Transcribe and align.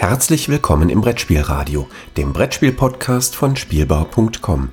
Herzlich 0.00 0.48
willkommen 0.48 0.88
im 0.88 1.02
Brettspielradio, 1.02 1.86
dem 2.16 2.32
Brettspiel-Podcast 2.32 3.36
von 3.36 3.54
Spielbau.com. 3.54 4.70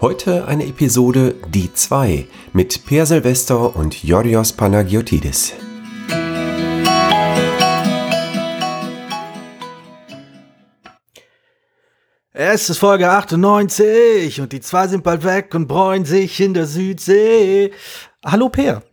Heute 0.00 0.46
eine 0.46 0.66
Episode 0.66 1.34
Die 1.48 1.74
2 1.74 2.28
mit 2.52 2.86
Per 2.86 3.04
Silvester 3.04 3.74
und 3.74 4.04
Yorios 4.04 4.52
Panagiotidis. 4.52 5.54
Es 12.32 12.70
ist 12.70 12.78
Folge 12.78 13.10
98 13.10 14.40
und 14.40 14.52
die 14.52 14.60
zwei 14.60 14.86
sind 14.86 15.02
bald 15.02 15.24
weg 15.24 15.56
und 15.56 15.66
bräuen 15.66 16.04
sich 16.04 16.40
in 16.40 16.54
der 16.54 16.66
Südsee. 16.66 17.72
Hallo 18.24 18.48
Per. 18.48 18.84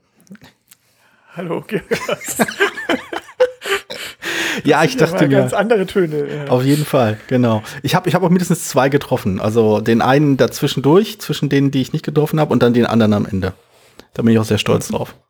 Hallo, 1.36 1.62
Georg. 1.62 1.86
Ja, 4.64 4.84
ich 4.84 4.98
dachte 4.98 5.28
mir. 5.28 5.38
Ganz 5.38 5.54
andere 5.54 5.86
Töne. 5.86 6.28
Ja. 6.28 6.52
Auf 6.52 6.64
jeden 6.64 6.86
Fall, 6.86 7.18
genau. 7.28 7.64
Ich 7.84 7.96
habe 7.96 8.10
ich 8.10 8.16
hab 8.16 8.24
auch 8.24 8.30
mindestens 8.30 8.68
zwei 8.68 8.90
getroffen. 8.90 9.40
Also 9.40 9.82
den 9.82 10.02
einen 10.02 10.38
dazwischendurch, 10.38 11.20
zwischen 11.20 11.50
denen, 11.50 11.72
die 11.72 11.82
ich 11.82 11.94
nicht 11.94 12.06
getroffen 12.06 12.40
habe, 12.40 12.52
und 12.52 12.64
dann 12.64 12.74
den 12.74 12.86
anderen 12.86 13.14
am 13.14 13.26
Ende. 13.26 13.54
Da 14.14 14.22
bin 14.24 14.34
ich 14.34 14.40
auch 14.40 14.46
sehr 14.46 14.58
stolz 14.58 14.88
drauf. 14.90 15.16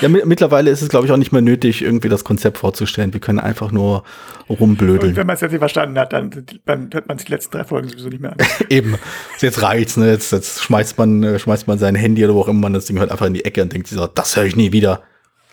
Ja, 0.00 0.08
mittlerweile 0.08 0.70
ist 0.70 0.82
es, 0.82 0.88
glaube 0.88 1.06
ich, 1.06 1.12
auch 1.12 1.16
nicht 1.16 1.30
mehr 1.30 1.42
nötig, 1.42 1.82
irgendwie 1.82 2.08
das 2.08 2.24
Konzept 2.24 2.58
vorzustellen. 2.58 3.12
Wir 3.12 3.20
können 3.20 3.38
einfach 3.38 3.70
nur 3.70 4.02
rumblödeln. 4.48 5.12
Und 5.12 5.16
wenn 5.16 5.26
man 5.26 5.34
es 5.34 5.42
jetzt 5.42 5.52
nicht 5.52 5.60
verstanden 5.60 5.96
hat, 5.96 6.12
dann, 6.12 6.44
dann 6.64 6.90
hört 6.92 7.06
man 7.06 7.18
sich 7.18 7.26
die 7.26 7.32
letzten 7.32 7.52
drei 7.52 7.64
Folgen 7.64 7.88
sowieso 7.88 8.08
nicht 8.08 8.20
mehr 8.20 8.32
an. 8.32 8.38
Eben. 8.68 8.96
Jetzt 9.38 9.62
reicht's, 9.62 9.96
ne? 9.96 10.10
Jetzt, 10.10 10.32
jetzt 10.32 10.62
schmeißt 10.62 10.98
man, 10.98 11.22
äh, 11.22 11.38
schmeißt 11.38 11.68
man 11.68 11.78
sein 11.78 11.94
Handy 11.94 12.24
oder 12.24 12.34
wo 12.34 12.40
auch 12.40 12.48
immer 12.48 12.62
man 12.62 12.72
das 12.72 12.86
Ding 12.86 12.98
hört 12.98 13.12
einfach 13.12 13.26
in 13.26 13.34
die 13.34 13.44
Ecke 13.44 13.62
und 13.62 13.72
denkt 13.72 13.86
sich 13.86 13.96
so, 13.96 14.08
das 14.08 14.36
höre 14.36 14.44
ich 14.44 14.56
nie 14.56 14.72
wieder. 14.72 15.02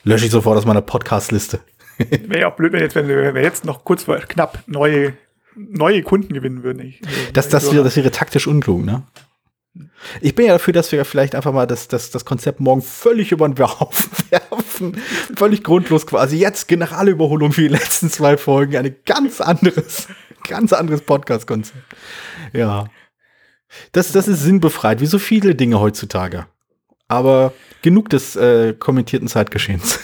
Lösche 0.04 0.26
ich 0.26 0.31
sofort 0.31 0.58
aus 0.58 0.66
meiner 0.66 0.81
Podcast-Liste. 0.81 1.59
Wäre 1.98 2.42
ja 2.42 2.48
auch 2.52 2.56
blöd, 2.56 2.74
wenn, 2.74 2.82
jetzt, 2.82 2.96
wenn 2.96 3.08
wir 3.08 3.42
jetzt 3.42 3.66
noch 3.66 3.84
kurz 3.84 4.03
vor 4.03 4.17
knapp 4.17 4.64
neue, 4.67 5.14
neue 5.56 6.04
Kunden 6.04 6.34
gewinnen 6.34 6.64
würden. 6.64 6.81
Ich, 6.86 7.02
das, 7.34 7.50
das, 7.50 7.72
wäre, 7.72 7.84
das 7.84 7.95
wäre 7.95 8.12
taktisch 8.12 8.48
unklug, 8.48 8.86
ne? 8.86 9.04
Ich 10.22 10.36
bin 10.36 10.48
ja 10.48 10.54
dafür, 10.54 10.73
dass 10.73 10.92
wir 10.92 11.06
vielleicht 11.06 11.36
einfach 11.36 11.54
mal 11.54 11.67
das, 11.67 11.88
das, 11.88 12.09
das 12.09 12.26
Konzept 12.26 12.59
morgen 12.59 12.81
völlig 12.81 13.31
über 13.31 13.48
den 13.48 13.64
Haufen 13.64 14.12
werfen. 14.30 14.98
völlig 15.36 15.64
grundlos 15.64 16.08
quasi. 16.08 16.38
Jetzt 16.38 16.67
Generalüberholung 16.67 17.52
für 17.52 17.62
die 17.62 17.67
letzten 17.67 18.09
zwei 18.09 18.38
Folgen. 18.38 18.76
Ein 18.76 18.95
ganz 19.06 19.42
anderes, 19.42 20.08
ganz 20.48 20.73
anderes 20.73 21.02
Podcast-Konzept. 21.02 21.84
Ja. 22.54 22.86
Das, 23.92 24.11
das 24.11 24.28
ist 24.28 24.42
sinnbefreit, 24.42 25.02
wie 25.02 25.06
so 25.06 25.20
viele 25.20 25.54
Dinge 25.54 25.80
heutzutage. 25.80 26.48
Aber 27.08 27.54
genug 27.82 28.09
des 28.09 28.36
äh, 28.36 28.73
kommentierten 28.73 29.28
Zeitgeschehens. 29.28 30.00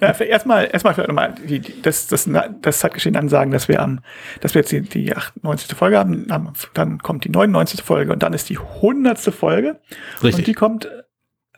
Ja, 0.00 0.12
erstmal, 0.20 0.68
erstmal 0.70 0.94
vielleicht 0.94 1.08
nochmal 1.08 1.34
die, 1.34 1.82
das, 1.82 2.06
das, 2.06 2.28
das 2.62 2.78
Zeitgeschehen 2.78 3.16
ansagen, 3.16 3.52
dass 3.52 3.68
wir 3.68 3.80
am, 3.82 4.00
dass 4.40 4.54
wir 4.54 4.60
jetzt 4.60 4.70
die, 4.70 4.82
die 4.82 5.14
98. 5.14 5.76
Folge 5.76 5.98
haben, 5.98 6.26
dann 6.74 6.98
kommt 6.98 7.24
die 7.24 7.30
99. 7.30 7.82
Folge 7.82 8.12
und 8.12 8.22
dann 8.22 8.32
ist 8.32 8.48
die 8.48 8.58
100. 8.58 9.18
Folge. 9.18 9.80
Richtig. 10.22 10.34
Und 10.34 10.46
die 10.46 10.54
kommt, 10.54 10.84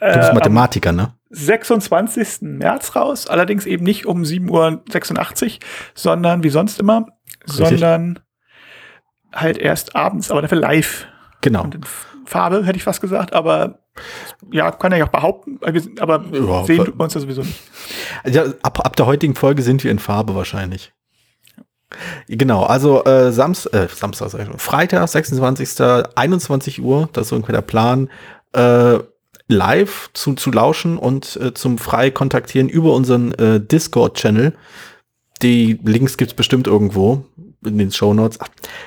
äh, 0.01 0.13
du 0.13 0.19
bist 0.19 0.35
Mathematiker, 0.35 0.93
ne? 0.93 1.13
26. 1.31 2.43
März 2.43 2.97
raus, 2.97 3.27
allerdings 3.27 3.67
eben 3.67 3.85
nicht 3.85 4.07
um 4.07 4.23
7.86 4.23 5.45
Uhr, 5.45 5.59
sondern 5.95 6.43
wie 6.43 6.49
sonst 6.49 6.81
immer, 6.81 7.07
Richtig. 7.43 7.69
sondern 7.69 8.21
halt 9.35 9.59
erst 9.59 9.95
abends, 9.95 10.31
aber 10.31 10.43
dafür 10.43 10.59
live. 10.59 11.07
Genau. 11.43 11.69
Farbe, 12.25 12.65
hätte 12.65 12.79
ich 12.79 12.85
fast 12.85 13.01
gesagt, 13.01 13.35
aber 13.35 13.81
ja, 14.51 14.71
kann 14.71 14.93
er 14.93 14.99
ja 14.99 15.07
auch 15.07 15.11
behaupten, 15.11 15.59
aber 15.99 16.25
ja, 16.33 16.65
sehen 16.65 16.85
tut 16.85 16.97
man 16.97 17.07
uns 17.07 17.15
ja 17.15 17.21
sowieso 17.21 17.43
nicht. 17.43 17.61
Ja, 18.27 18.45
ab, 18.63 18.85
ab 18.85 18.97
der 18.97 19.07
heutigen 19.07 19.35
Folge 19.35 19.63
sind 19.63 19.85
wir 19.85 19.91
in 19.91 19.99
Farbe 19.99 20.35
wahrscheinlich. 20.35 20.93
Genau, 22.29 22.65
also 22.65 23.05
äh, 23.05 23.33
Samst, 23.33 23.73
äh, 23.73 23.87
Samstag, 23.89 24.33
Freitag, 24.61 25.09
26. 25.09 25.81
21 26.15 26.83
Uhr, 26.83 27.09
das 27.13 27.27
ist 27.27 27.33
irgendwie 27.33 27.53
der 27.53 27.63
Plan, 27.63 28.11
äh, 28.53 28.99
live 29.49 30.11
zu, 30.13 30.35
zu 30.35 30.51
lauschen 30.51 30.99
und 30.99 31.37
äh, 31.37 31.55
zum 31.55 31.79
frei 31.79 32.11
kontaktieren 32.11 32.69
über 32.69 32.95
unseren 32.95 33.33
äh, 33.35 33.61
Discord-Channel. 33.61 34.53
Die 35.43 35.79
Links 35.85 36.17
gibt's 36.17 36.35
bestimmt 36.35 36.67
irgendwo 36.67 37.25
in 37.65 37.79
den 37.79 37.93
Show 37.93 38.15
Notes. 38.15 38.39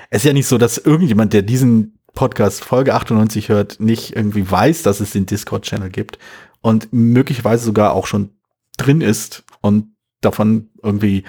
Es 0.09 0.21
ist 0.21 0.25
ja 0.25 0.33
nicht 0.33 0.47
so, 0.47 0.57
dass 0.57 0.77
irgendjemand, 0.77 1.33
der 1.33 1.43
diesen 1.43 1.98
Podcast 2.13 2.63
Folge 2.63 2.93
98 2.93 3.49
hört, 3.49 3.79
nicht 3.79 4.15
irgendwie 4.15 4.49
weiß, 4.49 4.83
dass 4.83 4.99
es 4.99 5.11
den 5.11 5.25
Discord-Channel 5.25 5.89
gibt 5.89 6.19
und 6.61 6.91
möglicherweise 6.91 7.65
sogar 7.65 7.93
auch 7.93 8.07
schon 8.07 8.31
drin 8.77 9.01
ist 9.01 9.43
und 9.61 9.95
davon 10.21 10.69
irgendwie 10.83 11.23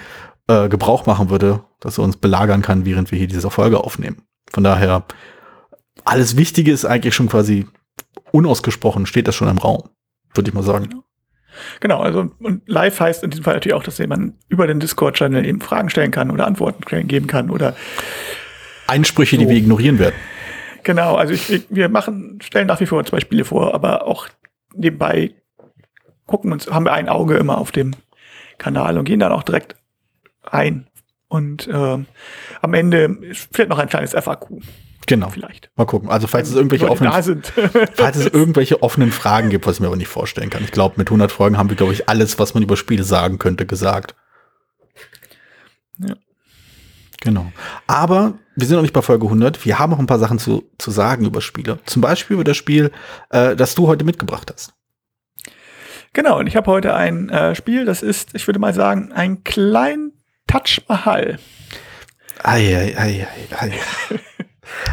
äh, 0.47 0.69
Gebrauch 0.69 1.05
machen 1.05 1.29
würde, 1.29 1.63
dass 1.79 1.97
er 1.97 2.03
uns 2.03 2.17
belagern 2.17 2.61
kann, 2.61 2.85
während 2.85 3.11
wir 3.11 3.17
hier 3.17 3.27
diese 3.27 3.49
Folge 3.49 3.79
aufnehmen. 3.79 4.23
Von 4.51 4.63
daher, 4.63 5.05
alles 6.03 6.37
Wichtige 6.37 6.71
ist 6.71 6.85
eigentlich 6.85 7.15
schon 7.15 7.29
quasi 7.29 7.67
unausgesprochen, 8.31 9.05
steht 9.05 9.27
das 9.27 9.35
schon 9.35 9.47
im 9.47 9.57
Raum, 9.57 9.89
würde 10.33 10.49
ich 10.49 10.53
mal 10.53 10.63
sagen. 10.63 11.01
Genau, 11.79 11.99
also 11.99 12.31
und 12.39 12.67
live 12.67 12.99
heißt 12.99 13.23
in 13.23 13.29
diesem 13.29 13.43
Fall 13.43 13.55
natürlich 13.55 13.75
auch, 13.75 13.83
dass 13.83 13.97
jemand 13.97 14.35
über 14.47 14.67
den 14.67 14.79
Discord-Channel 14.79 15.45
eben 15.45 15.61
Fragen 15.61 15.89
stellen 15.89 16.11
kann 16.11 16.31
oder 16.31 16.47
Antworten 16.47 17.07
geben 17.07 17.27
kann 17.27 17.49
oder 17.49 17.75
Einsprüche, 18.87 19.35
so. 19.35 19.41
die 19.41 19.49
wir 19.49 19.57
ignorieren 19.57 19.99
werden. 19.99 20.15
Genau, 20.83 21.15
also 21.15 21.33
ich, 21.33 21.67
wir 21.69 21.89
machen, 21.89 22.39
stellen 22.41 22.67
nach 22.67 22.79
wie 22.79 22.85
vor 22.85 23.03
zwei 23.05 23.19
Spiele 23.19 23.45
vor, 23.45 23.73
aber 23.73 24.07
auch 24.07 24.27
nebenbei 24.73 25.35
gucken 26.25 26.51
uns, 26.51 26.69
haben 26.69 26.85
wir 26.85 26.93
ein 26.93 27.09
Auge 27.09 27.37
immer 27.37 27.57
auf 27.57 27.71
dem 27.71 27.95
Kanal 28.57 28.97
und 28.97 29.05
gehen 29.05 29.19
dann 29.19 29.31
auch 29.31 29.43
direkt 29.43 29.75
ein. 30.43 30.87
Und 31.27 31.69
ähm, 31.71 32.07
am 32.61 32.73
Ende 32.73 33.17
fehlt 33.33 33.69
noch 33.69 33.79
ein 33.79 33.89
kleines 33.89 34.11
FAQ. 34.11 34.47
Genau. 35.07 35.29
Vielleicht. 35.29 35.71
Mal 35.75 35.85
gucken. 35.85 36.09
Also 36.09 36.27
falls 36.27 36.49
es 36.49 36.55
irgendwelche 36.55 36.89
offenen, 36.89 37.11
falls 37.93 38.17
es 38.17 38.27
irgendwelche 38.27 38.83
offenen 38.83 39.11
Fragen 39.11 39.49
gibt, 39.49 39.65
was 39.65 39.75
ich 39.75 39.79
mir 39.81 39.87
aber 39.87 39.95
nicht 39.95 40.07
vorstellen 40.07 40.49
kann. 40.49 40.63
Ich 40.63 40.71
glaube, 40.71 40.95
mit 40.97 41.07
100 41.07 41.31
Folgen 41.31 41.57
haben 41.57 41.69
wir, 41.69 41.75
glaube 41.75 41.93
ich, 41.93 42.07
alles, 42.07 42.39
was 42.39 42.53
man 42.53 42.63
über 42.63 42.77
Spiele 42.77 43.03
sagen 43.03 43.39
könnte, 43.39 43.65
gesagt. 43.65 44.15
Ja. 45.97 46.15
Genau. 47.21 47.51
Aber 47.87 48.33
wir 48.55 48.67
sind 48.67 48.75
noch 48.75 48.81
nicht 48.81 48.93
bei 48.93 49.01
Folge 49.01 49.25
100. 49.25 49.63
Wir 49.63 49.79
haben 49.79 49.91
noch 49.91 49.99
ein 49.99 50.07
paar 50.07 50.19
Sachen 50.19 50.39
zu, 50.39 50.69
zu 50.77 50.91
sagen 50.91 51.25
über 51.25 51.39
Spiele. 51.39 51.79
Zum 51.85 52.01
Beispiel 52.01 52.33
über 52.33 52.43
das 52.43 52.57
Spiel, 52.57 52.91
äh, 53.29 53.55
das 53.55 53.75
du 53.75 53.87
heute 53.87 54.03
mitgebracht 54.03 54.51
hast. 54.51 54.73
Genau, 56.13 56.39
und 56.39 56.47
ich 56.47 56.57
habe 56.57 56.69
heute 56.69 56.93
ein 56.93 57.29
äh, 57.29 57.55
Spiel, 57.55 57.85
das 57.85 58.03
ist, 58.03 58.35
ich 58.35 58.45
würde 58.47 58.59
mal 58.59 58.73
sagen, 58.73 59.13
ein 59.13 59.45
klein 59.45 60.11
Touch 60.47 60.81
Mahal. 60.89 61.39
Ei, 62.43 62.75
ei, 62.75 62.97
ei, 62.97 63.27
ei, 63.57 63.67
ei. 63.67 63.71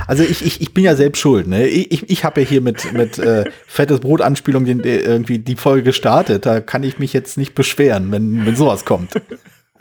Also 0.06 0.22
ich, 0.22 0.44
ich, 0.44 0.60
ich 0.60 0.74
bin 0.74 0.84
ja 0.84 0.96
selbst 0.96 1.20
schuld. 1.20 1.46
Ne? 1.46 1.66
Ich, 1.66 2.10
ich 2.10 2.24
habe 2.24 2.40
ja 2.40 2.46
hier 2.46 2.60
mit, 2.60 2.92
mit 2.92 3.18
äh, 3.18 3.44
fettes 3.66 4.00
Brot-Anspielung 4.00 4.66
irgendwie 4.66 5.38
die 5.38 5.56
Folge 5.56 5.84
gestartet. 5.84 6.46
Da 6.46 6.60
kann 6.60 6.82
ich 6.82 6.98
mich 6.98 7.12
jetzt 7.12 7.38
nicht 7.38 7.54
beschweren, 7.54 8.10
wenn, 8.10 8.44
wenn 8.44 8.56
sowas 8.56 8.84
kommt. 8.84 9.12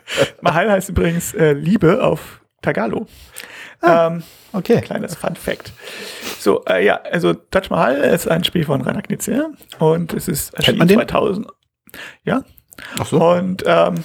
Mahal 0.41 0.72
heißt 0.72 0.90
übrigens 0.90 1.34
äh, 1.34 1.53
Liebe 1.53 2.03
auf 2.03 2.41
Tagalo. 2.62 3.07
Ah, 3.81 4.07
ähm, 4.07 4.23
okay. 4.53 4.81
Kleines 4.81 5.16
Fun 5.16 5.35
Fact. 5.35 5.72
So, 6.40 6.63
äh, 6.66 6.85
ja, 6.85 6.95
also 6.95 7.34
Taj 7.34 7.69
Mahal 7.69 7.97
ist 7.97 8.28
ein 8.28 8.44
Spiel 8.44 8.66
von 8.66 8.81
Rainer 8.81 9.01
Knizia 9.01 9.50
und 9.79 10.13
es 10.13 10.28
ist 10.28 10.53
erschienen 10.56 10.88
2000. 10.88 11.47
Ja. 12.23 12.44
Ach 13.00 13.06
so. 13.06 13.23
Und 13.23 13.63
ähm, 13.66 14.03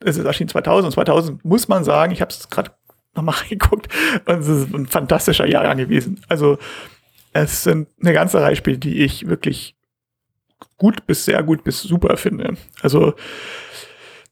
es 0.00 0.16
ist 0.16 0.24
erschienen 0.24 0.48
2000 0.48 0.86
und 0.86 0.92
2000 0.92 1.44
muss 1.44 1.68
man 1.68 1.84
sagen, 1.84 2.12
ich 2.12 2.20
habe 2.20 2.30
es 2.30 2.48
gerade 2.48 2.72
nochmal 3.14 3.34
reingeguckt 3.40 3.88
und 4.26 4.38
es 4.40 4.48
ist 4.48 4.74
ein 4.74 4.86
fantastischer 4.86 5.46
Jahrgang 5.46 5.78
gewesen. 5.78 6.20
Also 6.28 6.58
es 7.32 7.62
sind 7.62 7.88
eine 8.00 8.12
ganze 8.12 8.40
Reihe 8.40 8.56
Spiele, 8.56 8.78
die 8.78 9.02
ich 9.04 9.28
wirklich 9.28 9.76
gut 10.76 11.06
bis 11.06 11.24
sehr 11.24 11.42
gut 11.42 11.64
bis 11.64 11.82
super 11.82 12.16
finde. 12.16 12.56
Also 12.82 13.14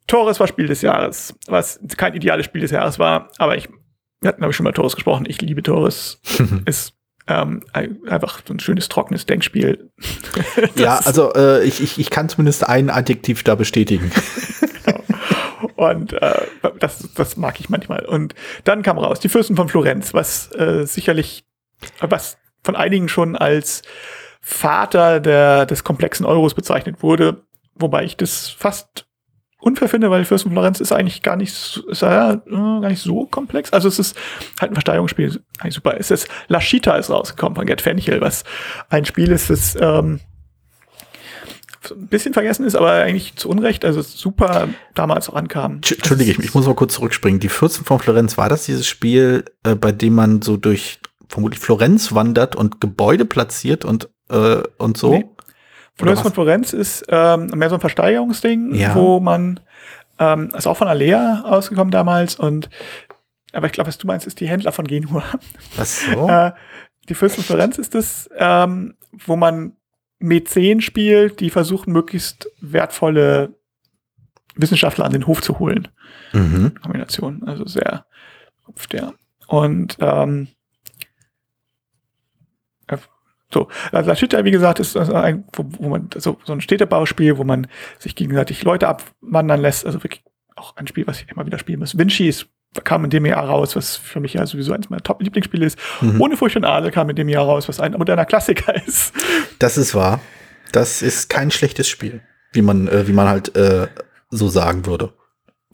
Torres 0.09 0.41
war 0.41 0.49
Spiel 0.49 0.67
des 0.67 0.83
Jahres, 0.83 1.35
was 1.47 1.79
kein 1.97 2.15
ideales 2.15 2.47
Spiel 2.47 2.63
des 2.63 2.73
Jahres 2.73 2.99
war, 2.99 3.29
aber 3.39 3.57
ich, 3.57 3.69
wir 4.21 4.29
hatten, 4.29 4.39
glaube 4.39 4.51
ich, 4.51 4.57
schon 4.57 4.65
mal 4.65 4.73
Torres 4.73 4.97
gesprochen. 4.97 5.27
Ich 5.29 5.41
liebe 5.41 5.63
Torres. 5.63 6.21
ist 6.65 6.95
ähm, 7.29 7.63
einfach 7.73 8.41
so 8.47 8.55
ein 8.55 8.59
schönes, 8.59 8.89
trockenes 8.89 9.27
Denkspiel. 9.27 9.91
ja, 10.77 10.99
also 11.05 11.33
äh, 11.35 11.63
ich, 11.63 11.83
ich, 11.83 11.99
ich 11.99 12.11
kann 12.11 12.29
zumindest 12.29 12.67
ein 12.67 12.91
Adjektiv 12.91 13.43
da 13.43 13.55
bestätigen. 13.55 14.11
genau. 14.85 15.03
Und 15.77 16.15
äh, 16.15 16.47
das, 16.81 17.11
das 17.15 17.37
mag 17.37 17.61
ich 17.61 17.69
manchmal. 17.69 18.07
Und 18.07 18.35
dann 18.65 18.83
kam 18.83 18.99
raus, 18.99 19.21
die 19.21 19.29
Fürsten 19.29 19.57
von 19.57 19.69
Florenz, 19.69 20.15
was 20.15 20.51
äh, 20.55 20.87
sicherlich, 20.87 21.45
was 22.01 22.39
von 22.65 22.75
einigen 22.75 23.09
schon 23.09 23.37
als 23.37 23.83
Vater 24.41 25.21
der, 25.21 25.67
des 25.67 25.85
komplexen 25.85 26.25
Euros 26.25 26.55
bezeichnet 26.55 27.03
wurde, 27.03 27.45
wobei 27.75 28.05
ich 28.05 28.17
das 28.17 28.49
fast 28.49 29.08
unfair 29.61 29.89
finde, 29.89 30.11
weil 30.11 30.25
Fürst 30.25 30.45
von 30.45 30.53
Florenz 30.53 30.81
ist 30.81 30.93
eigentlich 30.93 31.23
gar 31.23 31.37
nicht, 31.37 31.83
ist 31.89 32.03
ja, 32.03 32.35
äh, 32.35 32.41
gar 32.47 32.89
nicht 32.89 33.03
so 33.03 33.27
komplex. 33.27 33.73
Also 33.73 33.89
es 33.89 33.99
ist 33.99 34.17
halt 34.61 34.73
ein 34.73 34.75
Versteigerungsspiel, 34.75 35.41
eigentlich 35.59 35.75
super. 35.75 35.97
Es 35.99 36.11
ist 36.11 36.29
Lashita 36.49 36.97
ist 36.97 37.11
rausgekommen 37.11 37.57
von 37.57 37.67
Gerd 37.67 37.81
Fenchel, 37.81 38.21
was 38.21 38.45
ein 38.89 39.05
Spiel 39.05 39.31
ist, 39.31 39.51
das 39.51 39.77
ähm, 39.81 40.21
ein 41.91 42.07
bisschen 42.09 42.35
vergessen 42.35 42.65
ist, 42.65 42.75
aber 42.75 42.93
eigentlich 42.93 43.37
zu 43.37 43.49
Unrecht, 43.49 43.85
also 43.85 44.03
super 44.03 44.69
damals 44.95 45.29
auch 45.29 45.35
ankam. 45.35 45.75
Entschuldige, 45.77 46.33
ich, 46.33 46.39
ich 46.39 46.55
muss 46.55 46.67
mal 46.67 46.75
kurz 46.75 46.95
zurückspringen. 46.95 47.41
Die 47.41 47.49
14 47.49 47.85
von 47.85 47.99
Florenz, 47.99 48.37
war 48.37 48.49
das 48.49 48.65
dieses 48.65 48.87
Spiel, 48.87 49.45
äh, 49.65 49.75
bei 49.75 49.93
dem 49.93 50.15
man 50.15 50.43
so 50.43 50.57
durch 50.57 51.01
vermutlich 51.29 51.61
Florenz 51.61 52.15
wandert 52.15 52.57
und 52.57 52.81
Gebäude 52.81 53.25
platziert 53.25 53.85
und, 53.85 54.09
äh, 54.31 54.63
und 54.79 54.97
so? 54.97 55.15
Nee. 55.15 55.27
Von 55.99 56.33
Florenz 56.33 56.73
ist 56.73 57.05
ähm, 57.09 57.47
mehr 57.55 57.69
so 57.69 57.77
ein 57.77 57.81
Versteigerungsding, 57.81 58.75
ja. 58.75 58.95
wo 58.95 59.21
man, 59.21 59.61
ähm, 60.19 60.51
ist 60.57 60.67
auch 60.67 60.77
von 60.77 60.89
Alea 60.89 61.43
ausgekommen 61.45 61.91
damals 61.91 62.37
und 62.37 62.69
aber 63.53 63.67
ich 63.67 63.73
glaube, 63.73 63.89
was 63.89 63.99
du 63.99 64.07
meinst, 64.07 64.27
ist 64.27 64.41
die 64.41 64.49
Händler 64.49 64.73
von 64.73 64.87
Genua. 64.87 65.25
Was 65.77 66.03
so? 66.05 66.29
äh, 66.29 66.53
die 67.09 67.15
Florenz 67.15 67.79
ist 67.79 67.95
es, 67.95 68.29
ähm, 68.37 68.95
wo 69.25 69.37
man 69.37 69.73
Mäzen 70.19 70.81
spielt, 70.83 71.41
die 71.41 71.49
versuchen, 71.49 71.93
möglichst 71.93 72.51
wertvolle 72.61 73.55
Wissenschaftler 74.55 75.07
an 75.07 75.13
den 75.13 75.27
Hof 75.27 75.41
zu 75.41 75.59
holen. 75.59 75.89
Mhm. 76.33 76.75
Kombination, 76.83 77.43
also 77.47 77.65
sehr 77.67 78.05
ja. 78.93 79.13
Und 79.47 79.97
ähm, 80.01 80.49
so, 83.53 83.69
also 83.93 84.15
Shit, 84.15 84.33
wie 84.45 84.51
gesagt, 84.51 84.79
ist 84.81 84.97
ein, 84.97 85.45
wo, 85.55 85.65
wo 85.79 85.89
man 85.89 86.11
so, 86.17 86.39
so 86.45 86.53
ein 86.53 86.61
Städtebauspiel, 86.61 87.39
wo 87.39 87.45
man 87.45 87.67
sich 87.99 88.15
gegenseitig 88.15 88.63
Leute 88.65 88.89
abwandern 88.89 89.61
lässt, 89.61 89.87
also 89.87 90.03
wirklich 90.03 90.23
auch 90.57 90.77
ein 90.77 90.87
Spiel, 90.87 91.07
was 91.07 91.23
ich 91.23 91.31
immer 91.31 91.47
wieder 91.47 91.59
spielen 91.59 91.79
muss. 91.79 91.97
Vinci 91.97 92.29
ist 92.29 92.49
kam 92.85 93.05
in 93.05 93.11
dem 93.11 93.27
Jahr 93.27 93.45
raus, 93.45 93.77
was 93.77 93.97
für 93.97 94.21
mich 94.21 94.35
ja 94.35 94.47
sowieso 94.47 94.73
eines 94.73 94.91
meiner 94.91 95.03
Top-Lieblingsspiele 95.03 95.67
ist. 95.67 95.79
Mhm. 96.01 96.21
Ohne 96.21 96.37
Furcht 96.37 96.57
und 96.57 96.65
Adel 96.65 96.91
kam 96.91 97.09
in 97.11 97.17
dem 97.17 97.29
Jahr 97.29 97.45
raus, 97.45 97.69
was 97.69 97.81
ein 97.81 97.93
moderner 97.93 98.27
Klassiker 98.27 98.75
ist. 98.87 99.13
Das 99.59 99.79
ist 99.79 99.95
wahr. 99.95 100.21
Das 100.73 101.03
ist 101.03 101.31
kein 101.31 101.51
schlechtes 101.51 101.89
Spiel, 101.89 102.21
wie 102.53 102.63
man, 102.63 102.89
äh, 102.89 103.09
wie 103.09 103.13
man 103.13 103.27
halt 103.27 103.57
äh, 103.57 103.89
so 104.31 104.49
sagen 104.49 104.85
würde. 104.85 105.15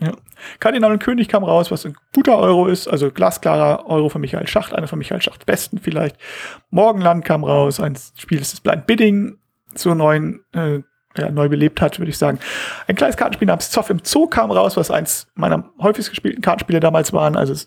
Ja. 0.04 0.12
Kardinal 0.60 0.92
und 0.92 1.02
König 1.02 1.28
kam 1.28 1.44
raus, 1.44 1.70
was 1.70 1.86
ein 1.86 1.96
guter 2.12 2.36
Euro 2.38 2.66
ist, 2.66 2.88
also 2.88 3.10
glasklarer 3.10 3.86
Euro 3.86 4.08
von 4.08 4.20
Michael 4.20 4.46
Schacht, 4.46 4.74
einer 4.74 4.88
von 4.88 4.98
Michael 4.98 5.22
Schachts 5.22 5.44
besten 5.44 5.78
vielleicht. 5.78 6.16
Morgenland 6.70 7.24
kam 7.24 7.44
raus, 7.44 7.80
ein 7.80 7.96
Spiel, 8.16 8.38
das 8.38 8.52
ist 8.52 8.62
Blind 8.62 8.86
Bidding 8.86 9.38
zur 9.74 9.94
neuen 9.94 10.44
äh, 10.52 10.80
ja, 11.16 11.30
neu 11.30 11.48
belebt 11.48 11.80
hat, 11.80 11.98
würde 11.98 12.10
ich 12.10 12.18
sagen. 12.18 12.38
Ein 12.86 12.96
kleines 12.96 13.16
Kartenspiel 13.16 13.46
namens 13.46 13.70
Zoff 13.70 13.90
im 13.90 14.00
Zoo 14.02 14.26
kam 14.26 14.50
raus, 14.50 14.76
was 14.76 14.90
eins 14.90 15.28
meiner 15.34 15.70
häufigst 15.80 16.10
gespielten 16.10 16.42
Kartenspiele 16.42 16.80
damals 16.80 17.12
waren. 17.12 17.36
Also 17.36 17.52
es 17.52 17.64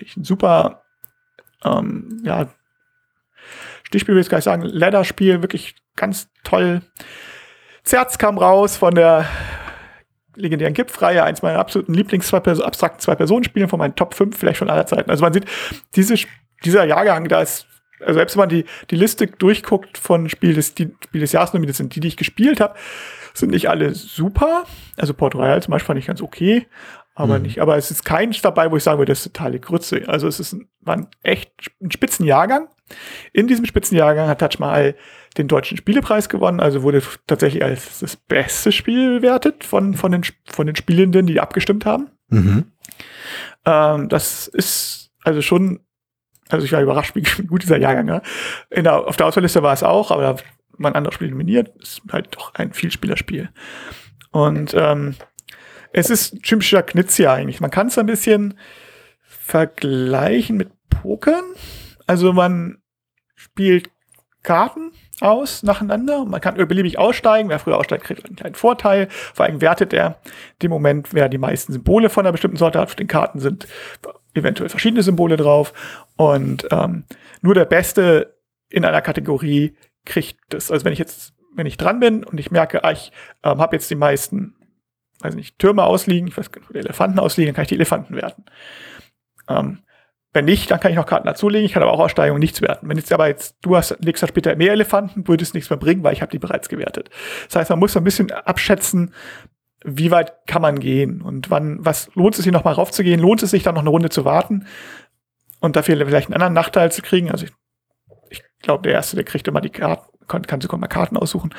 ist 0.00 0.16
ein 0.16 0.24
super, 0.24 0.82
ähm, 1.64 2.20
ja, 2.24 2.48
Stichspiel 3.84 4.14
will 4.14 4.22
ich 4.22 4.28
gar 4.28 4.38
nicht 4.38 4.44
sagen, 4.44 4.62
Ladder-Spiel, 4.62 5.40
wirklich 5.42 5.76
ganz 5.96 6.28
toll. 6.44 6.82
Zerz 7.84 8.18
kam 8.18 8.36
raus 8.36 8.76
von 8.76 8.94
der 8.94 9.24
legendären 10.38 10.74
Gipfreihe, 10.74 11.22
eins 11.24 11.42
meiner 11.42 11.58
absoluten 11.58 11.94
Lieblings 11.94 12.28
zwei 12.28 12.38
abstrakten 12.38 13.00
Zwei-Personen-Spiele 13.00 13.68
von 13.68 13.78
meinen 13.78 13.94
Top 13.94 14.14
5 14.14 14.36
vielleicht 14.36 14.58
von 14.58 14.70
aller 14.70 14.86
Zeiten. 14.86 15.10
Also 15.10 15.22
man 15.22 15.32
sieht, 15.32 15.44
diese, 15.94 16.14
dieser 16.64 16.84
Jahrgang, 16.84 17.28
da 17.28 17.42
ist 17.42 17.66
also 18.00 18.14
selbst 18.14 18.36
wenn 18.36 18.42
man 18.42 18.48
die, 18.48 18.64
die 18.90 18.96
Liste 18.96 19.26
durchguckt 19.26 19.98
von 19.98 20.28
Spiel 20.28 20.54
des, 20.54 20.74
die, 20.74 20.90
Spiel 21.04 21.20
des 21.20 21.32
Jahres, 21.32 21.50
das 21.50 21.76
sind 21.76 21.94
die, 21.94 22.00
die 22.00 22.08
ich 22.08 22.16
gespielt 22.16 22.60
habe, 22.60 22.74
sind 23.34 23.50
nicht 23.50 23.68
alle 23.68 23.94
super. 23.94 24.64
Also 24.96 25.14
Port 25.14 25.34
Royal 25.34 25.62
zum 25.62 25.72
Beispiel 25.72 25.86
fand 25.86 25.98
ich 25.98 26.06
ganz 26.06 26.22
okay, 26.22 26.66
aber 27.14 27.38
mhm. 27.38 27.42
nicht, 27.42 27.60
aber 27.60 27.76
es 27.76 27.90
ist 27.90 28.04
kein 28.04 28.30
dabei, 28.42 28.70
wo 28.70 28.76
ich 28.76 28.84
sagen 28.84 28.98
würde, 28.98 29.10
das 29.10 29.26
ist 29.26 29.34
totale 29.34 29.58
Grütze. 29.58 30.02
Also 30.06 30.28
es 30.28 30.38
ist 30.38 30.52
ein, 30.52 30.68
war 30.80 30.96
ein 30.96 31.08
echt 31.22 31.52
ein 31.82 31.90
Spitzenjahrgang. 31.90 32.68
In 33.32 33.48
diesem 33.48 33.66
Spitzenjahrgang 33.66 34.28
hat 34.28 34.38
Taj 34.38 34.58
Mahal 34.58 34.94
den 35.38 35.48
deutschen 35.48 35.76
Spielepreis 35.78 36.28
gewonnen, 36.28 36.60
also 36.60 36.82
wurde 36.82 37.02
tatsächlich 37.26 37.64
als 37.64 38.00
das 38.00 38.16
beste 38.16 38.72
Spiel 38.72 39.18
bewertet 39.18 39.64
von, 39.64 39.94
von, 39.94 40.12
den, 40.12 40.22
von 40.46 40.66
den 40.66 40.76
Spielenden, 40.76 41.26
die 41.26 41.40
abgestimmt 41.40 41.86
haben. 41.86 42.10
Mhm. 42.28 42.72
Ähm, 43.64 44.08
das 44.08 44.48
ist 44.48 45.10
also 45.22 45.42
schon 45.42 45.80
also 46.50 46.64
ich 46.64 46.72
war 46.72 46.80
überrascht, 46.80 47.14
wie 47.14 47.22
gut 47.46 47.62
dieser 47.62 47.78
Jahrgang 47.78 48.08
war. 48.08 48.22
In 48.70 48.84
der, 48.84 49.06
auf 49.06 49.16
der 49.16 49.26
Auswahlliste 49.26 49.62
war 49.62 49.74
es 49.74 49.82
auch, 49.82 50.10
aber 50.10 50.22
da 50.22 50.36
man 50.78 50.94
andere 50.94 51.12
Spiele 51.12 51.30
nominiert. 51.30 51.76
Ist 51.80 52.02
halt 52.10 52.34
doch 52.34 52.54
ein 52.54 52.72
Vielspielerspiel. 52.72 53.50
Und 54.30 54.74
ähm, 54.74 55.14
es 55.92 56.10
ist 56.10 56.34
ein 56.34 56.42
typischer 56.42 56.82
Knizia 56.82 57.32
eigentlich. 57.32 57.60
Man 57.60 57.70
kann 57.70 57.88
es 57.88 57.98
ein 57.98 58.06
bisschen 58.06 58.58
vergleichen 59.22 60.56
mit 60.56 60.70
Pokern. 60.88 61.44
Also 62.06 62.32
man 62.32 62.78
spielt 63.34 63.90
Karten 64.42 64.92
aus 65.20 65.62
nacheinander. 65.62 66.24
Man 66.24 66.40
kann 66.40 66.54
beliebig 66.54 66.98
aussteigen. 66.98 67.48
Wer 67.48 67.58
früher 67.58 67.76
aussteigt, 67.76 68.04
kriegt 68.04 68.24
einen 68.26 68.36
kleinen 68.36 68.54
Vorteil. 68.54 69.08
Vor 69.10 69.46
allem 69.46 69.60
wertet 69.60 69.92
er 69.92 70.18
den 70.62 70.70
Moment, 70.70 71.12
wer 71.12 71.28
die 71.28 71.38
meisten 71.38 71.72
Symbole 71.72 72.08
von 72.10 72.24
einer 72.24 72.32
bestimmten 72.32 72.56
Sorte 72.56 72.78
hat. 72.78 72.88
Auf 72.88 72.94
den 72.94 73.06
Karten 73.06 73.40
sind 73.40 73.66
eventuell 74.34 74.68
verschiedene 74.68 75.02
Symbole 75.02 75.36
drauf. 75.36 75.72
Und 76.16 76.66
ähm, 76.70 77.04
nur 77.42 77.54
der 77.54 77.64
Beste 77.64 78.36
in 78.68 78.84
einer 78.84 79.02
Kategorie 79.02 79.76
kriegt 80.04 80.38
das. 80.50 80.70
Also 80.70 80.84
wenn 80.84 80.92
ich 80.92 80.98
jetzt, 80.98 81.34
wenn 81.54 81.66
ich 81.66 81.76
dran 81.76 82.00
bin 82.00 82.24
und 82.24 82.38
ich 82.38 82.50
merke, 82.50 82.84
ah, 82.84 82.92
ich 82.92 83.12
ähm, 83.42 83.58
habe 83.58 83.76
jetzt 83.76 83.90
die 83.90 83.96
meisten, 83.96 84.54
weiß 85.20 85.34
nicht, 85.34 85.58
Türme 85.58 85.84
ausliegen, 85.84 86.28
ich 86.28 86.36
weiß 86.36 86.50
nicht, 86.50 86.74
Elefanten 86.74 87.18
ausliegen, 87.18 87.48
dann 87.48 87.56
kann 87.56 87.62
ich 87.62 87.68
die 87.68 87.74
Elefanten 87.74 88.14
werten. 88.14 88.44
Ähm, 89.48 89.80
wenn 90.32 90.44
nicht, 90.44 90.70
dann 90.70 90.78
kann 90.78 90.90
ich 90.90 90.96
noch 90.96 91.06
Karten 91.06 91.26
dazulegen. 91.26 91.64
Ich 91.64 91.72
kann 91.72 91.82
aber 91.82 91.92
auch 91.92 92.00
aussteigen 92.00 92.34
und 92.34 92.40
nichts 92.40 92.60
werten. 92.60 92.88
Wenn 92.88 92.98
jetzt 92.98 93.12
aber 93.12 93.28
jetzt 93.28 93.56
du 93.62 93.76
hast 93.76 93.96
legst 94.00 94.22
da 94.22 94.28
später 94.28 94.54
mehr 94.56 94.72
Elefanten, 94.72 95.26
würde 95.26 95.42
es 95.42 95.54
nichts 95.54 95.70
mehr 95.70 95.78
bringen, 95.78 96.02
weil 96.02 96.12
ich 96.12 96.20
habe 96.20 96.30
die 96.30 96.38
bereits 96.38 96.68
gewertet. 96.68 97.10
Das 97.46 97.56
heißt, 97.56 97.70
man 97.70 97.78
muss 97.78 97.94
so 97.94 98.00
ein 98.00 98.04
bisschen 98.04 98.30
abschätzen, 98.30 99.14
wie 99.84 100.10
weit 100.10 100.46
kann 100.46 100.62
man 100.62 100.80
gehen 100.80 101.22
und 101.22 101.50
wann, 101.50 101.78
was 101.84 102.10
lohnt 102.14 102.36
es 102.36 102.44
sich 102.44 102.52
noch 102.52 102.64
mal 102.64 102.72
raufzugehen? 102.72 103.20
Lohnt 103.20 103.42
es 103.42 103.50
sich 103.50 103.62
dann 103.62 103.74
noch 103.74 103.82
eine 103.82 103.90
Runde 103.90 104.10
zu 104.10 104.24
warten 104.24 104.66
und 105.60 105.76
dafür 105.76 105.96
vielleicht 105.96 106.28
einen 106.28 106.34
anderen 106.34 106.52
Nachteil 106.52 106.92
zu 106.92 107.00
kriegen? 107.00 107.30
Also 107.30 107.46
ich, 107.46 107.52
ich 108.28 108.42
glaube, 108.60 108.82
der 108.82 108.92
Erste, 108.92 109.16
der 109.16 109.24
kriegt 109.24 109.46
immer 109.48 109.60
die 109.60 109.70
Karten, 109.70 110.08
kann, 110.26 110.42
kann 110.42 110.60
sogar 110.60 110.78
mal 110.78 110.88
Karten 110.88 111.16
aussuchen. 111.16 111.54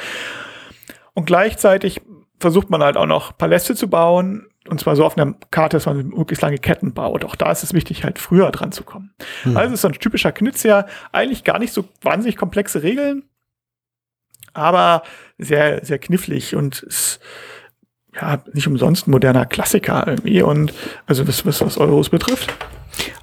Und 1.13 1.25
gleichzeitig 1.25 2.01
versucht 2.39 2.69
man 2.69 2.83
halt 2.83 2.97
auch 2.97 3.05
noch 3.05 3.37
Paläste 3.37 3.73
zu 3.75 3.89
bauen, 3.89 4.47
und 4.69 4.79
zwar 4.79 4.95
so 4.95 5.05
auf 5.05 5.17
einer 5.17 5.33
Karte, 5.51 5.77
dass 5.77 5.85
man 5.85 6.09
möglichst 6.09 6.41
lange 6.41 6.57
Ketten 6.57 6.93
baut. 6.93 7.25
Auch 7.25 7.35
da 7.35 7.51
ist 7.51 7.63
es 7.63 7.73
wichtig, 7.73 8.03
halt 8.03 8.19
früher 8.19 8.51
dran 8.51 8.71
zu 8.71 8.83
kommen. 8.83 9.13
Hm. 9.43 9.57
Also 9.57 9.73
ist 9.73 9.81
so 9.81 9.87
ein 9.87 9.93
typischer 9.93 10.31
Knizia, 10.31 10.85
eigentlich 11.11 11.43
gar 11.43 11.59
nicht 11.59 11.73
so 11.73 11.85
wahnsinnig 12.01 12.37
komplexe 12.37 12.83
Regeln, 12.83 13.23
aber 14.53 15.03
sehr, 15.37 15.83
sehr 15.85 15.99
knifflig 15.99 16.55
und 16.55 16.83
ist, 16.83 17.19
ja, 18.13 18.43
nicht 18.53 18.67
umsonst 18.67 19.07
ein 19.07 19.11
moderner 19.11 19.45
Klassiker 19.45 20.05
irgendwie 20.07 20.41
und 20.41 20.73
also 21.05 21.27
was, 21.27 21.45
was, 21.45 21.61
was 21.61 21.77
Euros 21.77 22.09
betrifft. 22.09 22.53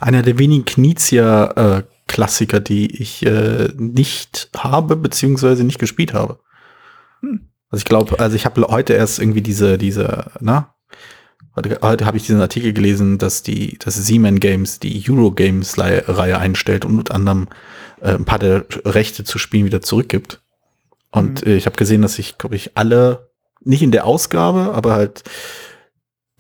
Einer 0.01 0.23
der 0.23 0.39
wenigen 0.39 0.65
Knizia 0.65 1.79
äh, 1.79 1.83
Klassiker, 2.09 2.61
die 2.61 3.03
ich 3.03 3.27
äh, 3.27 3.69
nicht 3.77 4.49
habe, 4.57 4.97
beziehungsweise 4.97 5.65
nicht 5.65 5.79
gespielt 5.79 6.15
habe. 6.15 6.39
Hm. 7.21 7.49
Also 7.69 7.81
ich 7.83 7.85
glaube, 7.85 8.21
also 8.21 8.37
ich 8.37 8.47
habe 8.47 8.65
heute 8.69 8.93
erst 8.93 9.19
irgendwie 9.19 9.43
diese, 9.43 9.77
diese, 9.77 10.31
na, 10.41 10.76
heute, 11.57 11.79
heute 11.83 12.07
habe 12.07 12.17
ich 12.17 12.27
diesen 12.27 12.41
Artikel 12.41 12.73
gelesen, 12.73 13.19
dass 13.19 13.43
die, 13.43 13.79
dass 13.79 13.97
Siemens 13.97 14.41
Games 14.41 14.79
die 14.79 15.05
Eurogames-Reihe 15.09 16.39
einstellt 16.39 16.85
und 16.85 16.99
unter 16.99 17.15
anderem 17.15 17.49
äh, 18.01 18.15
ein 18.15 18.25
paar 18.25 18.39
der 18.39 18.67
Rechte 18.85 19.25
zu 19.25 19.39
spielen 19.39 19.65
wieder 19.65 19.83
zurückgibt. 19.83 20.43
Und 21.11 21.45
mhm. 21.45 21.53
äh, 21.53 21.57
ich 21.57 21.67
habe 21.67 21.77
gesehen, 21.77 22.03
dass 22.03 22.19
ich, 22.19 22.39
glaube 22.39 22.57
ich, 22.57 22.77
alle 22.77 23.31
nicht 23.61 23.83
in 23.83 23.91
der 23.91 24.05
Ausgabe, 24.05 24.73
aber 24.75 24.95
halt 24.95 25.25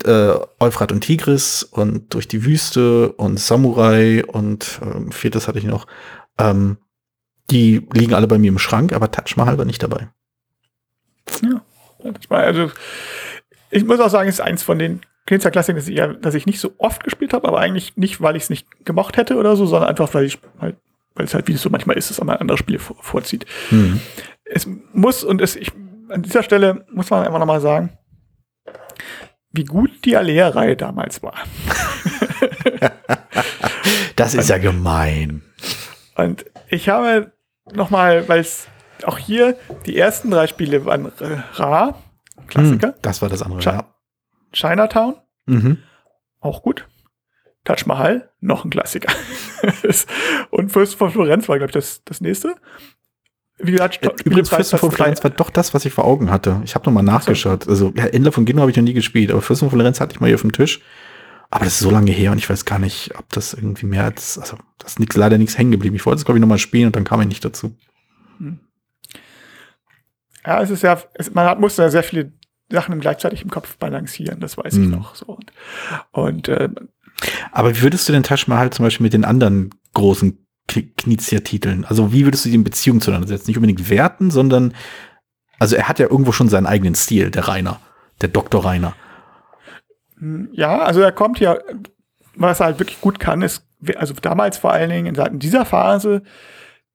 äh, 0.04 0.34
Euphrat 0.60 0.92
und 0.92 1.00
Tigris 1.00 1.62
und 1.62 2.14
durch 2.14 2.28
die 2.28 2.44
Wüste 2.44 3.12
und 3.12 3.40
Samurai 3.40 4.24
und 4.24 4.80
ähm, 4.82 5.10
viertes 5.10 5.48
hatte 5.48 5.58
ich 5.58 5.64
noch. 5.64 5.86
Ähm, 6.38 6.76
die 7.50 7.86
liegen 7.92 8.14
alle 8.14 8.26
bei 8.26 8.38
mir 8.38 8.48
im 8.48 8.58
Schrank, 8.58 8.92
aber 8.92 9.10
Taj 9.10 9.34
Mahal 9.36 9.56
war 9.58 9.64
nicht 9.64 9.82
dabei. 9.82 10.08
Ja, 11.42 11.62
also 12.28 12.70
ich 13.70 13.84
muss 13.84 14.00
auch 14.00 14.10
sagen, 14.10 14.28
es 14.28 14.36
ist 14.36 14.40
eins 14.40 14.62
von 14.62 14.78
den 14.78 15.00
Künstlerklassikern, 15.26 15.76
das, 15.76 15.88
ich, 15.88 16.20
das 16.22 16.34
ich 16.34 16.46
nicht 16.46 16.60
so 16.60 16.72
oft 16.78 17.02
gespielt 17.02 17.32
habe, 17.32 17.48
aber 17.48 17.58
eigentlich 17.58 17.96
nicht, 17.96 18.20
weil 18.20 18.36
ich 18.36 18.44
es 18.44 18.50
nicht 18.50 18.84
gemocht 18.84 19.16
hätte 19.16 19.36
oder 19.36 19.56
so, 19.56 19.66
sondern 19.66 19.88
einfach, 19.90 20.12
weil 20.14 20.24
ich 20.24 20.38
halt, 20.60 20.76
weil 21.14 21.26
es 21.26 21.34
halt, 21.34 21.48
wie 21.48 21.52
es 21.52 21.62
so 21.62 21.70
manchmal 21.70 21.96
ist, 21.96 22.10
dass 22.10 22.22
man 22.22 22.36
andere 22.36 22.58
Spiele 22.58 22.78
vorzieht. 22.78 23.46
Mhm. 23.70 24.00
Es 24.44 24.68
muss 24.92 25.24
und 25.24 25.40
es, 25.40 25.56
ich 25.56 25.72
an 26.08 26.22
dieser 26.22 26.42
Stelle 26.44 26.86
muss 26.92 27.10
man 27.10 27.24
einfach 27.24 27.40
nochmal 27.40 27.60
sagen, 27.60 27.98
wie 29.50 29.64
gut 29.64 29.90
die 30.04 30.16
Alea-Reihe 30.16 30.76
damals 30.76 31.22
war. 31.22 31.34
das 34.16 34.34
ist 34.34 34.44
und, 34.44 34.48
ja 34.50 34.58
gemein. 34.58 35.42
Und 36.14 36.44
ich 36.68 36.88
habe 36.88 37.32
nochmal, 37.72 38.28
weil 38.28 38.40
es 38.40 38.68
auch 39.04 39.18
hier 39.18 39.56
die 39.86 39.98
ersten 39.98 40.30
drei 40.30 40.46
Spiele 40.46 40.84
waren 40.84 41.10
rar, 41.54 42.02
Klassiker. 42.46 42.88
Hm, 42.88 42.94
das 43.02 43.22
war 43.22 43.28
das 43.28 43.42
andere, 43.42 43.60
Ch 43.60 43.66
ja. 43.66 43.84
Chinatown, 44.52 45.16
mhm. 45.46 45.78
auch 46.40 46.62
gut. 46.62 46.86
Taj 47.64 47.84
Mahal, 47.86 48.30
noch 48.40 48.64
ein 48.64 48.70
Klassiker. 48.70 49.12
und 50.50 50.70
Fürst 50.70 50.94
von 50.94 51.10
Florenz 51.10 51.48
war, 51.48 51.58
glaube 51.58 51.70
ich, 51.70 51.74
das, 51.74 52.02
das 52.04 52.20
nächste. 52.20 52.54
wie 53.58 53.72
gesagt, 53.72 54.04
äh, 54.04 54.10
Übrigens, 54.24 54.48
Fürsten 54.48 54.78
von 54.78 54.92
Florenz 54.92 55.22
war 55.24 55.30
doch 55.32 55.50
das, 55.50 55.74
was 55.74 55.84
ich 55.84 55.92
vor 55.92 56.04
Augen 56.04 56.30
hatte. 56.30 56.60
Ich 56.64 56.74
habe 56.76 56.86
nochmal 56.86 57.02
nachgeschaut. 57.02 57.68
Also, 57.68 57.92
ja, 57.96 58.06
Endler 58.06 58.30
von 58.30 58.46
Gino 58.46 58.60
habe 58.60 58.70
ich 58.70 58.76
noch 58.76 58.84
nie 58.84 58.94
gespielt, 58.94 59.32
aber 59.32 59.42
Fürsten 59.42 59.68
von 59.68 59.78
Florenz 59.78 60.00
hatte 60.00 60.14
ich 60.14 60.20
mal 60.20 60.28
hier 60.28 60.36
auf 60.36 60.42
dem 60.42 60.52
Tisch. 60.52 60.80
Aber 61.50 61.64
das 61.64 61.74
ist 61.74 61.80
so 61.80 61.90
lange 61.90 62.10
her 62.10 62.32
und 62.32 62.38
ich 62.38 62.48
weiß 62.48 62.64
gar 62.64 62.78
nicht, 62.78 63.12
ob 63.18 63.30
das 63.32 63.54
irgendwie 63.54 63.86
mehr 63.86 64.04
als, 64.04 64.38
also, 64.38 64.56
das 64.78 64.92
ist 64.92 65.00
nix, 65.00 65.16
leider 65.16 65.38
nichts 65.38 65.58
hängen 65.58 65.72
geblieben. 65.72 65.96
Ich 65.96 66.06
wollte 66.06 66.18
es, 66.18 66.24
glaube 66.24 66.38
ich, 66.38 66.40
nochmal 66.40 66.58
spielen 66.58 66.86
und 66.86 66.96
dann 66.96 67.04
kam 67.04 67.20
ich 67.20 67.28
nicht 67.28 67.44
dazu. 67.44 67.76
Ja, 70.46 70.62
es 70.62 70.70
ist 70.70 70.82
ja, 70.82 70.98
es, 71.14 71.34
man 71.34 71.46
hat, 71.46 71.60
musste 71.60 71.82
ja 71.82 71.90
sehr 71.90 72.02
viele 72.02 72.32
Sachen 72.70 73.00
gleichzeitig 73.00 73.42
im 73.42 73.50
Kopf 73.50 73.76
balancieren, 73.76 74.40
das 74.40 74.56
weiß 74.56 74.74
hm. 74.74 74.82
ich 74.84 74.88
noch 74.90 75.14
so. 75.14 75.26
Und, 75.26 75.52
und 76.12 76.48
äh, 76.48 76.68
aber 77.52 77.76
wie 77.76 77.82
würdest 77.82 78.08
du 78.08 78.12
den 78.12 78.22
Taj 78.22 78.44
Mahal 78.46 78.70
zum 78.70 78.84
Beispiel 78.84 79.04
mit 79.04 79.12
den 79.12 79.24
anderen 79.24 79.70
großen 79.94 80.38
Knizia-Titeln? 80.68 81.84
Also 81.84 82.12
wie 82.12 82.24
würdest 82.24 82.44
du 82.44 82.50
die 82.50 82.54
in 82.56 82.64
Beziehung 82.64 83.00
zueinander 83.00 83.28
setzen? 83.28 83.48
Nicht 83.48 83.56
unbedingt 83.56 83.88
werten, 83.88 84.30
sondern 84.30 84.74
also 85.58 85.76
er 85.76 85.88
hat 85.88 85.98
ja 85.98 86.08
irgendwo 86.08 86.32
schon 86.32 86.48
seinen 86.48 86.66
eigenen 86.66 86.94
Stil, 86.94 87.30
der 87.30 87.48
Rainer, 87.48 87.80
der 88.20 88.28
Dr. 88.28 88.64
Rainer. 88.64 88.94
Hm, 90.18 90.48
ja, 90.52 90.80
also 90.80 91.00
er 91.00 91.12
kommt 91.12 91.40
ja, 91.40 91.56
was 92.34 92.60
er 92.60 92.66
halt 92.66 92.78
wirklich 92.78 93.00
gut 93.00 93.18
kann, 93.18 93.42
ist, 93.42 93.66
also 93.96 94.14
damals 94.14 94.58
vor 94.58 94.72
allen 94.72 94.90
Dingen 94.90 95.14
in 95.14 95.38
dieser 95.38 95.64
Phase 95.64 96.22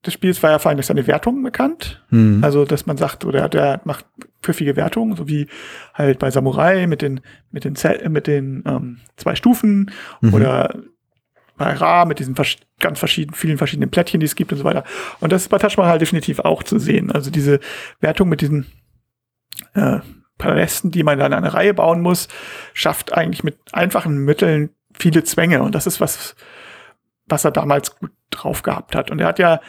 des 0.05 0.13
Spiels 0.13 0.41
war 0.41 0.51
ja 0.51 0.60
vor 0.60 0.70
allem 0.70 0.77
durch 0.77 0.88
seine 0.88 1.05
Wertungen 1.05 1.43
bekannt. 1.43 2.03
Mhm. 2.10 2.43
Also, 2.43 2.65
dass 2.65 2.86
man 2.86 2.98
sagt, 2.98 3.24
oder 3.25 3.48
der 3.50 3.81
macht 3.84 4.05
pfiffige 4.41 4.75
Wertungen, 4.75 5.15
so 5.15 5.27
wie 5.27 5.48
halt 5.93 6.20
bei 6.20 6.31
Samurai 6.31 6.88
mit 6.88 7.01
den, 7.01 7.22
mit 7.51 7.65
den, 7.65 7.75
Zell, 7.75 8.10
mit 8.10 8.27
den 8.27 8.63
ähm, 8.65 8.98
zwei 9.15 9.36
Stufen 9.36 9.91
mhm. 10.22 10.34
oder 10.34 10.75
bei 11.58 11.74
Ra 11.74 12.05
mit 12.05 12.17
diesen 12.17 12.36
vers 12.36 12.55
ganz 12.79 12.98
verschiedenen, 12.98 13.36
vielen 13.36 13.60
verschiedenen 13.60 13.91
Plättchen, 13.91 14.20
die 14.20 14.25
es 14.25 14.36
gibt 14.36 14.51
und 14.51 14.58
so 14.58 14.63
weiter. 14.63 14.84
Und 15.20 15.31
das 15.31 15.43
ist 15.43 15.50
bei 15.50 15.60
Tashma 15.60 15.86
halt 15.86 16.01
definitiv 16.01 16.39
auch 16.39 16.63
zu 16.63 16.79
sehen. 16.79 17.12
Also 17.12 17.29
diese 17.29 17.60
Wertung 18.00 18.29
mit 18.29 18.41
diesen 18.41 18.65
äh, 19.75 20.00
Palästen, 20.39 20.89
die 20.89 21.03
man 21.03 21.20
dann 21.20 21.34
eine 21.34 21.53
Reihe 21.53 21.75
bauen 21.75 22.01
muss, 22.01 22.27
schafft 22.74 23.13
eigentlich 23.13 23.43
mit 23.43 23.60
einfachen 23.72 24.25
Mitteln 24.25 24.72
viele 24.91 25.24
Zwänge. 25.24 25.62
Und 25.62 25.75
das 25.75 25.86
ist 25.86 26.01
was, 26.01 26.36
was 27.27 27.46
er 27.46 27.51
damals 27.51 27.96
gut 27.96 28.12
drauf 28.31 28.63
gehabt 28.63 28.96
hat. 28.96 29.12
Und 29.12 29.20
er 29.20 29.27
hat 29.27 29.38
ja 29.38 29.62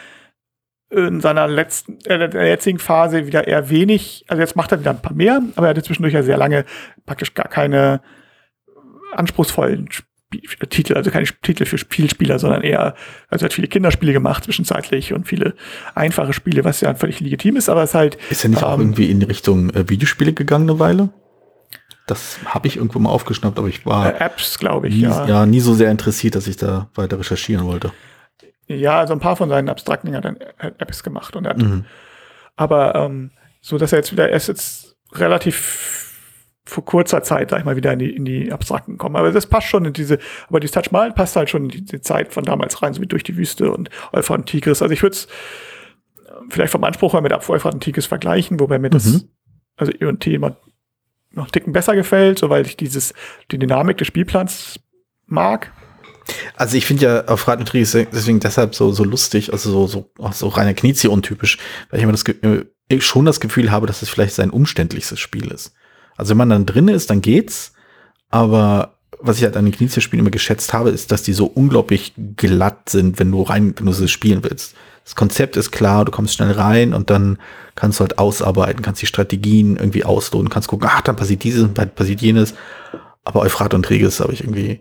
in 0.93 1.21
seiner 1.21 1.49
letzten, 1.49 1.99
äh, 2.05 2.29
der 2.29 2.47
jetzigen 2.47 2.79
Phase 2.79 3.27
wieder 3.27 3.47
eher 3.47 3.71
wenig, 3.71 4.25
also 4.29 4.41
jetzt 4.41 4.57
macht 4.57 4.73
er 4.73 4.81
wieder 4.81 4.91
ein 4.91 5.03
paar 5.03 5.15
mehr, 5.15 5.43
aber 5.57 5.67
er 5.67 5.71
hatte 5.71 5.83
zwischendurch 5.83 6.15
ja 6.15 6.23
sehr 6.23 6.37
lange 6.37 6.65
praktisch 7.07 7.35
gar 7.35 7.49
keine 7.49 8.01
anspruchsvollen 9.13 9.89
Sp 9.91 10.07
Titel, 10.71 10.95
also 10.95 11.11
keine 11.11 11.27
Titel 11.43 11.67
für 11.67 11.77
Spielspieler, 11.77 12.39
sondern 12.39 12.63
eher, 12.63 12.95
also 13.29 13.45
er 13.45 13.47
hat 13.49 13.53
viele 13.53 13.69
Kinderspiele 13.69 14.15
gemacht 14.15 14.45
zwischenzeitlich 14.45 15.13
und 15.13 15.29
viele 15.29 15.55
einfache 15.95 16.33
Spiele, 16.33 16.65
was 16.65 16.81
ja 16.81 16.95
völlig 16.95 17.21
legitim 17.21 17.57
ist, 17.57 17.69
aber 17.69 17.83
es 17.83 17.91
ist 17.91 17.95
halt. 17.95 18.19
Ist 18.31 18.43
er 18.43 18.49
nicht 18.49 18.63
ähm, 18.63 18.69
auch 18.69 18.79
irgendwie 18.79 19.11
in 19.11 19.21
Richtung 19.21 19.69
äh, 19.71 19.87
Videospiele 19.91 20.33
gegangen 20.33 20.71
eine 20.71 20.79
Weile? 20.79 21.11
Das 22.07 22.39
habe 22.47 22.67
ich 22.67 22.79
irgendwo 22.79 22.99
mal 22.99 23.11
aufgeschnappt, 23.11 23.59
aber 23.59 23.69
ich 23.69 23.85
war. 23.85 24.15
Äh, 24.15 24.25
Apps, 24.25 24.59
glaube 24.59 24.89
ich, 24.89 24.95
nie, 24.95 25.03
ja. 25.03 25.27
Ja, 25.27 25.45
nie 25.45 25.61
so 25.61 25.75
sehr 25.75 25.91
interessiert, 25.91 26.35
dass 26.35 26.47
ich 26.47 26.57
da 26.57 26.89
weiter 26.95 27.19
recherchieren 27.19 27.67
wollte. 27.67 27.93
Ja, 28.67 29.01
also 29.01 29.13
ein 29.13 29.21
paar 29.21 29.37
von 29.37 29.49
seinen 29.49 29.69
abstrakten 29.69 30.15
hat 30.15 30.25
dann 30.25 30.37
Apps 30.59 31.03
gemacht 31.03 31.37
und 31.37 31.45
er 31.45 31.51
hat, 31.51 31.59
mhm. 31.59 31.85
aber 32.57 32.95
ähm, 32.95 33.31
so, 33.61 33.77
dass 33.77 33.93
er 33.93 33.99
jetzt 33.99 34.13
wieder, 34.13 34.29
er 34.29 34.37
ist 34.37 34.49
jetzt 34.49 34.97
relativ 35.13 36.03
vor 36.65 36.85
kurzer 36.85 37.23
Zeit, 37.23 37.51
sag 37.51 37.61
ich 37.61 37.65
mal, 37.65 37.77
wieder 37.77 37.93
in 37.93 37.99
die, 37.99 38.15
in 38.15 38.25
die 38.25 38.53
Abstrakten 38.53 38.97
kommen. 38.97 39.17
Aber 39.17 39.33
das 39.33 39.47
passt 39.47 39.67
schon 39.67 39.85
in 39.85 39.93
diese, 39.93 40.19
aber 40.49 40.61
die 40.61 40.69
Touch 40.69 40.91
Mal 40.93 41.13
passt 41.13 41.35
halt 41.35 41.51
schon 41.51 41.65
in 41.65 41.69
die, 41.71 41.85
die, 41.85 42.01
Zeit 42.01 42.33
von 42.33 42.45
damals 42.45 42.83
rein, 42.83 42.95
so 42.95 43.03
wie 43.03 43.07
durch 43.07 43.25
die 43.25 43.37
Wüste 43.37 43.73
und 43.73 43.91
Euphrat 44.13 44.39
und 44.39 44.47
Tigris. 44.47 44.81
Also 44.81 44.93
ich 44.95 45.03
würde 45.03 45.15
es 45.15 45.29
vielleicht 46.49 46.73
vom 46.73 46.85
Anspruch 46.85 47.15
her 47.15 47.21
mit 47.21 47.33
Euphrat 47.33 47.75
und 47.75 47.83
Tigris 47.83 48.07
vergleichen, 48.07 48.61
wobei 48.61 48.79
mir 48.79 48.91
das, 48.91 49.07
mhm. 49.07 49.29
also 49.77 49.93
E 49.93 50.05
und 50.05 50.21
T 50.21 50.35
immer 50.35 50.57
noch 51.33 51.45
einen 51.45 51.53
Ticken 51.53 51.73
besser 51.73 51.97
gefällt, 51.97 52.39
so 52.39 52.49
weil 52.49 52.67
ich 52.67 52.77
dieses, 52.77 53.13
die 53.51 53.59
Dynamik 53.59 53.99
des 53.99 54.07
Spielplans 54.07 54.79
mag. 55.27 55.73
Also 56.57 56.77
ich 56.77 56.87
finde 56.87 57.05
ja 57.05 57.25
auf 57.27 57.49
Rat 57.49 57.75
ist 57.75 57.95
deswegen 57.95 58.41
deshalb 58.41 58.75
so, 58.75 58.93
so 58.93 59.05
lustig, 59.05 59.53
also 59.53 59.71
so, 59.71 59.87
so, 59.87 60.11
auch 60.19 60.33
so 60.33 60.49
reiner 60.49 60.75
Knizia 60.75 61.11
untypisch, 61.11 61.59
weil 61.91 61.99
ich 61.99 62.05
immer 62.05 62.13
das, 62.13 62.25
ich 62.27 62.43
äh, 62.43 63.01
schon 63.01 63.25
das 63.25 63.41
Gefühl 63.41 63.71
habe, 63.71 63.87
dass 63.87 64.03
es 64.03 64.09
vielleicht 64.09 64.35
sein 64.35 64.51
umständlichstes 64.51 65.19
Spiel 65.19 65.51
ist. 65.51 65.73
Also 66.17 66.31
wenn 66.31 66.39
man 66.39 66.51
dann 66.51 66.67
drin 66.67 66.89
ist, 66.89 67.11
dann 67.11 67.23
geht's, 67.23 67.73
aber 68.31 68.99
was 69.19 69.39
ich 69.39 69.45
halt 69.45 69.57
an 69.57 69.65
den 69.65 69.75
Knizia-Spielen 69.75 70.21
immer 70.21 70.31
geschätzt 70.31 70.73
habe, 70.73 70.91
ist, 70.91 71.13
dass 71.13 71.23
die 71.23 71.33
so 71.33 71.47
unglaublich 71.47 72.13
glatt 72.37 72.89
sind, 72.89 73.19
wenn 73.19 73.31
du 73.31 73.43
rein, 73.43 73.75
wenn 73.77 73.87
du 73.87 73.93
sie 73.93 74.09
spielen 74.09 74.43
willst. 74.43 74.75
Das 75.05 75.15
Konzept 75.15 75.57
ist 75.57 75.71
klar, 75.71 76.05
du 76.05 76.13
kommst 76.13 76.35
schnell 76.35 76.53
rein 76.53 76.93
und 76.93 77.11
dann 77.11 77.39
kannst 77.75 77.99
du 77.99 78.03
halt 78.03 78.19
ausarbeiten, 78.19 78.83
kannst 78.83 79.03
die 79.03 79.07
Strategien 79.07 79.77
irgendwie 79.77 80.05
ausloten, 80.05 80.49
kannst 80.49 80.69
gucken, 80.69 80.89
ach, 80.91 81.01
dann 81.03 81.17
passiert 81.17 81.45
dieses, 81.45 81.73
dann 81.73 81.91
passiert 81.91 82.21
jenes. 82.21 82.55
Aber 83.25 83.41
Euphrat 83.41 83.75
und 83.75 83.89
Regis 83.91 84.21
habe 84.21 84.33
ich 84.33 84.43
irgendwie 84.43 84.81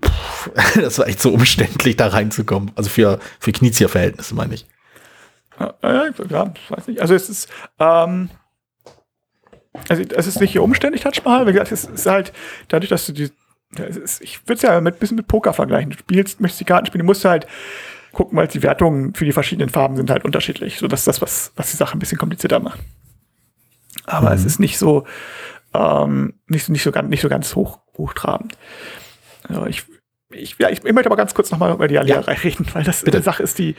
das 0.74 0.98
war 0.98 1.08
echt 1.08 1.20
so 1.20 1.32
umständlich, 1.32 1.96
da 1.96 2.08
reinzukommen. 2.08 2.72
Also 2.74 2.90
für, 2.90 3.18
für 3.40 3.52
Knizia-Verhältnisse, 3.52 4.34
meine 4.34 4.54
ich. 4.54 4.66
Ja, 5.58 5.74
ja, 5.82 6.52
weiß 6.68 6.88
nicht. 6.88 7.00
Also 7.00 7.14
es 7.14 7.30
ist, 7.30 7.48
ähm, 7.78 8.30
also 9.88 10.02
es 10.02 10.26
ist 10.26 10.40
nicht 10.40 10.52
hier 10.52 10.62
umständlich, 10.62 11.02
Touch 11.02 11.24
Mahal. 11.24 11.46
Wie 11.46 11.52
gesagt, 11.52 11.72
es 11.72 11.84
ist 11.84 12.06
halt 12.06 12.32
dadurch, 12.68 12.90
dass 12.90 13.06
du 13.06 13.12
die, 13.12 13.30
ist, 13.78 14.20
ich 14.20 14.40
würde 14.46 14.54
es 14.54 14.62
ja 14.62 14.80
mit 14.80 14.98
bisschen 14.98 15.16
mit 15.16 15.28
Poker 15.28 15.52
vergleichen. 15.52 15.90
Du 15.90 15.98
spielst, 15.98 16.40
möchtest 16.40 16.60
die 16.60 16.64
Karten 16.64 16.86
spielen, 16.86 17.00
du 17.00 17.06
musst 17.06 17.24
halt 17.24 17.46
gucken, 18.12 18.36
weil 18.36 18.48
die 18.48 18.62
Wertungen 18.62 19.14
für 19.14 19.24
die 19.24 19.32
verschiedenen 19.32 19.70
Farben 19.70 19.96
sind 19.96 20.10
halt 20.10 20.24
unterschiedlich. 20.24 20.78
So 20.78 20.88
dass 20.88 21.04
das, 21.04 21.20
was, 21.20 21.52
was 21.56 21.70
die 21.70 21.76
Sache 21.76 21.96
ein 21.96 21.98
bisschen 21.98 22.18
komplizierter 22.18 22.60
macht. 22.60 22.80
Aber 24.04 24.30
mhm. 24.30 24.36
es 24.36 24.44
ist 24.44 24.60
nicht 24.60 24.78
so, 24.78 25.06
ähm, 25.74 26.34
nicht, 26.46 26.68
nicht 26.68 26.82
so 26.82 26.92
ganz, 26.92 27.08
nicht 27.08 27.22
so 27.22 27.28
ganz 27.28 27.54
hoch, 27.54 27.80
hochtrabend. 27.96 28.56
Also 29.48 29.66
ich, 29.66 29.84
ich, 30.30 30.56
ja, 30.58 30.70
ich, 30.70 30.84
ich 30.84 30.92
möchte 30.92 31.08
aber 31.08 31.16
ganz 31.16 31.34
kurz 31.34 31.50
nochmal 31.50 31.72
über 31.72 31.88
die 31.88 31.98
Alliarei 31.98 32.34
ja. 32.34 32.38
reden, 32.38 32.66
weil 32.72 32.84
das 32.84 33.02
Bitte. 33.02 33.18
eine 33.18 33.24
Sache 33.24 33.42
ist, 33.42 33.58
die, 33.58 33.76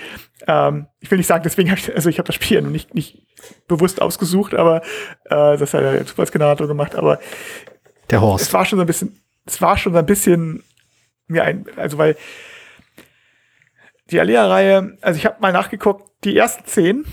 ähm, 0.48 0.88
ich 1.00 1.12
will 1.12 1.18
nicht 1.18 1.28
sagen, 1.28 1.44
deswegen 1.44 1.70
habe 1.70 1.80
ich, 1.80 1.94
also 1.94 2.10
ich 2.10 2.20
habe 2.20 2.28
das 2.28 2.36
Spiel 2.36 2.62
nicht, 2.62 2.96
nicht 2.96 3.22
bewusst 3.68 4.02
ausgesucht, 4.02 4.54
aber 4.56 4.82
äh, 5.26 5.58
das 5.58 5.74
hat 5.74 5.82
der 5.82 6.06
Zufallsgenerator 6.06 6.68
gemacht, 6.68 6.96
aber 6.96 7.20
der 8.10 8.22
Horst. 8.22 8.46
Es 8.46 8.54
war 8.54 8.66
schon 8.66 8.78
so 8.78 8.84
ein 8.84 8.88
bisschen, 8.88 9.22
es 9.46 9.62
war 9.62 9.78
schon 9.78 9.94
so 9.94 10.00
ein 10.00 10.06
bisschen 10.06 10.64
mir 11.28 11.44
ein, 11.44 11.66
also 11.76 11.98
weil 11.98 12.16
die 14.10 14.20
Alea-Reihe, 14.20 14.98
also 15.02 15.18
ich 15.18 15.26
habe 15.26 15.38
mal 15.42 15.52
nachgeguckt, 15.52 16.06
die 16.24 16.38
ersten 16.38 16.66
zehn 16.66 17.06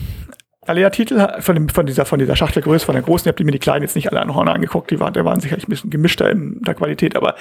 Alea-Titel 0.67 1.41
von, 1.41 1.55
dem, 1.55 1.69
von, 1.69 1.87
dieser, 1.87 2.05
von 2.05 2.19
dieser 2.19 2.37
Schachtelgröße, 2.37 2.87
von 2.87 2.95
der 2.95 3.03
großen, 3.03 3.29
ich 3.29 3.35
habe 3.35 3.45
mir 3.45 3.53
die 3.53 3.59
kleinen 3.59 3.83
jetzt 3.83 3.97
nicht 3.97 4.11
alle 4.11 4.21
an 4.21 4.35
Horn 4.35 4.49
angeguckt, 4.49 4.91
die 4.91 5.01
waren, 5.01 5.13
die 5.13 5.25
waren 5.25 5.41
sicherlich 5.41 5.67
ein 5.67 5.71
bisschen 5.71 5.91
gemischter 5.91 6.31
in 6.31 6.63
der 6.63 6.75
Qualität, 6.75 7.17
aber 7.17 7.35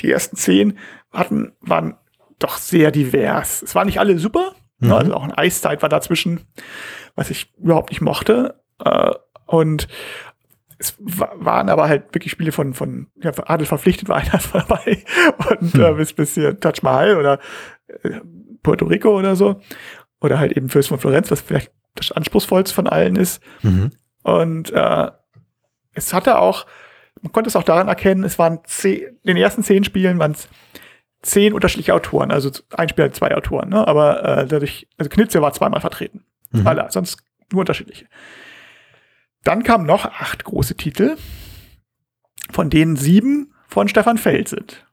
die 0.00 0.10
ersten 0.10 0.36
zehn 0.36 0.78
hatten, 1.12 1.52
waren 1.60 1.96
doch 2.38 2.58
sehr 2.58 2.90
divers. 2.90 3.62
Es 3.62 3.74
waren 3.74 3.86
nicht 3.86 4.00
alle 4.00 4.18
super, 4.18 4.54
mhm. 4.78 4.92
also 4.92 5.14
auch 5.14 5.24
ein 5.24 5.32
Eiszeit 5.32 5.82
war 5.82 5.88
dazwischen, 5.88 6.40
was 7.14 7.30
ich 7.30 7.52
überhaupt 7.58 7.90
nicht 7.90 8.00
mochte. 8.00 8.60
Äh, 8.84 9.12
und 9.46 9.88
es 10.78 10.96
waren 10.98 11.68
aber 11.68 11.88
halt 11.88 12.14
wirklich 12.14 12.32
Spiele 12.32 12.52
von, 12.52 12.74
von 12.74 13.08
ja, 13.22 13.32
Adel 13.46 13.66
verpflichtet 13.66 14.08
war 14.08 14.16
einer 14.18 14.40
dabei 14.52 15.04
und 15.50 15.74
mhm. 15.74 15.80
äh, 15.80 15.92
bis, 15.94 16.12
bis 16.12 16.34
hier 16.34 16.58
Taj 16.58 16.80
Mahal 16.82 17.16
oder 17.16 17.38
äh, 18.02 18.20
Puerto 18.62 18.86
Rico 18.86 19.16
oder 19.16 19.36
so. 19.36 19.60
Oder 20.20 20.38
halt 20.38 20.52
eben 20.52 20.70
Fürst 20.70 20.88
von 20.88 20.98
Florenz, 20.98 21.30
was 21.30 21.42
vielleicht 21.42 21.70
das 21.94 22.10
anspruchsvollste 22.10 22.74
von 22.74 22.86
allen 22.86 23.16
ist. 23.16 23.42
Mhm. 23.62 23.90
Und 24.22 24.72
äh, 24.72 25.10
es 25.92 26.12
hatte 26.12 26.38
auch, 26.38 26.66
man 27.24 27.32
konnte 27.32 27.48
es 27.48 27.56
auch 27.56 27.62
daran 27.62 27.88
erkennen, 27.88 28.22
es 28.22 28.38
waren 28.38 28.60
zehn, 28.64 29.00
in 29.00 29.16
den 29.24 29.38
ersten 29.38 29.62
zehn 29.62 29.82
Spielen 29.82 30.18
waren 30.18 30.32
es 30.32 30.46
zehn 31.22 31.54
unterschiedliche 31.54 31.94
Autoren, 31.94 32.30
also 32.30 32.50
ein 32.76 32.90
Spiel 32.90 33.06
hat 33.06 33.14
zwei 33.14 33.34
Autoren, 33.34 33.70
ne? 33.70 33.88
aber 33.88 34.22
äh, 34.22 34.46
dadurch, 34.46 34.86
also 34.98 35.08
Knizia 35.08 35.40
war 35.40 35.54
zweimal 35.54 35.80
vertreten. 35.80 36.22
Mhm. 36.50 36.66
Alle, 36.66 36.86
sonst 36.90 37.24
nur 37.50 37.60
unterschiedliche. 37.60 38.04
Dann 39.42 39.62
kamen 39.62 39.86
noch 39.86 40.04
acht 40.04 40.44
große 40.44 40.76
Titel, 40.76 41.16
von 42.50 42.68
denen 42.68 42.96
sieben 42.96 43.54
von 43.68 43.88
Stefan 43.88 44.18
Feld 44.18 44.48
sind. 44.48 44.84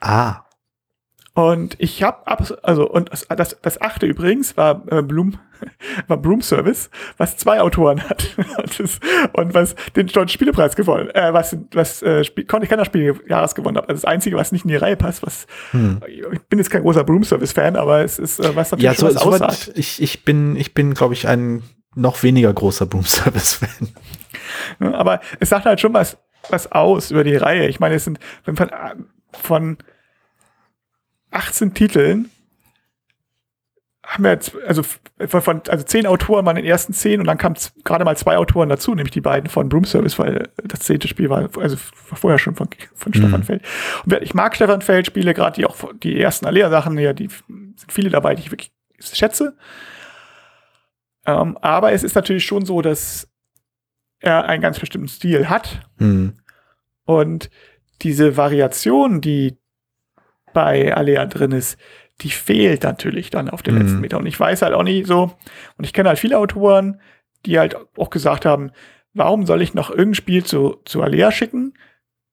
Ah. 0.00 0.44
Und 1.32 1.76
ich 1.78 2.02
habe 2.02 2.26
also 2.62 2.90
und 2.90 3.10
das, 3.28 3.56
das, 3.62 3.80
achte 3.80 4.06
übrigens 4.06 4.56
war 4.56 4.82
äh, 4.90 5.02
Bloom 5.02 5.38
war 6.08 6.16
Broom 6.16 6.40
Service, 6.40 6.90
was 7.18 7.36
zwei 7.36 7.60
Autoren 7.60 8.00
hat 8.08 8.34
und, 8.36 8.80
das, 8.80 8.98
und 9.34 9.54
was 9.54 9.74
den 9.94 10.06
Deutschen 10.06 10.28
Spielepreis 10.28 10.74
gewonnen, 10.74 11.10
äh, 11.10 11.32
was 11.32 11.56
was 11.72 12.02
äh, 12.02 12.24
Spiel, 12.24 12.46
Spiel 12.84 13.14
Jahres 13.28 13.54
gewonnen 13.54 13.76
hat. 13.76 13.88
Also 13.88 14.02
das 14.02 14.04
einzige, 14.06 14.36
was 14.36 14.52
nicht 14.52 14.64
in 14.64 14.70
die 14.70 14.76
Reihe 14.76 14.96
passt, 14.96 15.22
was 15.22 15.46
hm. 15.70 16.00
ich 16.08 16.42
bin 16.48 16.58
jetzt 16.58 16.70
kein 16.70 16.82
großer 16.82 17.04
Broom 17.04 17.22
Service 17.22 17.52
Fan, 17.52 17.76
aber 17.76 18.02
es 18.02 18.18
ist 18.18 18.40
äh, 18.40 18.56
was 18.56 18.72
natürlich 18.72 18.84
ja, 18.84 18.94
so, 18.94 19.06
was 19.06 19.22
so 19.22 19.30
aussagt. 19.30 19.72
Ich 19.74 20.02
ich 20.02 20.24
bin 20.24 20.56
ich 20.56 20.74
bin 20.74 20.94
glaube 20.94 21.14
ich 21.14 21.28
ein 21.28 21.62
noch 21.94 22.22
weniger 22.22 22.52
großer 22.52 22.86
Broom 22.86 23.04
Service 23.04 23.54
Fan. 23.54 23.88
Ja, 24.80 24.94
aber 24.94 25.20
es 25.38 25.50
sagt 25.50 25.66
halt 25.66 25.80
schon 25.80 25.94
was 25.94 26.16
was 26.48 26.72
aus 26.72 27.10
über 27.10 27.22
die 27.22 27.36
Reihe. 27.36 27.68
Ich 27.68 27.80
meine, 27.80 27.94
es 27.94 28.04
sind 28.04 28.18
von, 28.42 28.70
von 29.32 29.78
18 31.30 31.74
Titeln 31.74 32.30
haben 34.10 34.24
wir 34.24 34.32
jetzt, 34.32 34.56
also 34.66 34.82
von, 34.82 35.62
also 35.68 35.84
zehn 35.84 36.04
Autoren 36.04 36.44
waren 36.44 36.56
in 36.56 36.64
den 36.64 36.70
ersten 36.70 36.92
zehn 36.92 37.20
und 37.20 37.26
dann 37.26 37.38
kamen 37.38 37.54
gerade 37.84 38.04
mal 38.04 38.16
zwei 38.16 38.38
Autoren 38.38 38.68
dazu, 38.68 38.92
nämlich 38.92 39.12
die 39.12 39.20
beiden 39.20 39.48
von 39.48 39.68
Broom 39.68 39.84
Service, 39.84 40.18
weil 40.18 40.48
das 40.64 40.80
zehnte 40.80 41.06
Spiel 41.06 41.30
war, 41.30 41.48
also 41.58 41.76
war 42.08 42.18
vorher 42.18 42.38
schon 42.38 42.56
von, 42.56 42.68
von 42.94 43.12
mhm. 43.14 43.18
Stefan 43.18 43.42
Feld. 43.44 43.62
Und 44.04 44.12
ich 44.20 44.34
mag 44.34 44.56
Stefan 44.56 44.82
Feld 44.82 45.06
Spiele, 45.06 45.32
gerade 45.32 45.54
die 45.54 45.64
auch 45.64 45.76
die 46.02 46.20
ersten 46.20 46.46
Alea-Sachen, 46.46 46.98
ja, 46.98 47.12
die 47.12 47.28
sind 47.28 47.92
viele 47.92 48.10
dabei, 48.10 48.34
die 48.34 48.42
ich 48.42 48.50
wirklich 48.50 48.72
schätze. 48.98 49.56
Ähm, 51.24 51.56
aber 51.58 51.92
es 51.92 52.02
ist 52.02 52.16
natürlich 52.16 52.44
schon 52.44 52.64
so, 52.64 52.82
dass 52.82 53.28
er 54.18 54.46
einen 54.46 54.62
ganz 54.62 54.80
bestimmten 54.80 55.08
Stil 55.08 55.48
hat. 55.48 55.82
Mhm. 55.98 56.34
Und 57.04 57.48
diese 58.02 58.36
Variation, 58.36 59.20
die 59.20 59.59
bei 60.52 60.94
Alea 60.94 61.26
drin 61.26 61.52
ist, 61.52 61.78
die 62.22 62.30
fehlt 62.30 62.82
natürlich 62.82 63.30
dann 63.30 63.48
auf 63.48 63.62
den 63.62 63.74
mhm. 63.74 63.80
letzten 63.82 64.00
Meter. 64.00 64.18
Und 64.18 64.26
ich 64.26 64.38
weiß 64.38 64.62
halt 64.62 64.74
auch 64.74 64.82
nicht 64.82 65.06
so, 65.06 65.32
und 65.76 65.84
ich 65.84 65.92
kenne 65.92 66.08
halt 66.08 66.18
viele 66.18 66.38
Autoren, 66.38 67.00
die 67.46 67.58
halt 67.58 67.76
auch 67.96 68.10
gesagt 68.10 68.44
haben, 68.44 68.70
warum 69.14 69.46
soll 69.46 69.62
ich 69.62 69.74
noch 69.74 69.90
irgendein 69.90 70.14
Spiel 70.14 70.44
zu, 70.44 70.80
zu 70.84 71.02
Alea 71.02 71.32
schicken? 71.32 71.74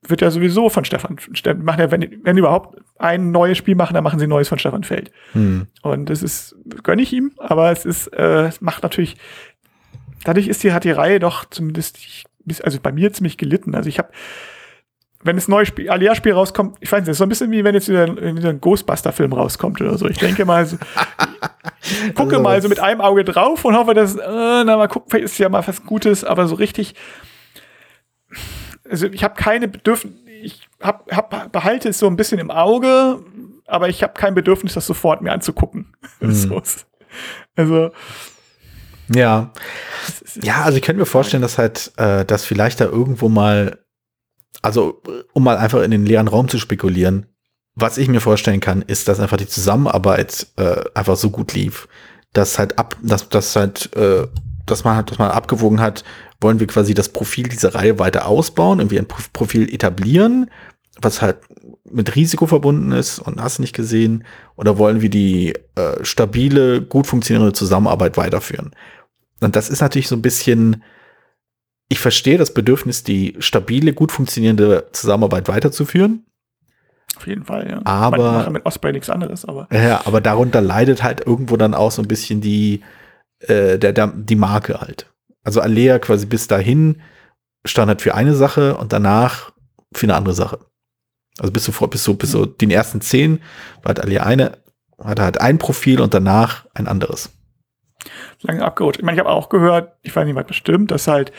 Wird 0.08 0.22
ja 0.22 0.30
sowieso 0.30 0.70
von 0.70 0.86
Stefan, 0.86 1.18
machen 1.58 1.80
ja, 1.80 1.92
wenn, 1.92 2.20
wenn 2.24 2.38
überhaupt 2.38 2.80
ein 2.98 3.32
neues 3.32 3.58
Spiel 3.58 3.76
machen, 3.76 3.94
dann 3.94 4.04
machen 4.04 4.20
sie 4.20 4.28
ein 4.28 4.30
neues 4.30 4.48
von 4.48 4.60
Stefan 4.60 4.84
Feld. 4.84 5.12
Mhm. 5.34 5.68
Und 5.82 6.10
das 6.10 6.22
ist, 6.22 6.56
gönne 6.84 7.02
ich 7.02 7.14
ihm, 7.14 7.32
aber 7.38 7.72
es 7.72 7.86
ist, 7.86 8.08
äh, 8.08 8.48
es 8.48 8.62
macht 8.62 8.84
natürlich, 8.84 9.18
dadurch 10.24 10.48
ist 10.48 10.64
die, 10.64 10.72
hat 10.72 10.84
die 10.84 10.92
Reihe 10.92 11.20
doch 11.20 11.46
zumindest, 11.46 11.98
also 12.62 12.80
bei 12.82 12.92
mir 12.92 13.12
ziemlich 13.12 13.38
gelitten. 13.38 13.76
Also 13.76 13.90
ich 13.90 13.98
habe 13.98 14.10
wenn 15.24 15.36
das 15.36 15.48
neue 15.48 15.66
Spiel, 15.66 15.90
Alia-Spiel 15.90 16.34
rauskommt, 16.34 16.78
ich 16.80 16.92
weiß 16.92 17.06
nicht, 17.06 17.18
so 17.18 17.24
ein 17.24 17.30
bisschen 17.30 17.52
wie 17.52 17.64
wenn 17.64 17.74
jetzt 17.74 17.90
wieder 17.90 18.04
ein, 18.04 18.38
wieder 18.38 18.50
ein 18.50 18.62
Ghostbuster-Film 18.62 19.34
rauskommt 19.34 19.82
oder 19.82 19.98
so. 19.98 20.08
Ich 20.08 20.18
denke 20.18 20.46
mal, 20.46 20.66
so, 20.66 20.78
ich 21.82 21.90
gucke 22.16 22.36
also, 22.36 22.42
mal 22.42 22.62
so 22.62 22.70
mit 22.70 22.80
einem 22.80 23.02
Auge 23.02 23.24
drauf 23.24 23.66
und 23.66 23.76
hoffe, 23.76 23.94
dass, 23.94 24.16
äh, 24.16 24.20
na 24.26 24.78
mal 24.78 24.88
gucken, 24.88 25.10
vielleicht 25.10 25.26
ist 25.26 25.38
ja 25.38 25.50
mal 25.50 25.68
was 25.68 25.84
Gutes, 25.86 26.24
aber 26.24 26.48
so 26.48 26.56
richtig, 26.56 26.96
also 28.90 29.08
ich 29.08 29.24
habe 29.24 29.36
keine 29.36 29.68
Bedürfnis, 29.68 30.14
ich 30.44 30.70
hab, 30.82 31.12
hab, 31.12 31.52
behalte 31.52 31.90
es 31.90 31.98
so 31.98 32.08
ein 32.08 32.16
bisschen 32.16 32.40
im 32.40 32.52
Auge, 32.52 33.20
aber 33.66 33.90
ich 33.90 34.04
habe 34.04 34.14
kein 34.14 34.36
Bedürfnis, 34.36 34.76
das 34.76 34.86
sofort 34.86 35.22
mir 35.22 35.32
anzugucken. 35.32 35.94
Mhm. 36.20 36.32
so 36.34 36.62
also 37.56 37.92
ja. 39.14 39.52
Ja, 40.42 40.64
also 40.64 40.78
ich 40.78 40.84
könnte 40.84 41.00
mir 41.00 41.06
vorstellen, 41.06 41.42
dass 41.42 41.58
halt, 41.58 41.92
äh, 41.98 42.26
dass 42.26 42.44
vielleicht 42.46 42.82
da 42.82 42.86
irgendwo 42.86 43.30
mal 43.30 43.80
also 44.62 45.02
um 45.34 45.44
mal 45.44 45.58
einfach 45.58 45.82
in 45.82 45.92
den 45.92 46.06
leeren 46.06 46.28
Raum 46.28 46.48
zu 46.48 46.58
spekulieren, 46.58 47.28
was 47.76 47.98
ich 47.98 48.08
mir 48.08 48.22
vorstellen 48.22 48.60
kann, 48.60 48.82
ist, 48.82 49.08
dass 49.08 49.20
einfach 49.20 49.38
die 49.38 49.48
Zusammenarbeit 49.48 50.48
äh, 50.58 50.84
einfach 50.96 51.16
so 51.16 51.30
gut 51.30 51.54
lief, 51.54 51.88
dass 52.34 52.58
halt 52.58 52.80
ab, 52.80 52.98
dass, 53.04 53.30
dass 53.30 53.56
halt, 53.56 53.96
äh, 53.96 54.28
dass 54.66 54.84
man 54.84 54.96
halt, 54.96 55.12
dass 55.12 55.20
man 55.20 55.30
abgewogen 55.30 55.80
hat, 55.80 56.04
wollen 56.42 56.60
wir 56.60 56.68
quasi 56.68 56.94
das 56.94 57.10
Profil 57.10 57.48
dieser 57.48 57.76
Reihe 57.76 58.00
weiter 58.00 58.28
ausbauen, 58.28 58.80
irgendwie 58.80 59.00
ein 59.00 59.08
Profil 59.08 59.72
etablieren, 59.74 60.50
was 61.00 61.22
halt 61.22 61.38
mit 61.90 62.16
Risiko 62.16 62.48
verbunden 62.48 62.92
ist 62.92 63.20
und 63.20 63.42
hast 63.42 63.60
nicht 63.60 63.76
gesehen, 63.76 64.24
oder 64.56 64.78
wollen 64.78 65.02
wir 65.02 65.10
die 65.10 65.54
äh, 65.76 66.04
stabile, 66.04 66.82
gut 66.82 67.08
funktionierende 67.08 67.54
Zusammenarbeit 67.54 68.18
weiterführen? 68.18 68.72
Und 69.40 69.56
das 69.56 69.70
ist 69.70 69.82
natürlich 69.82 70.08
so 70.08 70.16
ein 70.16 70.22
bisschen, 70.22 70.84
ich 71.90 72.00
verstehe 72.00 72.38
das 72.38 72.54
Bedürfnis, 72.54 73.04
die 73.04 73.36
stabile, 73.40 73.94
gut 73.94 74.12
funktionierende 74.12 74.88
Zusammenarbeit 74.92 75.48
weiterzuführen. 75.48 76.26
Auf 77.16 77.26
jeden 77.26 77.46
Fall, 77.46 77.70
ja. 77.70 77.82
Aber 77.86 78.32
machen 78.34 78.54
mit 78.54 78.66
Osprey 78.66 78.92
nichts 78.92 79.10
anderes, 79.10 79.46
aber. 79.46 79.68
Ja, 79.72 80.06
aber 80.06 80.22
darunter 80.22 80.62
leidet 80.62 81.02
halt 81.02 81.26
irgendwo 81.26 81.58
dann 81.58 81.74
auch 81.74 81.92
so 81.92 82.02
ein 82.02 82.08
bisschen 82.08 82.42
die, 82.42 82.84
äh, 83.40 83.80
der, 83.80 83.94
der, 83.94 84.08
die 84.08 84.36
Marke 84.36 84.80
halt. 84.82 85.12
Also 85.44 85.62
Alea 85.62 85.98
quasi 86.00 86.26
bis 86.26 86.48
dahin 86.48 87.02
stand 87.66 87.88
halt 87.88 88.02
für 88.02 88.14
eine 88.14 88.36
Sache 88.36 88.78
und 88.78 88.94
danach 88.94 89.52
für 89.94 90.06
eine 90.06 90.16
andere 90.16 90.36
Sache. 90.36 90.60
Also 91.40 91.52
bis 91.52 91.66
so, 91.66 91.88
bis 91.88 92.04
so, 92.04 92.14
bis 92.14 92.32
so 92.32 92.46
den 92.46 92.70
ersten 92.70 93.02
zehn 93.02 93.40
war 93.82 93.90
halt 93.90 94.02
Alea 94.02 94.24
eine, 94.24 94.58
hatte 95.02 95.24
halt 95.24 95.40
ein 95.40 95.58
Profil 95.58 96.02
und 96.02 96.14
danach 96.14 96.66
ein 96.74 96.88
anderes. 96.88 97.32
Lange 98.42 98.64
abgerutscht. 98.64 99.00
Ich 99.00 99.06
meine, 99.06 99.16
ich 99.16 99.20
habe 99.20 99.30
auch 99.30 99.50
gehört, 99.50 99.98
ich 100.04 100.16
weiß 100.16 100.26
nicht, 100.26 100.36
was 100.36 100.46
bestimmt, 100.46 100.92
dass 100.92 101.08
halt 101.08 101.32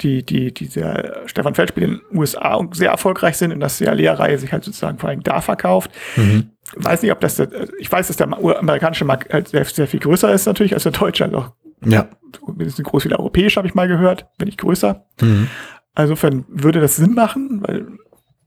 die, 0.00 0.24
die, 0.24 0.52
diese 0.52 1.22
Stefan 1.26 1.54
Feld-Spiele 1.54 1.86
in 1.86 1.92
den 1.92 2.18
USA 2.18 2.66
sehr 2.72 2.90
erfolgreich 2.90 3.36
sind 3.36 3.52
und 3.52 3.60
dass 3.60 3.78
die 3.78 3.88
Alea-Reihe 3.88 4.38
sich 4.38 4.52
halt 4.52 4.64
sozusagen 4.64 4.98
vor 4.98 5.08
allem 5.08 5.22
da 5.22 5.40
verkauft. 5.40 5.90
Mhm. 6.16 6.50
Weiß 6.76 7.02
nicht, 7.02 7.12
ob 7.12 7.20
das, 7.20 7.40
ich 7.78 7.92
weiß, 7.92 8.08
dass 8.08 8.16
der 8.16 8.26
amerikanische 8.32 9.04
Markt 9.04 9.32
halt 9.32 9.48
sehr, 9.48 9.64
sehr 9.64 9.86
viel 9.86 10.00
größer 10.00 10.32
ist 10.32 10.46
natürlich 10.46 10.74
als 10.74 10.82
der 10.82 10.92
deutsche, 10.92 11.24
also 11.24 11.46
ja. 11.84 12.08
mindestens 12.46 12.84
groß 12.84 13.04
wie 13.04 13.10
der 13.10 13.20
europäische, 13.20 13.56
habe 13.56 13.68
ich 13.68 13.74
mal 13.74 13.86
gehört, 13.86 14.26
wenn 14.38 14.46
nicht 14.46 14.58
größer. 14.58 15.04
Mhm. 15.20 15.48
insofern 15.96 16.44
würde 16.48 16.80
das 16.80 16.96
Sinn 16.96 17.14
machen, 17.14 17.60
weil 17.62 17.86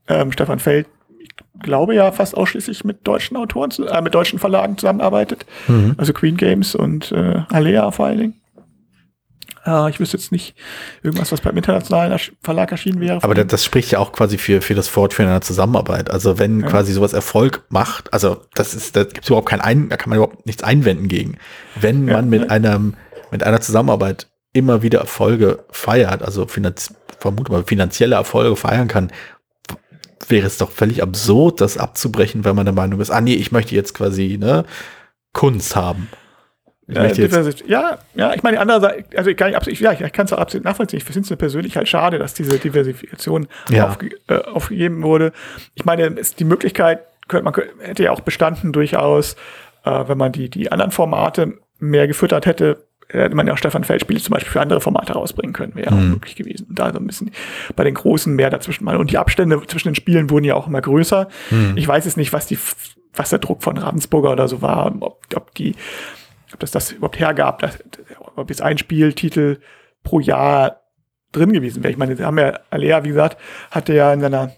ähm, 0.08 0.32
Stefan 0.32 0.58
Feld, 0.58 0.86
ich 1.18 1.30
glaube 1.60 1.94
ja 1.94 2.12
fast 2.12 2.36
ausschließlich 2.36 2.84
mit 2.84 3.06
deutschen 3.06 3.36
Autoren, 3.38 3.70
äh, 3.86 4.02
mit 4.02 4.14
deutschen 4.14 4.38
Verlagen 4.38 4.76
zusammenarbeitet. 4.76 5.46
Mhm. 5.66 5.94
Also 5.96 6.12
Queen 6.12 6.36
Games 6.36 6.74
und 6.74 7.12
äh, 7.12 7.42
Alea 7.48 7.90
vor 7.90 8.06
allen 8.06 8.18
Dingen. 8.18 8.37
Äh, 9.68 9.90
ich 9.90 10.00
wüsste 10.00 10.16
jetzt 10.16 10.32
nicht 10.32 10.54
irgendwas, 11.02 11.30
was 11.32 11.40
beim 11.40 11.56
internationalen 11.56 12.18
Verlag 12.40 12.72
erschienen 12.72 13.00
wäre. 13.00 13.22
Aber 13.22 13.34
das 13.34 13.64
spricht 13.64 13.90
ja 13.90 13.98
auch 13.98 14.12
quasi 14.12 14.38
für, 14.38 14.62
für 14.62 14.74
das 14.74 14.88
Fortführen 14.88 15.28
einer 15.28 15.40
Zusammenarbeit. 15.40 16.10
Also 16.10 16.38
wenn 16.38 16.60
ja. 16.60 16.66
quasi 16.66 16.92
sowas 16.92 17.12
Erfolg 17.12 17.64
macht, 17.68 18.12
also 18.12 18.42
das 18.54 18.74
ist, 18.74 18.96
da 18.96 19.04
gibt 19.04 19.22
es 19.22 19.28
überhaupt 19.28 19.48
kein 19.48 19.60
ein, 19.60 19.88
da 19.88 19.96
kann 19.96 20.10
man 20.10 20.18
überhaupt 20.18 20.46
nichts 20.46 20.62
einwenden 20.62 21.08
gegen. 21.08 21.38
Wenn 21.80 22.06
man 22.06 22.14
ja, 22.32 22.38
mit 22.38 22.42
ja. 22.42 22.48
einem, 22.48 22.94
mit 23.30 23.42
einer 23.42 23.60
Zusammenarbeit 23.60 24.28
immer 24.52 24.82
wieder 24.82 25.00
Erfolge 25.00 25.64
feiert, 25.70 26.22
also 26.22 26.46
finanz, 26.46 26.94
vermute 27.18 27.52
mal 27.52 27.64
finanzielle 27.64 28.16
Erfolge 28.16 28.56
feiern 28.56 28.88
kann, 28.88 29.12
wäre 30.28 30.46
es 30.46 30.58
doch 30.58 30.70
völlig 30.70 31.02
absurd, 31.02 31.60
das 31.60 31.78
abzubrechen, 31.78 32.44
wenn 32.44 32.56
man 32.56 32.66
der 32.66 32.74
Meinung 32.74 33.00
ist, 33.00 33.10
ah 33.10 33.20
nee, 33.20 33.34
ich 33.34 33.52
möchte 33.52 33.74
jetzt 33.74 33.94
quasi 33.94 34.36
ne, 34.38 34.64
Kunst 35.32 35.76
haben. 35.76 36.08
Äh, 36.88 37.52
ja, 37.66 37.98
ja, 38.14 38.34
ich 38.34 38.42
meine, 38.42 38.56
die 38.56 38.60
andere 38.60 38.80
Seite, 38.80 39.18
also 39.18 39.28
ich 39.28 39.36
kann, 39.36 39.54
ich, 39.66 39.80
ja, 39.80 39.92
ich 39.92 40.12
kann 40.12 40.24
es 40.24 40.32
auch 40.32 40.38
absolut 40.38 40.64
nachvollziehen. 40.64 40.98
Ich 40.98 41.04
finde 41.04 41.20
es 41.20 41.38
persönlich 41.38 41.76
halt 41.76 41.88
schade, 41.88 42.18
dass 42.18 42.32
diese 42.32 42.58
Diversifikation 42.58 43.46
ja. 43.70 43.88
aufge, 43.88 44.10
äh, 44.28 44.38
aufgegeben 44.38 45.02
wurde. 45.02 45.32
Ich 45.74 45.84
meine, 45.84 46.06
ist 46.06 46.40
die 46.40 46.44
Möglichkeit, 46.44 47.00
könnte, 47.28 47.44
man 47.44 47.54
hätte 47.80 48.04
ja 48.04 48.12
auch 48.12 48.20
bestanden 48.20 48.72
durchaus, 48.72 49.34
äh, 49.84 50.08
wenn 50.08 50.16
man 50.16 50.32
die, 50.32 50.48
die 50.48 50.72
anderen 50.72 50.90
Formate 50.90 51.58
mehr 51.78 52.08
gefüttert 52.08 52.46
hätte, 52.46 52.84
hätte 53.08 53.34
man 53.34 53.46
ja 53.46 53.52
auch 53.52 53.58
Stefan 53.58 53.84
Feldspiele 53.84 54.20
zum 54.20 54.32
Beispiel 54.32 54.52
für 54.52 54.60
andere 54.60 54.80
Formate 54.80 55.12
rausbringen 55.12 55.52
können, 55.52 55.74
wäre 55.74 55.94
mhm. 55.94 55.98
auch 55.98 56.14
möglich 56.14 56.36
gewesen. 56.36 56.66
Da 56.70 56.92
so 56.92 56.98
ein 56.98 57.06
bisschen 57.06 57.30
bei 57.76 57.84
den 57.84 57.94
Großen 57.94 58.34
mehr 58.34 58.50
dazwischen 58.50 58.84
mal. 58.84 58.96
Und 58.96 59.10
die 59.10 59.18
Abstände 59.18 59.60
zwischen 59.66 59.88
den 59.88 59.94
Spielen 59.94 60.30
wurden 60.30 60.44
ja 60.44 60.54
auch 60.54 60.66
immer 60.66 60.80
größer. 60.80 61.28
Mhm. 61.50 61.74
Ich 61.76 61.86
weiß 61.86 62.04
jetzt 62.04 62.16
nicht, 62.16 62.32
was 62.32 62.46
die, 62.46 62.58
was 63.14 63.30
der 63.30 63.38
Druck 63.38 63.62
von 63.62 63.76
Ravensburger 63.78 64.32
oder 64.32 64.48
so 64.48 64.62
war, 64.62 64.94
ob, 65.00 65.22
ob 65.34 65.54
die 65.54 65.74
ob 66.52 66.60
das 66.60 66.70
das 66.70 66.92
überhaupt 66.92 67.18
hergab, 67.18 67.60
dass, 67.60 67.78
ob 68.36 68.48
jetzt 68.50 68.62
ein 68.62 68.78
Spieltitel 68.78 69.58
pro 70.02 70.20
Jahr 70.20 70.82
drin 71.32 71.52
gewesen 71.52 71.82
wäre. 71.82 71.92
Ich 71.92 71.98
meine, 71.98 72.18
haben 72.24 72.38
ja, 72.38 72.58
Alea, 72.70 73.04
wie 73.04 73.08
gesagt, 73.08 73.38
hatte 73.70 73.94
ja 73.94 74.12
in 74.12 74.20
seiner 74.20 74.52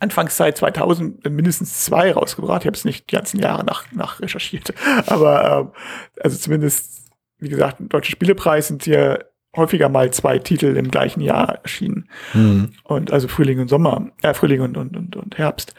Anfangszeit 0.00 0.56
2000 0.56 1.30
mindestens 1.30 1.84
zwei 1.84 2.12
rausgebracht. 2.12 2.62
Ich 2.62 2.66
habe 2.66 2.76
es 2.76 2.84
nicht 2.84 3.10
die 3.10 3.14
ganzen 3.14 3.38
Jahre 3.40 3.64
nach, 3.64 3.90
nach 3.92 4.20
recherchiert. 4.20 4.74
Aber 5.06 5.72
äh, 6.16 6.20
also 6.22 6.36
zumindest, 6.36 7.08
wie 7.38 7.48
gesagt, 7.48 7.80
im 7.80 7.88
Deutschen 7.88 8.12
Spielepreis 8.12 8.68
sind 8.68 8.82
hier 8.84 9.26
häufiger 9.54 9.88
mal 9.88 10.10
zwei 10.12 10.38
Titel 10.38 10.76
im 10.76 10.90
gleichen 10.90 11.20
Jahr 11.20 11.60
erschienen. 11.62 12.08
Mhm. 12.32 12.72
Und 12.84 13.12
also 13.12 13.28
Frühling 13.28 13.60
und 13.60 13.68
Sommer, 13.68 14.10
äh, 14.22 14.34
Frühling 14.34 14.62
und, 14.62 14.76
und, 14.76 14.96
und, 14.96 15.14
und 15.14 15.38
Herbst. 15.38 15.74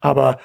Aber 0.00 0.40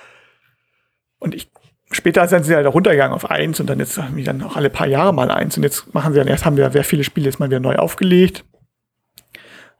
und 1.19 1.33
ich 1.33 1.49
später 1.91 2.27
sind 2.27 2.43
sie 2.43 2.55
halt 2.55 2.67
runtergegangen 2.67 3.13
auf 3.13 3.29
eins 3.29 3.59
und 3.59 3.67
dann 3.67 3.79
jetzt 3.79 3.97
haben 3.97 4.15
wir 4.15 4.23
dann 4.23 4.41
auch 4.41 4.55
alle 4.55 4.69
paar 4.69 4.87
Jahre 4.87 5.13
mal 5.13 5.29
eins 5.31 5.57
und 5.57 5.63
jetzt 5.63 5.93
machen 5.93 6.13
sie 6.13 6.19
dann 6.19 6.27
erst 6.27 6.45
haben 6.45 6.57
wir 6.57 6.71
sehr 6.71 6.83
viele 6.83 7.03
Spiele 7.03 7.27
jetzt 7.27 7.39
mal 7.39 7.49
wieder 7.49 7.59
neu 7.59 7.75
aufgelegt. 7.75 8.43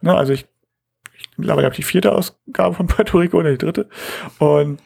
Ne, 0.01 0.15
also 0.15 0.33
ich, 0.33 0.45
ich 1.17 1.29
mittlerweile 1.37 1.65
habe 1.65 1.75
die 1.75 1.83
vierte 1.83 2.11
Ausgabe 2.11 2.75
von 2.75 2.87
Puerto 2.87 3.17
Rico 3.17 3.37
oder 3.37 3.51
die 3.51 3.57
dritte 3.57 3.89
und 4.39 4.79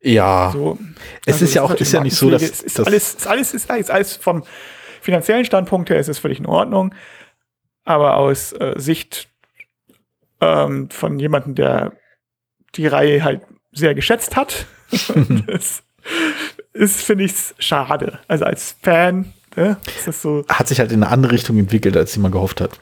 ja, 0.00 0.50
so. 0.52 0.78
es 1.24 1.34
also 1.34 1.44
ist 1.46 1.54
ja 1.54 1.62
auch, 1.62 1.74
ist 1.74 1.92
ja 1.92 2.02
nicht 2.02 2.14
so, 2.14 2.30
dass 2.30 2.42
es 2.42 2.60
ist 2.60 2.78
alles, 2.78 3.14
ist 3.14 3.26
alles, 3.26 3.54
ist 3.54 3.70
alles, 3.70 3.90
alles 3.90 4.16
vom 4.16 4.44
finanziellen 5.00 5.46
Standpunkt 5.46 5.88
her 5.88 5.98
ist 5.98 6.08
es 6.08 6.18
völlig 6.18 6.38
in 6.38 6.46
Ordnung, 6.46 6.94
aber 7.84 8.16
aus 8.18 8.52
äh, 8.52 8.74
Sicht 8.76 9.28
ähm, 10.40 10.90
von 10.90 11.18
jemandem, 11.18 11.54
der 11.54 11.92
die 12.74 12.86
Reihe 12.86 13.24
halt 13.24 13.42
sehr 13.72 13.94
geschätzt 13.94 14.36
hat, 14.36 14.66
das, 15.46 15.82
ist, 16.72 17.02
finde 17.02 17.24
ich, 17.24 17.34
schade. 17.58 18.18
Also 18.28 18.44
als 18.44 18.76
Fan, 18.82 19.32
ne, 19.56 19.76
ist 19.96 20.06
das 20.06 20.22
so. 20.22 20.44
Hat 20.48 20.68
sich 20.68 20.80
halt 20.80 20.92
in 20.92 21.02
eine 21.02 21.12
andere 21.12 21.32
Richtung 21.32 21.58
entwickelt, 21.58 21.96
als 21.96 22.16
man 22.16 22.32
gehofft 22.32 22.60
hat. 22.60 22.80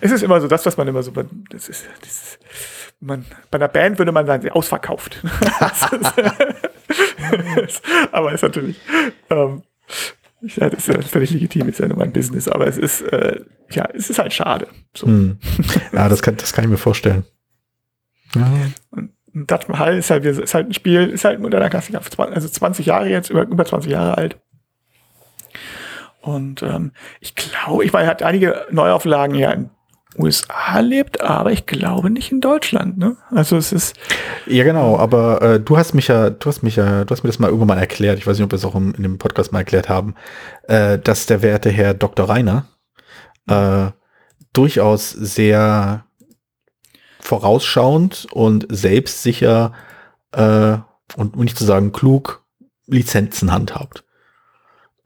Es 0.00 0.10
ist 0.10 0.22
immer 0.22 0.40
so, 0.40 0.48
das, 0.48 0.64
was 0.64 0.76
man 0.76 0.88
immer 0.88 1.02
so, 1.02 1.12
das 1.50 1.68
ist, 1.68 1.84
das 2.00 2.10
ist 2.10 2.38
man, 3.04 3.24
bei 3.50 3.58
einer 3.58 3.68
Band 3.68 3.98
würde 3.98 4.12
man 4.12 4.26
sagen, 4.26 4.42
sie 4.42 4.50
ausverkauft. 4.50 5.22
aber 8.12 8.32
ist 8.32 8.42
natürlich, 8.42 8.80
ähm, 9.30 9.62
ja, 10.42 10.70
das 10.70 10.88
ist 10.88 10.94
ja 10.94 11.02
völlig 11.02 11.30
legitim, 11.30 11.68
ist 11.68 11.80
ja 11.80 11.88
nur 11.88 11.98
mein 11.98 12.12
Business, 12.12 12.48
aber 12.48 12.66
es 12.66 12.78
ist, 12.78 13.02
äh, 13.02 13.40
ja, 13.70 13.88
es 13.94 14.10
ist 14.10 14.18
halt 14.18 14.32
schade. 14.32 14.68
So. 14.94 15.06
Hm. 15.06 15.38
Ja, 15.92 16.08
das 16.08 16.22
kann, 16.22 16.36
das 16.36 16.52
kann 16.52 16.64
ich 16.64 16.70
mir 16.70 16.76
vorstellen. 16.76 17.24
Ja. 18.34 18.50
Und 18.90 19.13
Taj 19.46 19.66
Mahal 19.68 19.98
ist 19.98 20.10
halt, 20.10 20.24
ist 20.24 20.54
halt 20.54 20.68
ein 20.68 20.74
Spiel, 20.74 21.08
ist 21.08 21.24
halt 21.24 21.38
ein 21.38 21.42
moderner 21.42 21.70
Klassiker, 21.70 22.00
also 22.18 22.48
20 22.48 22.86
Jahre 22.86 23.08
jetzt, 23.08 23.30
über, 23.30 23.42
über 23.42 23.64
20 23.64 23.90
Jahre 23.90 24.16
alt. 24.16 24.36
Und 26.20 26.62
ähm, 26.62 26.92
ich 27.20 27.34
glaube, 27.34 27.84
ich 27.84 27.92
meine, 27.92 28.06
er 28.06 28.10
hat 28.10 28.22
einige 28.22 28.66
Neuauflagen 28.70 29.36
ja 29.36 29.50
in 29.50 29.70
USA 30.16 30.80
lebt, 30.80 31.20
aber 31.20 31.52
ich 31.52 31.66
glaube 31.66 32.08
nicht 32.10 32.32
in 32.32 32.40
Deutschland. 32.40 32.96
Ne? 32.98 33.16
Also 33.30 33.56
es 33.56 33.72
ist. 33.72 33.96
Ja, 34.46 34.64
genau, 34.64 34.96
aber 34.96 35.42
äh, 35.42 35.60
du 35.60 35.76
hast 35.76 35.94
mich 35.94 36.08
ja, 36.08 36.30
du 36.30 36.48
hast 36.48 36.62
mich 36.62 36.76
ja, 36.76 37.04
du 37.04 37.10
hast 37.10 37.24
mir 37.24 37.28
das 37.28 37.38
mal 37.38 37.48
irgendwann 37.48 37.68
mal 37.68 37.78
erklärt, 37.78 38.18
ich 38.18 38.26
weiß 38.26 38.38
nicht, 38.38 38.44
ob 38.44 38.52
wir 38.52 38.56
es 38.56 38.64
auch 38.64 38.74
im, 38.74 38.94
in 38.94 39.02
dem 39.02 39.18
Podcast 39.18 39.52
mal 39.52 39.60
erklärt 39.60 39.88
haben, 39.88 40.14
äh, 40.68 40.98
dass 40.98 41.26
der 41.26 41.42
werte 41.42 41.70
Herr 41.70 41.94
Dr. 41.94 42.28
Reiner 42.28 42.66
äh, 43.48 43.90
durchaus 44.52 45.10
sehr 45.10 46.04
vorausschauend 47.24 48.28
und 48.32 48.66
selbstsicher 48.68 49.72
äh, 50.32 50.76
und 51.16 51.36
nicht 51.36 51.58
zu 51.58 51.64
sagen 51.64 51.92
klug 51.92 52.44
Lizenzen 52.86 53.50
handhabt. 53.50 54.04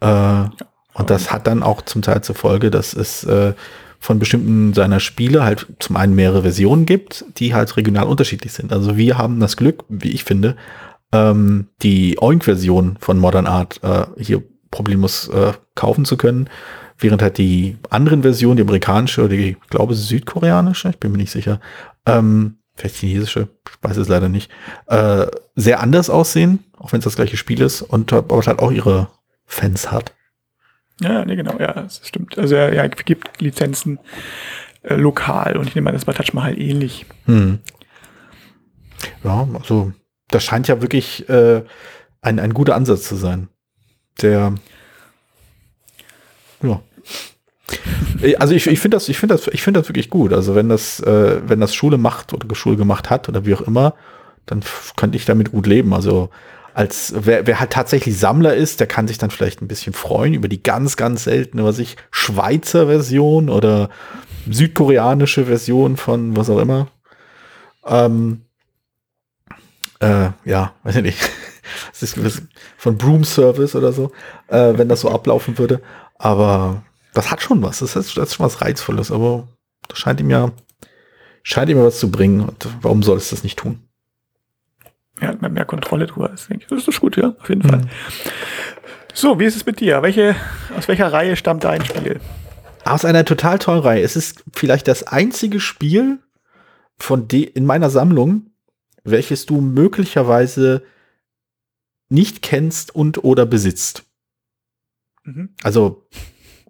Äh. 0.00 0.44
Und 0.94 1.10
das 1.10 1.30
hat 1.30 1.46
dann 1.46 1.62
auch 1.62 1.82
zum 1.82 2.02
Teil 2.02 2.22
zur 2.22 2.34
Folge, 2.34 2.72
dass 2.72 2.92
es 2.92 3.22
äh, 3.22 3.54
von 4.00 4.18
bestimmten 4.18 4.74
seiner 4.74 4.98
Spiele 4.98 5.44
halt 5.44 5.68
zum 5.78 5.96
einen 5.96 6.16
mehrere 6.16 6.42
Versionen 6.42 6.86
gibt, 6.86 7.24
die 7.38 7.54
halt 7.54 7.76
regional 7.76 8.06
unterschiedlich 8.06 8.52
sind. 8.52 8.72
Also 8.72 8.96
wir 8.96 9.16
haben 9.16 9.38
das 9.38 9.56
Glück, 9.56 9.84
wie 9.88 10.10
ich 10.10 10.24
finde, 10.24 10.56
ähm, 11.12 11.68
die 11.82 12.18
Oink-Version 12.20 12.96
von 13.00 13.18
Modern 13.18 13.46
Art 13.46 13.80
äh, 13.84 14.06
hier 14.18 14.42
problemlos 14.72 15.28
äh, 15.28 15.52
kaufen 15.76 16.04
zu 16.04 16.16
können, 16.16 16.50
während 16.98 17.22
halt 17.22 17.38
die 17.38 17.76
anderen 17.90 18.22
Versionen, 18.22 18.56
die 18.56 18.62
amerikanische 18.62 19.22
oder 19.22 19.36
die, 19.36 19.50
ich 19.50 19.70
glaube, 19.70 19.94
südkoreanische, 19.94 20.90
ich 20.90 20.98
bin 20.98 21.12
mir 21.12 21.18
nicht 21.18 21.30
sicher, 21.30 21.60
ähm, 22.06 22.58
vielleicht 22.74 22.96
chinesische, 22.96 23.48
ich 23.66 23.82
weiß 23.82 23.96
es 23.96 24.08
leider 24.08 24.28
nicht, 24.28 24.50
äh, 24.86 25.26
sehr 25.54 25.80
anders 25.80 26.10
aussehen, 26.10 26.64
auch 26.76 26.92
wenn 26.92 26.98
es 26.98 27.04
das 27.04 27.16
gleiche 27.16 27.36
Spiel 27.36 27.60
ist 27.60 27.82
und 27.82 28.12
aber 28.12 28.40
halt 28.44 28.58
auch 28.58 28.72
ihre 28.72 29.08
Fans 29.46 29.90
hat. 29.90 30.14
Ja, 31.00 31.24
nee, 31.24 31.36
genau, 31.36 31.58
ja, 31.58 31.72
das 31.72 32.00
stimmt. 32.04 32.36
Also 32.38 32.56
er 32.56 32.74
ja, 32.74 32.86
gibt 32.88 33.40
Lizenzen 33.40 34.00
äh, 34.82 34.94
lokal 34.94 35.56
und 35.56 35.68
ich 35.68 35.74
nehme 35.74 35.90
an, 35.90 35.94
das 35.94 36.04
bei 36.04 36.12
Taj 36.12 36.32
Mahal 36.32 36.58
ähnlich. 36.58 37.06
Hm. 37.26 37.60
Ja, 39.22 39.46
also 39.54 39.92
das 40.28 40.42
scheint 40.42 40.66
ja 40.66 40.82
wirklich 40.82 41.28
äh, 41.28 41.62
ein, 42.20 42.40
ein 42.40 42.52
guter 42.52 42.74
Ansatz 42.74 43.06
zu 43.08 43.14
sein. 43.14 43.48
Der 44.20 44.54
ja. 46.62 46.82
Äh, 48.22 48.36
also 48.36 48.54
ich, 48.54 48.66
ich 48.66 48.80
finde 48.80 48.96
das, 48.96 49.08
ich 49.08 49.18
finde 49.18 49.36
das, 49.36 49.46
ich 49.48 49.62
finde 49.62 49.80
das 49.80 49.88
wirklich 49.88 50.10
gut. 50.10 50.32
Also 50.32 50.54
wenn 50.54 50.68
das, 50.68 51.00
äh, 51.00 51.40
wenn 51.46 51.60
das 51.60 51.74
Schule 51.74 51.98
macht 51.98 52.32
oder 52.32 52.54
Schule 52.54 52.76
gemacht 52.76 53.10
hat 53.10 53.28
oder 53.28 53.44
wie 53.44 53.54
auch 53.54 53.62
immer, 53.62 53.94
dann 54.46 54.62
könnte 54.96 55.16
ich 55.16 55.24
damit 55.24 55.52
gut 55.52 55.66
leben. 55.66 55.92
Also 55.92 56.30
als 56.74 57.12
wer, 57.16 57.46
wer 57.46 57.60
halt 57.60 57.70
tatsächlich 57.70 58.18
Sammler 58.18 58.54
ist, 58.54 58.80
der 58.80 58.86
kann 58.86 59.08
sich 59.08 59.18
dann 59.18 59.30
vielleicht 59.30 59.60
ein 59.60 59.68
bisschen 59.68 59.92
freuen 59.92 60.34
über 60.34 60.48
die 60.48 60.62
ganz, 60.62 60.96
ganz 60.96 61.24
seltene, 61.24 61.64
was 61.64 61.78
ich, 61.78 61.96
Schweizer 62.10 62.86
Version 62.86 63.48
oder 63.48 63.90
südkoreanische 64.48 65.46
Version 65.46 65.96
von 65.96 66.36
was 66.36 66.48
auch 66.48 66.58
immer. 66.58 66.88
Ähm, 67.84 68.42
äh, 70.00 70.30
ja, 70.44 70.72
weiß 70.84 70.96
ich 70.96 71.02
nicht. 71.02 71.30
Das 71.90 72.02
ist 72.02 72.42
von 72.76 72.96
Broom 72.96 73.24
Service 73.24 73.74
oder 73.74 73.92
so, 73.92 74.12
äh, 74.46 74.72
wenn 74.76 74.88
das 74.88 75.00
so 75.00 75.10
ablaufen 75.10 75.58
würde. 75.58 75.82
Aber 76.16 76.82
das 77.14 77.30
hat 77.30 77.42
schon 77.42 77.62
was. 77.62 77.80
Das 77.80 77.96
ist, 77.96 78.16
das 78.16 78.28
ist 78.28 78.34
schon 78.34 78.46
was 78.46 78.60
Reizvolles, 78.60 79.10
aber 79.10 79.48
das 79.88 79.98
scheint 79.98 80.20
ihm 80.20 80.30
ja, 80.30 80.52
scheint 81.42 81.70
ihm 81.70 81.78
ja 81.78 81.84
was 81.84 81.98
zu 81.98 82.10
bringen. 82.10 82.40
Und 82.40 82.68
warum 82.82 83.02
soll 83.02 83.16
es 83.16 83.30
das 83.30 83.42
nicht 83.42 83.58
tun? 83.58 83.88
ja, 85.20 85.34
mehr, 85.40 85.50
mehr 85.50 85.64
Kontrolle 85.64 86.06
drüber 86.06 86.32
ist. 86.32 86.48
Denke 86.48 86.64
ich. 86.64 86.70
Das 86.70 86.86
ist 86.86 87.00
gut, 87.00 87.16
ja, 87.16 87.34
auf 87.38 87.48
jeden 87.48 87.62
mhm. 87.62 87.70
Fall. 87.70 87.88
So, 89.14 89.38
wie 89.40 89.44
ist 89.44 89.56
es 89.56 89.66
mit 89.66 89.80
dir? 89.80 90.02
Welche, 90.02 90.36
aus 90.76 90.88
welcher 90.88 91.12
Reihe 91.12 91.36
stammt 91.36 91.64
dein 91.64 91.84
Spiel? 91.84 92.20
Aus 92.84 93.04
einer 93.04 93.24
total 93.24 93.58
tollen 93.58 93.80
Reihe. 93.80 94.02
Es 94.02 94.16
ist 94.16 94.44
vielleicht 94.54 94.88
das 94.88 95.02
einzige 95.04 95.60
Spiel 95.60 96.20
von 96.96 97.28
de 97.28 97.42
in 97.42 97.66
meiner 97.66 97.90
Sammlung, 97.90 98.50
welches 99.04 99.46
du 99.46 99.60
möglicherweise 99.60 100.82
nicht 102.08 102.42
kennst 102.42 102.94
und 102.94 103.24
oder 103.24 103.44
besitzt. 103.44 104.04
Mhm. 105.24 105.50
Also, 105.62 106.06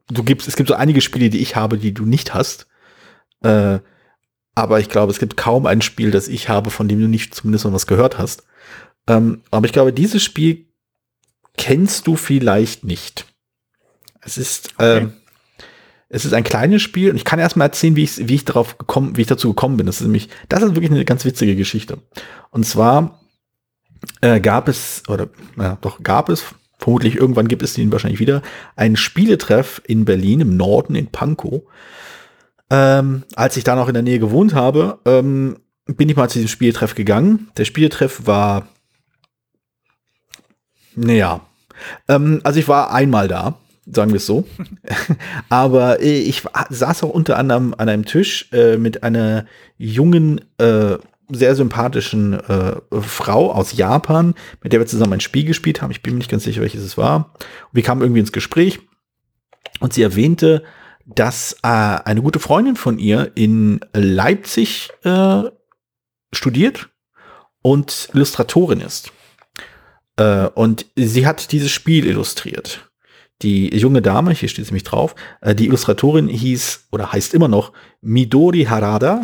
du 0.09 0.23
gibst, 0.23 0.49
es 0.49 0.57
gibt 0.57 0.69
so 0.69 0.75
einige 0.75 1.01
Spiele, 1.01 1.31
die 1.31 1.41
ich 1.41 1.57
habe, 1.57 1.79
die 1.79 1.95
du 1.95 2.05
nicht 2.05 2.35
hast. 2.35 2.67
Äh, 3.43 3.79
aber 4.55 4.81
ich 4.81 4.89
glaube, 4.89 5.13
es 5.13 5.19
gibt 5.19 5.37
kaum 5.37 5.67
ein 5.67 5.83
Spiel, 5.83 6.11
das 6.11 6.27
ich 6.27 6.49
habe, 6.49 6.71
von 6.71 6.89
dem 6.89 7.01
du 7.01 7.07
nicht 7.07 7.35
zumindest 7.35 7.65
noch 7.65 7.73
was 7.73 7.87
gehört 7.87 8.19
hast. 8.19 8.45
Ähm, 9.07 9.43
aber 9.51 9.67
ich 9.67 9.73
glaube, 9.73 9.93
dieses 9.93 10.23
Spiel 10.23 10.67
kennst 11.57 12.07
du 12.07 12.17
vielleicht 12.17 12.85
nicht. 12.85 13.27
Es 14.21 14.37
ist, 14.37 14.75
okay. 14.75 14.99
ähm, 14.99 15.13
es 16.09 16.25
ist 16.25 16.33
ein 16.33 16.45
kleines 16.45 16.83
Spiel 16.83 17.11
und 17.11 17.17
ich 17.17 17.25
kann 17.25 17.39
erstmal 17.39 17.69
erzählen, 17.69 17.97
wie 17.97 18.05
ich, 18.05 18.29
wie 18.29 18.35
ich 18.35 18.45
darauf 18.45 18.79
gekommen, 18.79 19.17
wie 19.17 19.23
ich 19.23 19.27
dazu 19.27 19.49
gekommen 19.49 19.77
bin. 19.77 19.87
Das 19.87 19.97
ist 19.97 20.03
nämlich, 20.03 20.29
das 20.49 20.63
ist 20.63 20.75
wirklich 20.75 20.91
eine 20.91 21.05
ganz 21.05 21.25
witzige 21.25 21.55
Geschichte. 21.55 21.99
Und 22.51 22.65
zwar 22.65 23.21
äh, 24.21 24.41
gab 24.41 24.69
es, 24.69 25.03
oder 25.09 25.29
ja, 25.57 25.77
doch 25.81 26.03
gab 26.03 26.29
es, 26.31 26.45
vermutlich 26.79 27.17
irgendwann 27.17 27.49
gibt 27.49 27.63
es 27.63 27.77
ihn 27.77 27.93
wahrscheinlich 27.93 28.21
wieder, 28.21 28.43
einen 28.77 28.97
Spieletreff 28.97 29.83
in 29.87 30.05
Berlin 30.05 30.41
im 30.41 30.57
Norden 30.57 30.95
in 30.95 31.09
Pankow 31.09 31.63
ähm, 32.71 33.25
als 33.35 33.57
ich 33.57 33.65
da 33.65 33.75
noch 33.75 33.89
in 33.89 33.95
der 33.95 34.03
Nähe 34.03 34.19
gewohnt 34.19 34.55
habe, 34.55 34.99
ähm, 35.05 35.57
bin 35.87 36.09
ich 36.09 36.17
mal 36.17 36.29
zu 36.29 36.39
diesem 36.39 36.49
Spieltreff 36.49 36.95
gegangen. 36.95 37.49
Der 37.57 37.65
Spieltreff 37.65 38.27
war, 38.27 38.69
naja, 40.95 41.41
ähm, 42.09 42.41
also 42.45 42.61
ich 42.61 42.69
war 42.69 42.93
einmal 42.93 43.29
da, 43.29 43.59
sagen 43.87 44.11
wir 44.11 44.19
es 44.19 44.27
so. 44.27 44.47
Aber 45.49 46.01
äh, 46.03 46.21
ich 46.21 46.43
saß 46.69 47.05
auch 47.05 47.11
unter 47.11 47.39
anderem 47.39 47.75
an 47.79 47.89
einem 47.89 48.05
Tisch 48.05 48.51
äh, 48.53 48.77
mit 48.77 49.03
einer 49.03 49.47
jungen, 49.79 50.43
äh, 50.59 50.99
sehr 51.31 51.55
sympathischen 51.55 52.35
äh, 52.35 52.77
Frau 53.01 53.53
aus 53.53 53.77
Japan, 53.77 54.35
mit 54.63 54.73
der 54.73 54.81
wir 54.81 54.87
zusammen 54.87 55.15
ein 55.15 55.21
Spiel 55.21 55.45
gespielt 55.45 55.83
haben. 55.83 55.91
Ich 55.91 56.03
bin 56.03 56.15
mir 56.15 56.19
nicht 56.19 56.31
ganz 56.31 56.45
sicher, 56.45 56.63
welches 56.63 56.83
es 56.83 56.97
war. 56.97 57.35
Und 57.35 57.75
wir 57.75 57.83
kamen 57.83 58.01
irgendwie 58.01 58.21
ins 58.21 58.33
Gespräch 58.33 58.81
und 59.81 59.93
sie 59.93 60.03
erwähnte, 60.03 60.65
dass 61.07 61.55
äh, 61.63 61.69
eine 61.69 62.23
gute 62.23 62.39
Freundin 62.39 62.77
von 62.77 62.99
ihr 62.99 63.33
in 63.35 63.81
Leipzig 63.93 64.91
äh, 65.05 65.43
studiert 66.33 66.91
und 67.63 68.11
Illustratorin 68.13 68.81
ist. 68.81 69.13
Äh, 70.17 70.49
und 70.49 70.87
sie 70.97 71.27
hat 71.27 71.53
dieses 71.53 71.71
Spiel 71.71 72.07
illustriert. 72.07 72.91
Die 73.43 73.75
junge 73.77 74.03
Dame, 74.03 74.33
hier 74.33 74.49
steht 74.49 74.65
es 74.65 74.71
nämlich 74.71 74.85
drauf, 74.85 75.15
äh, 75.41 75.55
die 75.55 75.67
Illustratorin 75.67 76.29
hieß 76.29 76.89
oder 76.91 77.13
heißt 77.13 77.35
immer 77.35 77.49
noch 77.49 77.73
Midori 78.01 78.65
Harada. 78.65 79.23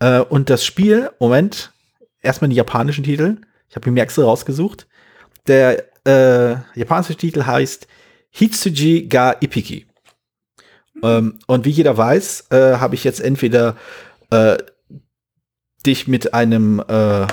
Äh, 0.00 0.20
und 0.20 0.50
das 0.50 0.64
Spiel, 0.64 1.10
Moment, 1.18 1.72
erstmal 2.20 2.48
den 2.48 2.56
japanischen 2.56 3.04
Titel. 3.04 3.38
Ich 3.68 3.76
habe 3.76 3.90
mir 3.90 4.02
extra 4.02 4.22
rausgesucht. 4.22 4.86
Der 5.46 5.84
äh, 6.06 6.56
japanische 6.74 7.16
Titel 7.16 7.44
heißt 7.44 7.86
Hitsuji 8.30 9.08
ga 9.08 9.36
Ipiki. 9.40 9.86
Ähm, 11.02 11.38
und 11.46 11.64
wie 11.64 11.70
jeder 11.70 11.96
weiß, 11.96 12.46
äh, 12.50 12.76
habe 12.76 12.94
ich 12.94 13.04
jetzt 13.04 13.20
entweder 13.20 13.76
äh, 14.30 14.58
dich 15.86 16.08
mit 16.08 16.34
einem 16.34 16.80
äh, 16.80 17.26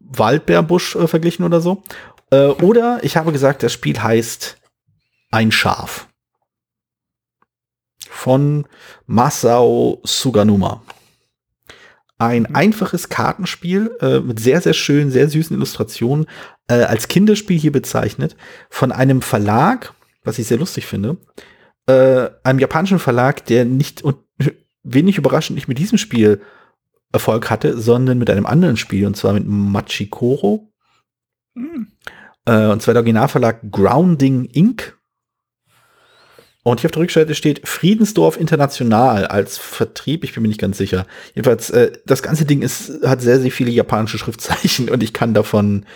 Waldbärbusch 0.00 0.96
äh, 0.96 1.06
verglichen 1.06 1.44
oder 1.44 1.60
so. 1.60 1.82
Oder 2.30 2.98
ich 3.04 3.16
habe 3.16 3.32
gesagt, 3.32 3.62
das 3.62 3.72
Spiel 3.72 4.02
heißt 4.02 4.58
Ein 5.30 5.50
Schaf. 5.50 6.08
Von 8.10 8.66
Masao 9.06 10.02
Suganuma. 10.04 10.82
Ein 12.18 12.42
mhm. 12.48 12.54
einfaches 12.56 13.08
Kartenspiel 13.08 13.90
äh, 14.00 14.20
mit 14.20 14.40
sehr, 14.40 14.60
sehr 14.60 14.74
schönen, 14.74 15.10
sehr 15.10 15.28
süßen 15.28 15.56
Illustrationen, 15.56 16.26
äh, 16.68 16.82
als 16.82 17.08
Kinderspiel 17.08 17.58
hier 17.58 17.72
bezeichnet, 17.72 18.36
von 18.70 18.92
einem 18.92 19.22
Verlag, 19.22 19.94
was 20.24 20.38
ich 20.38 20.46
sehr 20.46 20.58
lustig 20.58 20.86
finde, 20.86 21.16
äh, 21.86 22.28
einem 22.44 22.58
japanischen 22.58 22.98
Verlag, 22.98 23.44
der 23.46 23.64
nicht 23.64 24.02
und 24.02 24.16
wenig 24.82 25.16
überraschend 25.16 25.56
nicht 25.56 25.68
mit 25.68 25.78
diesem 25.78 25.98
Spiel 25.98 26.40
Erfolg 27.12 27.48
hatte, 27.48 27.78
sondern 27.78 28.18
mit 28.18 28.28
einem 28.28 28.46
anderen 28.46 28.76
Spiel, 28.76 29.06
und 29.06 29.16
zwar 29.16 29.32
mit 29.32 29.46
Machikoro. 29.46 30.70
Mhm. 31.54 31.92
Äh, 32.44 32.66
und 32.66 32.82
zwar 32.82 32.94
der 32.94 33.00
Originalverlag 33.00 33.70
Grounding 33.70 34.44
Inc. 34.44 34.97
Und 36.68 36.80
hier 36.80 36.88
auf 36.88 36.92
der 36.92 37.02
Rückseite 37.02 37.34
steht 37.34 37.66
Friedensdorf 37.66 38.38
International 38.38 39.26
als 39.26 39.56
Vertrieb. 39.56 40.22
Ich 40.22 40.34
bin 40.34 40.42
mir 40.42 40.48
nicht 40.48 40.60
ganz 40.60 40.76
sicher. 40.76 41.06
Jedenfalls, 41.34 41.70
äh, 41.70 41.92
das 42.04 42.22
ganze 42.22 42.44
Ding 42.44 42.60
ist, 42.60 43.02
hat 43.04 43.22
sehr, 43.22 43.40
sehr 43.40 43.50
viele 43.50 43.70
japanische 43.70 44.18
Schriftzeichen 44.18 44.88
und 44.90 45.02
ich 45.02 45.12
kann 45.12 45.34
davon 45.34 45.86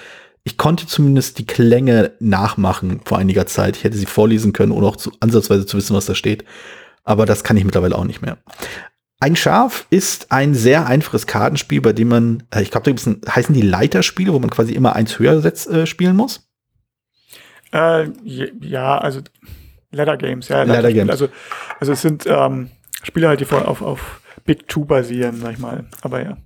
ich 0.45 0.57
konnte 0.57 0.89
zumindest 0.89 1.39
die 1.39 1.47
Klänge 1.47 2.13
nachmachen 2.19 3.01
vor 3.05 3.19
einiger 3.19 3.47
Zeit. 3.47 3.77
Ich 3.77 3.85
hätte 3.85 3.97
sie 3.97 4.07
vorlesen 4.07 4.53
können, 4.53 4.73
ohne 4.73 4.87
auch 4.89 4.97
zu, 4.97 5.13
ansatzweise 5.21 5.67
zu 5.67 5.77
wissen, 5.77 5.95
was 5.95 6.07
da 6.07 6.17
steht. 6.17 6.45
Aber 7.05 7.27
das 7.27 7.45
kann 7.45 7.57
ich 7.57 7.65
mittlerweile 7.65 7.97
auch 7.97 8.05
nicht 8.05 8.23
mehr. 8.23 8.39
Ein 9.21 9.37
Schaf 9.37 9.87
ist 9.91 10.33
ein 10.33 10.55
sehr 10.55 10.87
einfaches 10.87 11.29
Kartenspiel, 11.29 11.81
bei 11.81 11.93
dem 11.93 12.09
man, 12.09 12.43
äh, 12.51 12.63
ich 12.63 12.73
glaube, 12.73 12.93
da 12.93 13.33
heißen 13.33 13.55
die 13.55 13.63
Leiterspiele, 13.63 14.33
wo 14.33 14.41
man 14.41 14.51
quasi 14.51 14.73
immer 14.73 14.97
eins 14.97 15.21
höher 15.21 15.41
setz, 15.41 15.67
äh, 15.67 15.87
spielen 15.87 16.17
muss. 16.17 16.49
Äh, 17.73 18.09
ja, 18.25 18.99
also 18.99 19.21
Ladder 19.93 20.17
Games, 20.17 20.49
ja. 20.49 20.63
Ladder 20.65 20.93
Games. 20.93 21.11
Also, 21.11 21.29
also 21.79 21.93
es 21.93 22.03
sind 22.03 22.25
ähm, 22.27 22.71
Spiele 23.03 23.29
halt, 23.29 23.41
die 23.41 23.45
vor, 23.45 23.69
auf, 23.69 23.83
auf 23.83 24.21
Big 24.45 24.67
Two 24.69 24.85
basieren, 24.85 25.41
sag 25.41 25.53
ich 25.53 25.59
mal. 25.59 25.85
Aber 26.01 26.23
ja. 26.23 26.37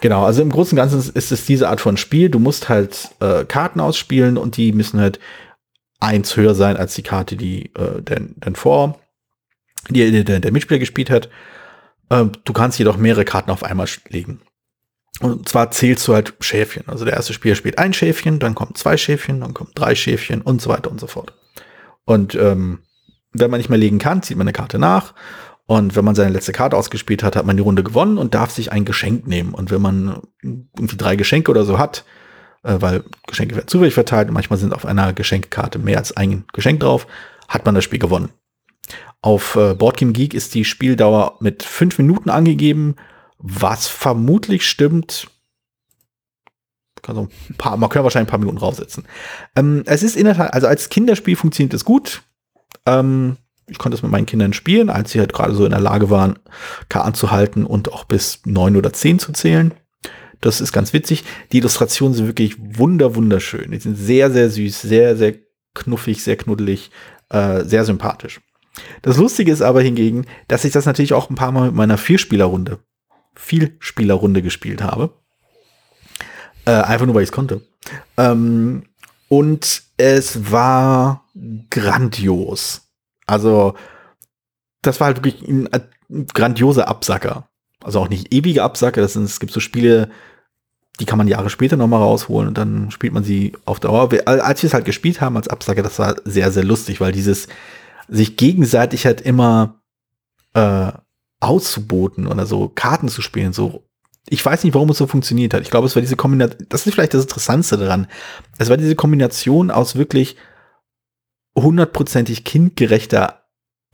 Genau, 0.00 0.24
also 0.24 0.42
im 0.42 0.50
Großen 0.50 0.76
und 0.76 0.82
Ganzen 0.82 1.12
ist 1.14 1.32
es 1.32 1.46
diese 1.46 1.68
Art 1.68 1.80
von 1.80 1.96
Spiel. 1.96 2.28
Du 2.28 2.38
musst 2.38 2.68
halt 2.68 3.10
äh, 3.20 3.44
Karten 3.44 3.80
ausspielen 3.80 4.38
und 4.38 4.56
die 4.56 4.72
müssen 4.72 5.00
halt 5.00 5.18
eins 6.00 6.36
höher 6.36 6.54
sein 6.54 6.76
als 6.76 6.94
die 6.94 7.02
Karte, 7.02 7.36
die 7.36 7.72
äh, 7.74 8.02
denn, 8.02 8.34
denn 8.36 8.56
vor 8.56 8.98
die, 9.90 10.24
der, 10.24 10.40
der 10.40 10.52
Mitspieler 10.52 10.78
gespielt 10.78 11.10
hat. 11.10 11.28
Ähm, 12.10 12.32
du 12.44 12.52
kannst 12.52 12.78
jedoch 12.78 12.96
mehrere 12.96 13.24
Karten 13.24 13.50
auf 13.50 13.62
einmal 13.62 13.88
legen. 14.08 14.40
Und 15.20 15.48
zwar 15.48 15.70
zählst 15.70 16.06
du 16.08 16.14
halt 16.14 16.34
Schäfchen. 16.40 16.84
Also 16.88 17.04
der 17.04 17.14
erste 17.14 17.32
Spieler 17.32 17.54
spielt 17.54 17.78
ein 17.78 17.92
Schäfchen, 17.92 18.38
dann 18.38 18.54
kommen 18.54 18.74
zwei 18.74 18.96
Schäfchen, 18.96 19.40
dann 19.40 19.54
kommen 19.54 19.70
drei 19.74 19.94
Schäfchen 19.94 20.42
und 20.42 20.60
so 20.60 20.70
weiter 20.70 20.90
und 20.90 21.00
so 21.00 21.06
fort. 21.06 21.34
Und 22.04 22.34
ähm, 22.34 22.80
wenn 23.34 23.50
man 23.50 23.58
nicht 23.58 23.68
mehr 23.68 23.78
legen 23.78 23.98
kann, 23.98 24.22
zieht 24.22 24.36
man 24.36 24.46
eine 24.46 24.52
Karte 24.52 24.78
nach. 24.78 25.12
Und 25.66 25.96
wenn 25.96 26.04
man 26.04 26.14
seine 26.14 26.32
letzte 26.32 26.52
Karte 26.52 26.76
ausgespielt 26.76 27.22
hat, 27.22 27.36
hat 27.36 27.46
man 27.46 27.56
die 27.56 27.62
Runde 27.62 27.82
gewonnen 27.82 28.18
und 28.18 28.34
darf 28.34 28.50
sich 28.50 28.70
ein 28.70 28.84
Geschenk 28.84 29.26
nehmen. 29.26 29.54
Und 29.54 29.70
wenn 29.70 29.82
man 29.82 30.20
irgendwie 30.42 30.96
drei 30.96 31.16
Geschenke 31.16 31.50
oder 31.50 31.64
so 31.64 31.78
hat, 31.78 32.04
äh, 32.62 32.76
weil 32.80 33.04
Geschenke 33.26 33.56
werden 33.56 33.68
zufällig 33.68 33.94
verteilt, 33.94 34.28
und 34.28 34.34
manchmal 34.34 34.58
sind 34.58 34.74
auf 34.74 34.86
einer 34.86 35.12
Geschenkkarte 35.12 35.78
mehr 35.78 35.98
als 35.98 36.16
ein 36.16 36.44
Geschenk 36.52 36.80
drauf, 36.80 37.06
hat 37.48 37.64
man 37.64 37.74
das 37.74 37.84
Spiel 37.84 37.98
gewonnen. 37.98 38.30
Auf 39.22 39.56
äh, 39.56 39.74
Boardgame 39.74 40.12
Geek 40.12 40.34
ist 40.34 40.54
die 40.54 40.66
Spieldauer 40.66 41.38
mit 41.40 41.62
fünf 41.62 41.98
Minuten 41.98 42.28
angegeben, 42.28 42.96
was 43.38 43.86
vermutlich 43.86 44.68
stimmt. 44.68 45.28
Also 47.06 47.28
ein 47.50 47.54
paar, 47.56 47.76
man 47.76 47.90
kann 47.90 48.02
wahrscheinlich 48.02 48.28
ein 48.28 48.30
paar 48.30 48.38
Minuten 48.38 48.58
raussetzen. 48.58 49.04
Ähm, 49.56 49.82
es 49.86 50.02
ist 50.02 50.16
in 50.16 50.24
der 50.24 50.34
Tat, 50.34 50.52
also 50.52 50.66
als 50.66 50.88
Kinderspiel 50.90 51.36
funktioniert 51.36 51.72
es 51.74 51.84
gut. 51.84 52.22
Ähm, 52.86 53.36
ich 53.66 53.78
konnte 53.78 53.96
es 53.96 54.02
mit 54.02 54.12
meinen 54.12 54.26
Kindern 54.26 54.52
spielen, 54.52 54.90
als 54.90 55.12
sie 55.12 55.20
halt 55.20 55.32
gerade 55.32 55.54
so 55.54 55.64
in 55.64 55.70
der 55.70 55.80
Lage 55.80 56.10
waren, 56.10 56.38
Karten 56.88 57.14
zu 57.14 57.30
halten 57.30 57.64
und 57.64 57.92
auch 57.92 58.04
bis 58.04 58.40
neun 58.44 58.76
oder 58.76 58.92
zehn 58.92 59.18
zu 59.18 59.32
zählen. 59.32 59.72
Das 60.40 60.60
ist 60.60 60.72
ganz 60.72 60.92
witzig. 60.92 61.24
Die 61.52 61.58
Illustrationen 61.58 62.14
sind 62.14 62.26
wirklich 62.26 62.56
wunder, 62.58 63.14
wunderschön. 63.14 63.70
Die 63.70 63.78
sind 63.78 63.96
sehr, 63.96 64.30
sehr 64.30 64.50
süß, 64.50 64.82
sehr, 64.82 65.16
sehr 65.16 65.36
knuffig, 65.72 66.22
sehr 66.22 66.36
knuddelig, 66.36 66.90
äh, 67.30 67.64
sehr 67.64 67.86
sympathisch. 67.86 68.40
Das 69.00 69.16
Lustige 69.16 69.52
ist 69.52 69.62
aber 69.62 69.80
hingegen, 69.80 70.26
dass 70.48 70.64
ich 70.64 70.72
das 70.72 70.84
natürlich 70.84 71.14
auch 71.14 71.30
ein 71.30 71.36
paar 71.36 71.52
Mal 71.52 71.66
mit 71.66 71.74
meiner 71.74 71.96
Vierspielerrunde, 71.96 72.78
Vielspielerrunde 73.34 74.42
gespielt 74.42 74.82
habe. 74.82 75.14
Äh, 76.66 76.72
einfach 76.72 77.06
nur, 77.06 77.14
weil 77.14 77.22
ich 77.22 77.28
es 77.28 77.32
konnte. 77.32 77.62
Ähm, 78.18 78.84
und 79.28 79.83
es 79.96 80.50
war 80.50 81.24
grandios. 81.70 82.82
Also, 83.26 83.74
das 84.82 85.00
war 85.00 85.06
halt 85.08 85.18
wirklich 85.18 85.42
ein, 85.48 85.68
ein 85.72 86.26
grandioser 86.26 86.88
Absacker. 86.88 87.48
Also 87.82 88.00
auch 88.00 88.08
nicht 88.08 88.32
ewige 88.34 88.62
Absacker. 88.62 89.00
Das 89.00 89.14
sind, 89.14 89.24
es 89.24 89.40
gibt 89.40 89.52
so 89.52 89.60
Spiele, 89.60 90.10
die 91.00 91.06
kann 91.06 91.18
man 91.18 91.28
Jahre 91.28 91.50
später 91.50 91.76
nochmal 91.76 92.00
rausholen 92.00 92.48
und 92.48 92.58
dann 92.58 92.90
spielt 92.90 93.12
man 93.12 93.24
sie 93.24 93.56
auf 93.64 93.80
Dauer. 93.80 94.10
Als 94.26 94.62
wir 94.62 94.68
es 94.68 94.74
halt 94.74 94.84
gespielt 94.84 95.20
haben 95.20 95.36
als 95.36 95.48
Absacker, 95.48 95.82
das 95.82 95.98
war 95.98 96.16
sehr, 96.24 96.50
sehr 96.52 96.64
lustig, 96.64 97.00
weil 97.00 97.12
dieses 97.12 97.48
sich 98.08 98.36
gegenseitig 98.36 99.06
halt 99.06 99.20
immer 99.20 99.80
äh, 100.54 100.92
auszuboten 101.40 102.26
oder 102.26 102.46
so 102.46 102.68
Karten 102.68 103.08
zu 103.08 103.22
spielen, 103.22 103.52
so 103.52 103.84
ich 104.28 104.44
weiß 104.44 104.64
nicht, 104.64 104.74
warum 104.74 104.90
es 104.90 104.98
so 104.98 105.06
funktioniert 105.06 105.52
hat. 105.54 105.62
Ich 105.62 105.70
glaube, 105.70 105.86
es 105.86 105.94
war 105.94 106.00
diese 106.00 106.16
Kombination, 106.16 106.66
das 106.68 106.86
ist 106.86 106.94
vielleicht 106.94 107.14
das 107.14 107.24
Interessantste 107.24 107.76
daran. 107.76 108.06
Es 108.58 108.70
war 108.70 108.76
diese 108.76 108.96
Kombination 108.96 109.70
aus 109.70 109.96
wirklich 109.96 110.36
hundertprozentig 111.56 112.44
kindgerechter 112.44 113.44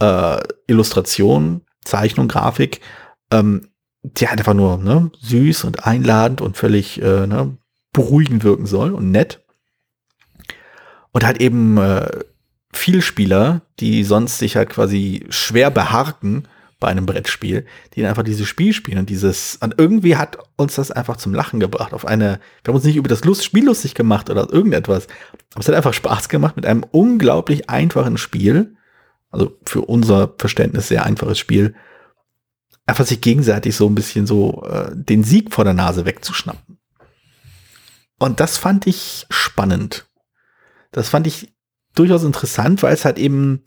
äh, 0.00 0.40
Illustration, 0.66 1.62
Zeichnung, 1.84 2.28
Grafik, 2.28 2.80
ähm, 3.32 3.68
die 4.02 4.28
halt 4.28 4.38
einfach 4.38 4.54
nur 4.54 4.78
ne, 4.78 5.10
süß 5.20 5.64
und 5.64 5.86
einladend 5.86 6.40
und 6.40 6.56
völlig 6.56 7.02
äh, 7.02 7.26
ne, 7.26 7.56
beruhigend 7.92 8.44
wirken 8.44 8.66
soll 8.66 8.92
und 8.94 9.10
nett. 9.10 9.44
Und 11.12 11.24
halt 11.24 11.40
eben 11.40 11.76
äh, 11.76 12.08
Vielspieler, 12.72 13.62
die 13.80 14.04
sonst 14.04 14.38
sich 14.38 14.56
halt 14.56 14.70
quasi 14.70 15.26
schwer 15.28 15.70
beharken 15.70 16.46
bei 16.80 16.88
einem 16.88 17.06
Brettspiel, 17.06 17.66
die 17.94 18.04
einfach 18.04 18.22
dieses 18.22 18.48
Spiel 18.48 18.72
spielen 18.72 18.98
und 18.98 19.10
dieses, 19.10 19.56
und 19.62 19.74
irgendwie 19.78 20.16
hat 20.16 20.38
uns 20.56 20.74
das 20.74 20.90
einfach 20.90 21.18
zum 21.18 21.34
Lachen 21.34 21.60
gebracht 21.60 21.92
auf 21.92 22.06
eine, 22.06 22.40
wir 22.64 22.72
haben 22.72 22.76
uns 22.76 22.84
nicht 22.84 22.96
über 22.96 23.08
das 23.08 23.24
Lust, 23.24 23.44
Spiel 23.44 23.66
lustig 23.66 23.94
gemacht 23.94 24.30
oder 24.30 24.50
irgendetwas, 24.50 25.06
aber 25.52 25.60
es 25.60 25.68
hat 25.68 25.74
einfach 25.74 25.94
Spaß 25.94 26.28
gemacht 26.30 26.56
mit 26.56 26.66
einem 26.66 26.84
unglaublich 26.90 27.68
einfachen 27.68 28.16
Spiel, 28.16 28.76
also 29.30 29.56
für 29.64 29.82
unser 29.82 30.34
Verständnis 30.38 30.88
sehr 30.88 31.04
einfaches 31.04 31.38
Spiel, 31.38 31.74
einfach 32.86 33.06
sich 33.06 33.20
gegenseitig 33.20 33.76
so 33.76 33.86
ein 33.86 33.94
bisschen 33.94 34.26
so 34.26 34.64
äh, 34.64 34.90
den 34.94 35.22
Sieg 35.22 35.52
vor 35.54 35.64
der 35.64 35.74
Nase 35.74 36.06
wegzuschnappen. 36.06 36.78
Und 38.18 38.40
das 38.40 38.58
fand 38.58 38.86
ich 38.86 39.26
spannend. 39.30 40.06
Das 40.92 41.08
fand 41.08 41.26
ich 41.26 41.54
durchaus 41.94 42.24
interessant, 42.24 42.82
weil 42.82 42.94
es 42.94 43.04
halt 43.04 43.18
eben 43.18 43.62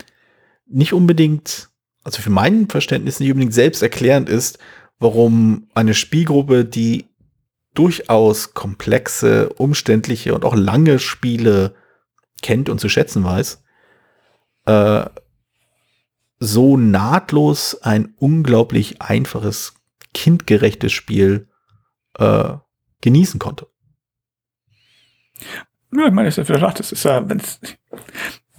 nicht 0.66 0.94
unbedingt, 0.94 1.70
also 2.04 2.22
für 2.22 2.30
mein 2.30 2.68
Verständnis 2.68 3.20
nicht 3.20 3.32
unbedingt 3.32 3.54
selbsterklärend 3.54 4.30
ist, 4.30 4.60
warum 5.00 5.70
eine 5.74 5.94
Spielgruppe, 5.94 6.66
die 6.66 7.10
durchaus 7.74 8.54
komplexe, 8.54 9.50
umständliche 9.50 10.36
und 10.36 10.46
auch 10.46 10.56
lange 10.56 11.00
Spiele 11.00 11.76
kennt 12.42 12.70
und 12.70 12.80
zu 12.80 12.90
schätzen 12.90 13.24
weiß, 13.24 13.64
äh, 14.66 15.06
so 16.40 16.78
nahtlos 16.78 17.82
ein 17.82 18.14
unglaublich 18.18 19.02
einfaches, 19.02 19.76
kindgerechtes 20.14 20.92
Spiel 20.92 21.48
äh, 22.20 22.56
genießen 23.02 23.40
konnte. 23.40 23.68
Ja, 25.96 26.08
ich 26.08 26.14
meine, 26.14 26.28
das 26.28 26.38
ist 26.38 26.50
ja 26.50 26.58
das 26.72 26.92
ist 26.92 27.04
ja, 27.04 27.28
wenn 27.28 27.40
es 27.40 27.60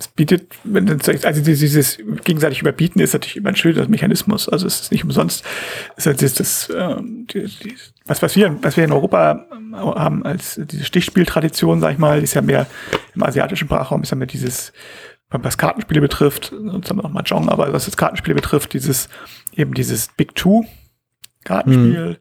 es 0.05 0.09
bietet, 0.09 0.55
wenn 0.65 0.89
also 0.89 1.43
dieses 1.43 1.99
gegenseitig 2.25 2.61
Überbieten 2.61 3.01
ist 3.01 3.13
natürlich 3.15 3.37
immer 3.37 3.51
ein 3.51 3.57
schöner 3.57 3.89
Mechanismus. 3.89 4.49
Also 4.49 4.67
es 4.67 4.81
ist 4.83 4.93
nicht 4.93 5.05
umsonst. 5.05 5.45
Es 5.97 6.07
ist 6.07 6.41
das, 6.41 6.71
äh, 6.71 6.97
die, 7.01 7.47
die, 7.47 7.77
was, 8.07 8.23
was 8.23 8.37
wir, 8.37 8.57
was 8.63 8.77
wir 8.77 8.85
in 8.85 8.93
Europa 8.93 9.47
haben 9.73 10.25
als 10.25 10.61
diese 10.71 10.85
Stichspieltradition, 10.85 11.81
sag 11.81 11.93
ich 11.93 11.99
mal, 11.99 12.23
ist 12.23 12.35
ja 12.35 12.43
mehr 12.43 12.67
im 13.15 13.23
asiatischen 13.23 13.67
Sprachraum, 13.67 14.03
ist 14.03 14.11
ja 14.11 14.17
mehr 14.17 14.27
dieses 14.27 14.73
was 15.31 15.59
Kartenspiele 15.59 16.01
betrifft, 16.01 16.53
sonst 16.53 16.89
haben 16.89 16.99
wir 16.99 17.03
noch 17.03 17.11
Mahjong, 17.11 17.49
aber 17.49 17.73
was 17.73 17.87
das 17.87 17.97
Kartenspiele 17.97 18.37
betrifft, 18.37 18.73
dieses, 18.73 19.09
eben 19.57 19.75
dieses 19.75 20.09
Big 20.17 20.37
Two 20.37 20.65
Kartenspiel, 21.43 22.09
mhm. 22.11 22.17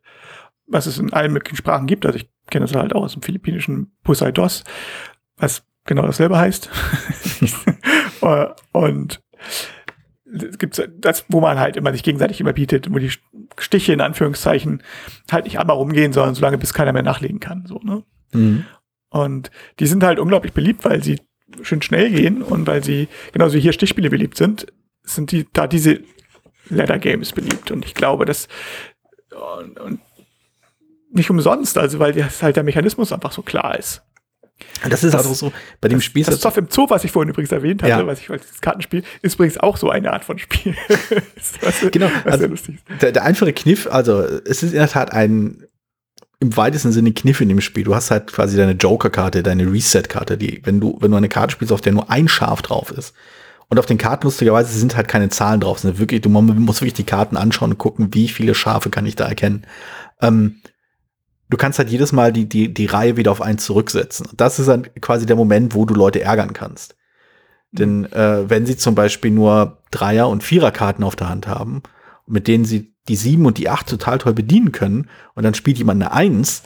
was 0.67 0.85
es 0.85 0.97
in 0.97 1.13
allen 1.13 1.31
möglichen 1.31 1.57
Sprachen 1.57 1.85
gibt. 1.85 2.05
Also 2.05 2.17
ich 2.17 2.27
kenne 2.49 2.65
das 2.65 2.75
halt 2.75 2.95
auch 2.95 3.03
aus 3.03 3.13
dem 3.13 3.21
philippinischen 3.21 3.95
Poseidos, 4.03 4.63
was 5.37 5.63
genau 5.85 6.03
dasselbe 6.03 6.37
heißt. 6.37 6.69
Und 8.71 9.21
es 10.33 10.57
gibt 10.57 10.89
das, 10.97 11.25
wo 11.29 11.41
man 11.41 11.59
halt 11.59 11.77
immer 11.77 11.91
sich 11.91 12.03
gegenseitig 12.03 12.39
überbietet, 12.39 12.91
wo 12.91 12.97
die 12.97 13.11
Stiche 13.57 13.93
in 13.93 14.01
Anführungszeichen 14.01 14.81
halt 15.31 15.45
nicht 15.45 15.59
einmal 15.59 15.75
rumgehen, 15.75 16.13
sondern 16.13 16.35
solange 16.35 16.57
bis 16.57 16.73
keiner 16.73 16.93
mehr 16.93 17.03
nachlegen 17.03 17.39
kann. 17.39 17.65
So, 17.67 17.79
ne? 17.83 18.03
Mhm. 18.31 18.65
Und 19.09 19.51
die 19.79 19.85
sind 19.85 20.03
halt 20.03 20.19
unglaublich 20.19 20.53
beliebt, 20.53 20.85
weil 20.85 21.03
sie 21.03 21.21
schön 21.61 21.81
schnell 21.83 22.09
gehen 22.09 22.41
und 22.41 22.65
weil 22.65 22.83
sie, 22.83 23.07
genauso 23.31 23.55
wie 23.55 23.61
hier 23.61 23.73
Stichspiele 23.73 24.09
beliebt 24.09 24.37
sind, 24.37 24.65
sind 25.03 25.31
die 25.31 25.45
da 25.53 25.67
diese 25.67 25.99
Leather 26.69 26.97
Games 26.97 27.31
beliebt. 27.31 27.69
Und 27.69 27.85
ich 27.85 27.93
glaube, 27.93 28.25
dass 28.25 28.47
und, 29.59 29.79
und 29.79 29.99
nicht 31.11 31.29
umsonst, 31.29 31.77
also 31.77 31.99
weil 31.99 32.13
das 32.13 32.41
halt 32.41 32.55
der 32.55 32.63
Mechanismus 32.63 33.11
einfach 33.11 33.31
so 33.31 33.43
klar 33.43 33.77
ist. 33.77 34.01
Das 34.89 35.03
ist 35.03 35.13
das, 35.13 35.25
also 35.25 35.33
so, 35.33 35.53
bei 35.79 35.87
dem 35.87 35.99
das, 35.99 36.05
Spiel. 36.05 36.23
Das 36.23 36.39
Zoff 36.39 36.57
im 36.57 36.67
Zoo, 36.69 36.89
was 36.89 37.03
ich 37.03 37.11
vorhin 37.11 37.29
übrigens 37.29 37.51
erwähnt 37.51 37.83
hatte, 37.83 37.91
ja. 37.91 38.07
was 38.07 38.19
ich 38.19 38.29
als 38.29 38.59
Kartenspiel, 38.59 39.03
ist 39.21 39.35
übrigens 39.35 39.57
auch 39.57 39.77
so 39.77 39.89
eine 39.89 40.11
Art 40.11 40.25
von 40.25 40.37
Spiel. 40.37 40.75
was, 41.61 41.79
genau, 41.91 42.09
was 42.25 42.41
also 42.41 42.47
der, 43.01 43.11
der 43.11 43.23
einfache 43.23 43.53
Kniff, 43.53 43.87
also 43.89 44.21
es 44.21 44.63
ist 44.63 44.73
in 44.73 44.79
der 44.79 44.89
Tat 44.89 45.13
ein 45.13 45.63
im 46.43 46.57
weitesten 46.57 46.91
Sinne 46.91 47.13
Kniff 47.13 47.39
in 47.39 47.47
dem 47.47 47.61
Spiel. 47.61 47.85
Du 47.85 47.95
hast 47.95 48.11
halt 48.11 48.33
quasi 48.33 48.57
deine 48.57 48.73
Joker-Karte, 48.73 49.43
deine 49.43 49.71
Reset-Karte, 49.71 50.37
die, 50.37 50.61
wenn 50.65 50.81
du, 50.81 50.97
wenn 50.99 51.09
du 51.09 51.15
eine 51.15 51.29
Karte 51.29 51.53
spielst, 51.53 51.71
auf 51.71 51.79
der 51.79 51.93
nur 51.93 52.11
ein 52.11 52.27
Schaf 52.27 52.61
drauf 52.61 52.91
ist. 52.91 53.13
Und 53.69 53.79
auf 53.79 53.85
den 53.85 53.97
Karten 53.97 54.25
lustigerweise 54.25 54.77
sind 54.77 54.97
halt 54.97 55.07
keine 55.07 55.29
Zahlen 55.29 55.61
drauf. 55.61 55.79
Sind 55.79 55.99
wirklich, 55.99 56.21
du 56.21 56.29
musst 56.29 56.81
wirklich 56.81 56.93
die 56.93 57.05
Karten 57.05 57.37
anschauen 57.37 57.71
und 57.71 57.77
gucken, 57.77 58.13
wie 58.13 58.27
viele 58.27 58.55
Schafe 58.55 58.89
kann 58.89 59.05
ich 59.05 59.15
da 59.15 59.25
erkennen. 59.25 59.65
Ähm, 60.21 60.57
du 61.53 61.57
kannst 61.57 61.77
halt 61.77 61.89
jedes 61.89 62.11
Mal 62.11 62.33
die, 62.33 62.49
die, 62.49 62.73
die 62.73 62.87
Reihe 62.87 63.15
wieder 63.15 63.31
auf 63.31 63.39
eins 63.39 63.63
zurücksetzen. 63.63 64.27
Das 64.35 64.57
ist 64.57 64.65
dann 64.65 64.87
quasi 65.01 65.27
der 65.27 65.35
Moment, 65.35 65.75
wo 65.75 65.85
du 65.85 65.93
Leute 65.93 66.19
ärgern 66.19 66.51
kannst. 66.53 66.95
Denn 67.71 68.11
äh, 68.11 68.49
wenn 68.49 68.65
sie 68.65 68.75
zum 68.75 68.95
Beispiel 68.95 69.29
nur 69.29 69.77
Dreier- 69.91 70.29
und 70.29 70.43
Viererkarten 70.43 71.03
auf 71.03 71.15
der 71.15 71.29
Hand 71.29 71.45
haben, 71.45 71.83
mit 72.25 72.47
denen 72.47 72.65
sie 72.65 72.95
die 73.07 73.15
sieben 73.15 73.45
und 73.45 73.59
die 73.59 73.69
acht 73.69 73.87
total 73.87 74.17
toll 74.17 74.33
bedienen 74.33 74.71
können, 74.71 75.09
und 75.35 75.43
dann 75.43 75.53
spielt 75.53 75.77
jemand 75.77 76.01
eine 76.01 76.11
Eins, 76.11 76.63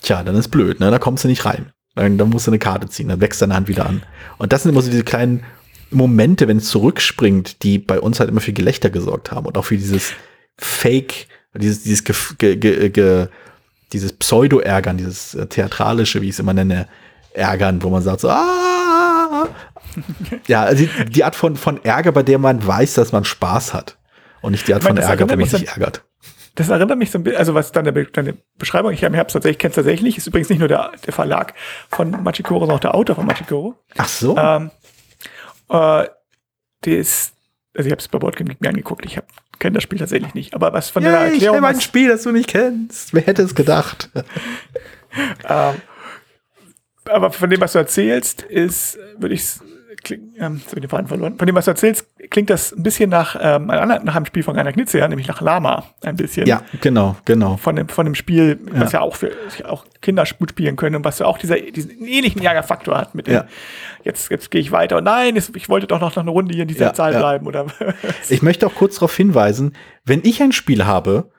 tja, 0.00 0.22
dann 0.22 0.34
ist 0.34 0.48
blöd, 0.48 0.80
ne? 0.80 0.90
Da 0.90 0.98
kommst 0.98 1.24
du 1.24 1.28
nicht 1.28 1.44
rein. 1.44 1.70
Dann, 1.94 2.16
dann 2.16 2.30
musst 2.30 2.46
du 2.46 2.52
eine 2.52 2.58
Karte 2.58 2.88
ziehen, 2.88 3.08
dann 3.08 3.20
wächst 3.20 3.42
deine 3.42 3.54
Hand 3.54 3.68
wieder 3.68 3.84
an. 3.84 4.02
Und 4.38 4.54
das 4.54 4.62
sind 4.62 4.72
immer 4.72 4.80
so 4.80 4.90
diese 4.90 5.04
kleinen 5.04 5.42
Momente, 5.90 6.48
wenn 6.48 6.56
es 6.56 6.70
zurückspringt, 6.70 7.62
die 7.64 7.78
bei 7.78 8.00
uns 8.00 8.18
halt 8.18 8.30
immer 8.30 8.40
für 8.40 8.54
Gelächter 8.54 8.88
gesorgt 8.88 9.30
haben 9.30 9.44
und 9.44 9.58
auch 9.58 9.66
für 9.66 9.76
dieses 9.76 10.14
Fake, 10.56 11.26
dieses, 11.54 11.82
dieses, 11.82 12.04
ge, 12.04 12.14
ge, 12.38 12.56
ge, 12.56 12.88
ge, 12.88 13.28
dieses 13.92 14.12
Pseudo-Ärgern, 14.12 14.96
dieses 14.96 15.34
äh, 15.34 15.46
theatralische, 15.46 16.22
wie 16.22 16.28
ich 16.28 16.34
es 16.34 16.38
immer 16.38 16.54
nenne, 16.54 16.86
Ärgern, 17.32 17.82
wo 17.82 17.90
man 17.90 18.02
sagt 18.02 18.20
so, 18.20 18.28
ah, 18.28 19.48
ja, 20.46 20.62
also 20.62 20.84
die, 20.84 21.10
die 21.10 21.24
Art 21.24 21.36
von, 21.36 21.56
von 21.56 21.82
Ärger, 21.84 22.12
bei 22.12 22.22
der 22.22 22.38
man 22.38 22.64
weiß, 22.64 22.94
dass 22.94 23.12
man 23.12 23.24
Spaß 23.24 23.74
hat. 23.74 23.96
Und 24.40 24.52
nicht 24.52 24.66
die 24.66 24.74
Art 24.74 24.82
Ich 24.82 24.88
meine, 24.88 25.00
von 25.00 25.08
das 25.08 25.10
Ärger, 25.10 25.30
wo 25.30 25.36
man 25.36 25.48
sich 25.48 25.68
ärgert. 25.68 26.04
Das 26.56 26.68
erinnert 26.68 26.98
mich 26.98 27.10
so 27.10 27.18
ein 27.18 27.24
bisschen, 27.24 27.38
also 27.38 27.54
was 27.54 27.72
deine, 27.72 27.92
deine 27.92 28.36
Beschreibung, 28.58 28.92
ich 28.92 29.04
habe 29.04 29.16
es 29.16 29.32
tatsächlich, 29.32 29.58
kenn's 29.58 29.76
tatsächlich, 29.76 30.18
ist 30.18 30.26
übrigens 30.26 30.50
nicht 30.50 30.58
nur 30.58 30.68
der, 30.68 30.92
der 31.06 31.12
Verlag 31.12 31.54
von 31.88 32.10
Machikoro, 32.22 32.60
sondern 32.60 32.76
auch 32.76 32.80
der 32.80 32.94
Autor 32.94 33.16
von 33.16 33.26
Machikoro. 33.26 33.76
Ach 33.96 34.08
so. 34.08 34.36
Ähm, 34.36 34.70
äh, 35.70 36.06
ist, 36.84 37.34
also 37.76 37.86
ich 37.86 37.92
habe 37.92 38.00
es 38.00 38.08
bei 38.08 38.18
Boardgame 38.18 38.56
mir 38.58 38.68
angeguckt, 38.68 39.04
ich 39.04 39.18
kenne 39.60 39.74
das 39.74 39.84
Spiel 39.84 39.98
tatsächlich 39.98 40.34
nicht, 40.34 40.54
aber 40.54 40.72
was 40.72 40.90
von 40.90 41.04
der 41.04 41.12
Yay, 41.12 41.26
ich 41.28 41.32
Erklärung 41.34 41.56
nehme 41.58 41.68
ein 41.68 41.80
Spiel, 41.80 42.08
das 42.08 42.24
du 42.24 42.32
nicht 42.32 42.48
kennst. 42.48 43.14
Wer 43.14 43.22
hätte 43.22 43.42
es 43.42 43.54
gedacht? 43.54 44.10
Ähm, 45.48 45.74
aber 47.06 47.32
von 47.32 47.50
dem, 47.50 47.60
was 47.60 47.72
du 47.72 47.80
erzählst, 47.80 48.42
ist, 48.42 48.96
würde 49.18 49.34
ich 49.34 49.42
kling, 50.02 50.34
ähm, 50.38 50.60
den 50.74 50.88
Faden 50.88 51.06
verloren. 51.06 51.36
Von 51.38 51.46
dem, 51.46 51.54
was 51.56 51.64
du 51.66 51.70
erzählst, 51.72 52.06
klingt 52.30 52.50
das 52.50 52.72
ein 52.72 52.82
bisschen 52.82 53.10
nach, 53.10 53.36
ähm, 53.40 53.66
nach 53.66 54.16
einem 54.16 54.26
Spiel 54.26 54.42
von 54.42 54.56
Rainer 54.56 54.72
Knizia, 54.72 55.06
nämlich 55.08 55.28
nach 55.28 55.40
Lama. 55.40 55.84
Ein 56.02 56.16
bisschen. 56.16 56.46
Ja, 56.46 56.62
genau, 56.80 57.16
genau. 57.24 57.56
Von 57.56 57.76
dem, 57.76 57.88
von 57.88 58.04
dem 58.06 58.14
Spiel, 58.14 58.58
was 58.70 58.92
Ja. 58.92 59.00
ja 59.00 59.04
auch 59.04 59.16
für 59.16 59.30
auch 59.64 59.84
Kinder 60.02 60.24
gut 60.38 60.50
spielen 60.50 60.76
können 60.76 60.96
und 60.96 61.04
was 61.04 61.18
ja 61.18 61.26
auch 61.26 61.38
dieser, 61.38 61.56
diesen 61.60 62.04
ähnlichen 62.04 62.42
Ärgerfaktor 62.42 62.96
hat 62.98 63.14
mit 63.14 63.26
dem, 63.26 63.34
Ja. 63.34 63.46
jetzt, 64.04 64.30
jetzt 64.30 64.50
gehe 64.50 64.60
ich 64.60 64.72
weiter 64.72 64.98
und 64.98 65.04
nein, 65.04 65.36
ich 65.36 65.68
wollte 65.68 65.86
doch 65.86 66.00
noch 66.00 66.16
eine 66.16 66.30
Runde 66.30 66.54
hier 66.54 66.62
in 66.62 66.68
dieser 66.68 66.86
Ja, 66.86 66.92
Zahl 66.94 67.12
ja. 67.12 67.18
bleiben 67.18 67.46
oder 67.46 67.66
Ich 68.28 68.42
möchte 68.42 68.66
auch 68.66 68.74
kurz 68.74 68.94
darauf 68.96 69.16
hinweisen, 69.16 69.76
wenn 70.04 70.20
ich 70.24 70.42
ein 70.42 70.52
Spiel 70.52 70.84
habe, 70.86 71.30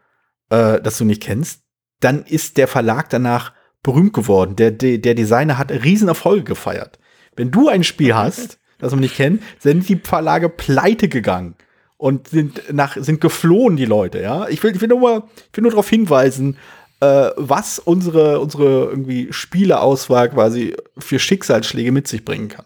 äh, 0.49 0.79
das 0.81 0.97
du 0.97 1.05
nicht 1.05 1.21
kennst, 1.23 1.61
dann 1.99 2.23
ist 2.23 2.57
der 2.57 2.67
Verlag 2.67 3.09
danach 3.09 3.53
berühmt 3.83 4.13
geworden. 4.13 4.55
Der, 4.55 4.71
der, 4.71 4.97
der 4.99 5.15
Designer 5.15 5.57
hat 5.57 5.71
Riesenerfolge 5.71 6.43
gefeiert. 6.43 6.99
Wenn 7.35 7.51
du 7.51 7.69
ein 7.69 7.83
Spiel 7.83 8.15
hast, 8.15 8.59
das 8.79 8.91
man 8.91 9.01
nicht 9.01 9.15
kennt, 9.15 9.43
sind 9.59 9.87
die 9.87 9.97
Verlage 9.97 10.49
pleite 10.49 11.07
gegangen 11.07 11.55
und 11.97 12.27
sind 12.27 12.73
nach 12.73 12.97
sind 12.97 13.21
geflohen 13.21 13.77
die 13.77 13.85
Leute. 13.85 14.21
Ja, 14.21 14.47
ich 14.47 14.61
will, 14.63 14.75
ich 14.75 14.81
will 14.81 14.89
nur 14.89 14.99
mal, 14.99 15.23
ich 15.51 15.57
will 15.57 15.61
nur 15.61 15.71
darauf 15.71 15.89
hinweisen, 15.89 16.57
äh, 16.99 17.29
was 17.35 17.79
unsere 17.79 18.39
unsere 18.39 18.85
irgendwie 18.85 19.31
Spieleauswahl 19.31 20.29
quasi 20.29 20.75
für 20.97 21.19
Schicksalsschläge 21.19 21.91
mit 21.91 22.07
sich 22.07 22.25
bringen 22.25 22.49
kann. 22.49 22.65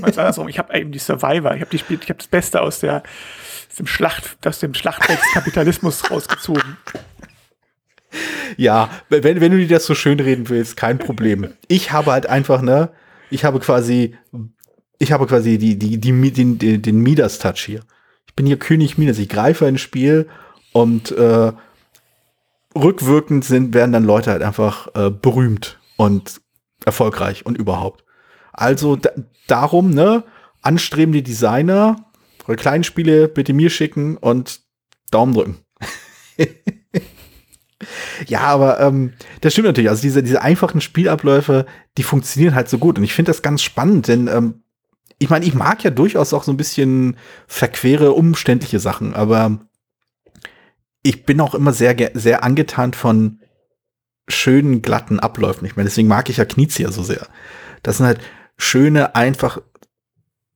Ganz 0.00 0.18
andersrum. 0.18 0.48
Ich 0.48 0.58
habe 0.58 0.78
eben 0.78 0.92
die 0.92 0.98
Survivor. 0.98 1.54
Ich 1.54 1.60
habe 1.60 1.70
die 1.70 1.78
Spiel, 1.78 1.98
ich 2.02 2.08
habe 2.08 2.18
das 2.18 2.28
Beste 2.28 2.60
aus 2.60 2.80
der 2.80 3.02
aus 3.70 3.76
dem 3.76 3.86
Schlacht, 3.86 4.46
aus 4.46 4.58
dem 4.58 4.74
Schlachtfeldskapitalismus 4.74 6.10
rausgezogen. 6.10 6.76
Ja, 8.56 8.90
wenn, 9.08 9.40
wenn 9.40 9.52
du 9.52 9.58
dir 9.58 9.68
das 9.68 9.86
so 9.86 9.94
schön 9.94 10.18
reden 10.18 10.48
willst, 10.48 10.76
kein 10.76 10.98
Problem. 10.98 11.54
Ich 11.68 11.92
habe 11.92 12.10
halt 12.10 12.26
einfach, 12.26 12.62
ne, 12.62 12.90
ich 13.30 13.44
habe 13.44 13.60
quasi, 13.60 14.16
ich 14.98 15.12
habe 15.12 15.26
quasi 15.26 15.58
die, 15.58 15.78
die, 15.78 15.98
die, 15.98 16.32
den, 16.32 16.58
den, 16.58 16.82
den 16.82 17.00
Midas-Touch 17.00 17.64
hier. 17.64 17.80
Ich 18.26 18.34
bin 18.34 18.46
hier 18.46 18.58
König 18.58 18.98
Midas. 18.98 19.18
Ich 19.18 19.28
greife 19.28 19.66
ein 19.66 19.78
Spiel 19.78 20.28
und 20.72 21.10
äh, 21.12 21.52
rückwirkend 22.76 23.44
sind, 23.44 23.74
werden 23.74 23.92
dann 23.92 24.04
Leute 24.04 24.30
halt 24.30 24.42
einfach 24.42 24.88
äh, 24.94 25.10
berühmt 25.10 25.78
und 25.96 26.40
erfolgreich 26.84 27.44
und 27.46 27.58
überhaupt. 27.58 28.04
Also 28.52 28.96
da, 28.96 29.10
darum, 29.46 29.90
ne, 29.90 30.24
anstrebende 30.62 31.22
Designer, 31.22 31.96
eure 32.46 32.56
kleinen 32.56 32.84
Spiele 32.84 33.28
bitte 33.28 33.52
mir 33.52 33.70
schicken 33.70 34.16
und 34.16 34.60
Daumen 35.10 35.34
drücken. 35.34 35.58
Ja, 38.26 38.40
aber 38.40 38.80
ähm, 38.80 39.12
das 39.40 39.52
stimmt 39.52 39.66
natürlich. 39.66 39.90
Also 39.90 40.02
diese, 40.02 40.22
diese 40.22 40.42
einfachen 40.42 40.80
Spielabläufe, 40.80 41.66
die 41.98 42.02
funktionieren 42.02 42.54
halt 42.54 42.68
so 42.68 42.78
gut. 42.78 42.98
Und 42.98 43.04
ich 43.04 43.14
finde 43.14 43.30
das 43.30 43.42
ganz 43.42 43.62
spannend, 43.62 44.08
denn 44.08 44.28
ähm, 44.28 44.62
ich 45.18 45.28
meine, 45.28 45.44
ich 45.44 45.54
mag 45.54 45.84
ja 45.84 45.90
durchaus 45.90 46.32
auch 46.32 46.44
so 46.44 46.52
ein 46.52 46.56
bisschen 46.56 47.16
verquere, 47.46 48.12
umständliche 48.12 48.80
Sachen, 48.80 49.14
aber 49.14 49.58
ich 51.02 51.24
bin 51.26 51.40
auch 51.40 51.54
immer 51.54 51.72
sehr, 51.72 51.94
sehr 52.14 52.42
angetan 52.42 52.94
von 52.94 53.40
schönen, 54.28 54.80
glatten 54.80 55.20
Abläufen. 55.20 55.66
Ich 55.66 55.76
meine, 55.76 55.88
deswegen 55.88 56.08
mag 56.08 56.28
ich 56.30 56.38
ja 56.38 56.44
Knizia 56.44 56.90
so 56.90 57.02
sehr. 57.02 57.26
Das 57.82 57.98
sind 57.98 58.06
halt 58.06 58.20
schöne, 58.56 59.14
einfach 59.14 59.60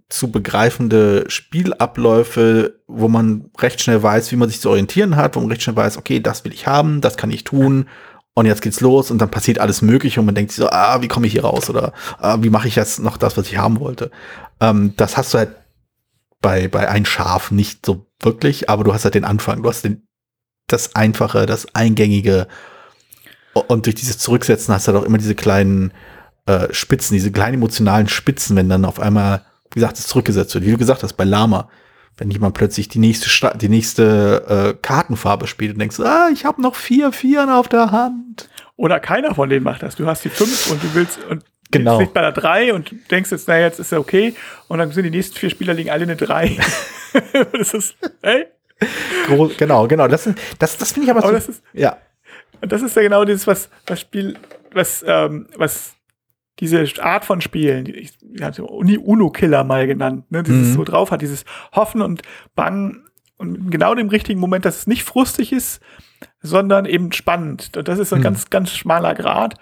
zu 0.08 0.30
begreifende 0.30 1.24
Spielabläufe, 1.28 2.80
wo 2.86 3.08
man 3.08 3.50
recht 3.58 3.80
schnell 3.80 4.02
weiß, 4.02 4.30
wie 4.32 4.36
man 4.36 4.48
sich 4.48 4.60
zu 4.60 4.70
orientieren 4.70 5.16
hat, 5.16 5.34
wo 5.34 5.40
man 5.40 5.50
recht 5.50 5.62
schnell 5.62 5.76
weiß, 5.76 5.96
okay, 5.96 6.20
das 6.20 6.44
will 6.44 6.52
ich 6.52 6.66
haben, 6.66 7.00
das 7.00 7.16
kann 7.16 7.30
ich 7.30 7.44
tun 7.44 7.88
und 8.34 8.46
jetzt 8.46 8.62
geht's 8.62 8.80
los 8.80 9.10
und 9.10 9.18
dann 9.18 9.30
passiert 9.30 9.58
alles 9.58 9.82
Mögliche 9.82 10.20
und 10.20 10.26
man 10.26 10.34
denkt 10.34 10.52
sich 10.52 10.62
so, 10.62 10.70
ah, 10.70 11.00
wie 11.00 11.08
komme 11.08 11.26
ich 11.26 11.32
hier 11.32 11.44
raus 11.44 11.70
oder 11.70 11.92
ah, 12.18 12.38
wie 12.40 12.50
mache 12.50 12.68
ich 12.68 12.76
jetzt 12.76 13.00
noch 13.00 13.16
das, 13.16 13.36
was 13.36 13.46
ich 13.46 13.56
haben 13.56 13.80
wollte. 13.80 14.10
Ähm, 14.60 14.92
das 14.96 15.16
hast 15.16 15.32
du 15.32 15.38
halt 15.38 15.56
bei, 16.40 16.68
bei 16.68 16.88
ein 16.88 17.06
Schaf 17.06 17.50
nicht 17.50 17.86
so 17.86 18.06
wirklich, 18.20 18.68
aber 18.68 18.84
du 18.84 18.92
hast 18.92 19.04
halt 19.04 19.14
den 19.14 19.24
Anfang, 19.24 19.62
du 19.62 19.68
hast 19.68 19.84
den, 19.84 20.06
das 20.66 20.94
Einfache, 20.94 21.46
das 21.46 21.74
Eingängige 21.74 22.46
und 23.54 23.86
durch 23.86 23.94
dieses 23.94 24.18
Zurücksetzen 24.18 24.74
hast 24.74 24.86
du 24.86 24.92
halt 24.92 25.02
auch 25.02 25.06
immer 25.06 25.18
diese 25.18 25.34
kleinen 25.34 25.92
äh, 26.46 26.72
Spitzen, 26.72 27.14
diese 27.14 27.32
kleinen 27.32 27.54
emotionalen 27.54 28.08
Spitzen, 28.08 28.56
wenn 28.56 28.68
dann 28.68 28.84
auf 28.84 29.00
einmal, 29.00 29.42
wie 29.74 29.80
gesagt, 29.80 29.98
es 29.98 30.06
zurückgesetzt 30.06 30.54
wird. 30.54 30.64
Wie 30.64 30.70
du 30.70 30.78
gesagt 30.78 31.02
hast, 31.02 31.12
bei 31.14 31.24
Lama, 31.24 31.68
wenn 32.16 32.30
jemand 32.30 32.54
plötzlich 32.54 32.88
die 32.88 32.98
nächste, 33.00 33.28
Sta 33.28 33.54
die 33.54 33.68
nächste 33.68 34.74
äh, 34.76 34.78
Kartenfarbe 34.80 35.46
spielt 35.46 35.72
und 35.74 35.78
denkst, 35.80 36.00
ah, 36.00 36.28
ich 36.32 36.44
habe 36.44 36.62
noch 36.62 36.74
vier 36.76 37.12
Vieren 37.12 37.50
auf 37.50 37.68
der 37.68 37.90
Hand. 37.90 38.48
Oder 38.76 39.00
keiner 39.00 39.34
von 39.34 39.48
denen 39.48 39.64
macht 39.64 39.82
das. 39.82 39.96
Du 39.96 40.06
hast 40.06 40.24
die 40.24 40.28
fünf 40.30 40.70
und 40.70 40.82
du 40.82 40.94
willst 40.94 41.18
und 41.28 41.44
Genau. 41.70 41.98
bist 41.98 42.12
bei 42.14 42.20
der 42.20 42.30
drei 42.30 42.72
und 42.72 42.92
denkst 43.10 43.32
jetzt, 43.32 43.48
na 43.48 43.58
jetzt 43.58 43.80
ist 43.80 43.90
ja 43.90 43.98
okay. 43.98 44.34
Und 44.68 44.78
dann 44.78 44.92
sind 44.92 45.02
die 45.04 45.10
nächsten 45.10 45.34
vier 45.37 45.50
Spieler 45.50 45.74
liegen 45.74 45.90
alle 45.90 46.04
eine 46.04 46.14
drei. 46.14 46.56
das 47.52 47.74
ist, 47.74 47.96
hey, 48.22 48.46
Gro 49.26 49.50
genau, 49.56 49.88
genau. 49.88 50.06
Das, 50.06 50.28
das, 50.58 50.76
das 50.78 50.92
finde 50.92 51.06
ich 51.06 51.10
aber, 51.10 51.20
Aber 51.20 51.28
so, 51.28 51.34
das 51.34 51.48
ist- 51.48 51.62
ja, 51.72 51.96
Und 52.60 52.70
das 52.70 52.82
ist 52.82 52.94
ja 52.94 53.02
genau 53.02 53.24
dieses, 53.24 53.46
was, 53.48 53.68
was 53.87 54.00
Spiel, 54.00 54.37
was, 54.72 55.04
ähm, 55.06 55.48
was 55.56 55.94
diese 56.60 56.84
Art 57.02 57.24
von 57.24 57.40
Spielen, 57.40 57.84
die 57.84 57.92
ich 57.96 58.12
hatte 58.40 58.64
Uni 58.64 58.96
Uno-Killer 58.98 59.64
mal 59.64 59.86
genannt, 59.86 60.30
ne, 60.30 60.42
dieses 60.42 60.68
Mhm. 60.68 60.74
so 60.74 60.84
drauf 60.84 61.10
hat, 61.10 61.20
dieses 61.22 61.44
Hoffen 61.72 62.00
und 62.02 62.22
Bangen 62.54 63.04
und 63.36 63.56
in 63.56 63.70
genau 63.70 63.94
dem 63.94 64.08
richtigen 64.08 64.38
Moment, 64.40 64.64
dass 64.64 64.76
es 64.78 64.86
nicht 64.86 65.02
frustig 65.04 65.52
ist, 65.52 65.80
sondern 66.40 66.84
eben 66.86 67.10
spannend. 67.12 67.76
Und 67.76 67.88
das 67.88 67.98
ist 67.98 68.10
so 68.10 68.16
ein 68.16 68.20
Mhm. 68.20 68.24
ganz, 68.24 68.50
ganz 68.50 68.70
schmaler 68.70 69.14
Grad, 69.14 69.54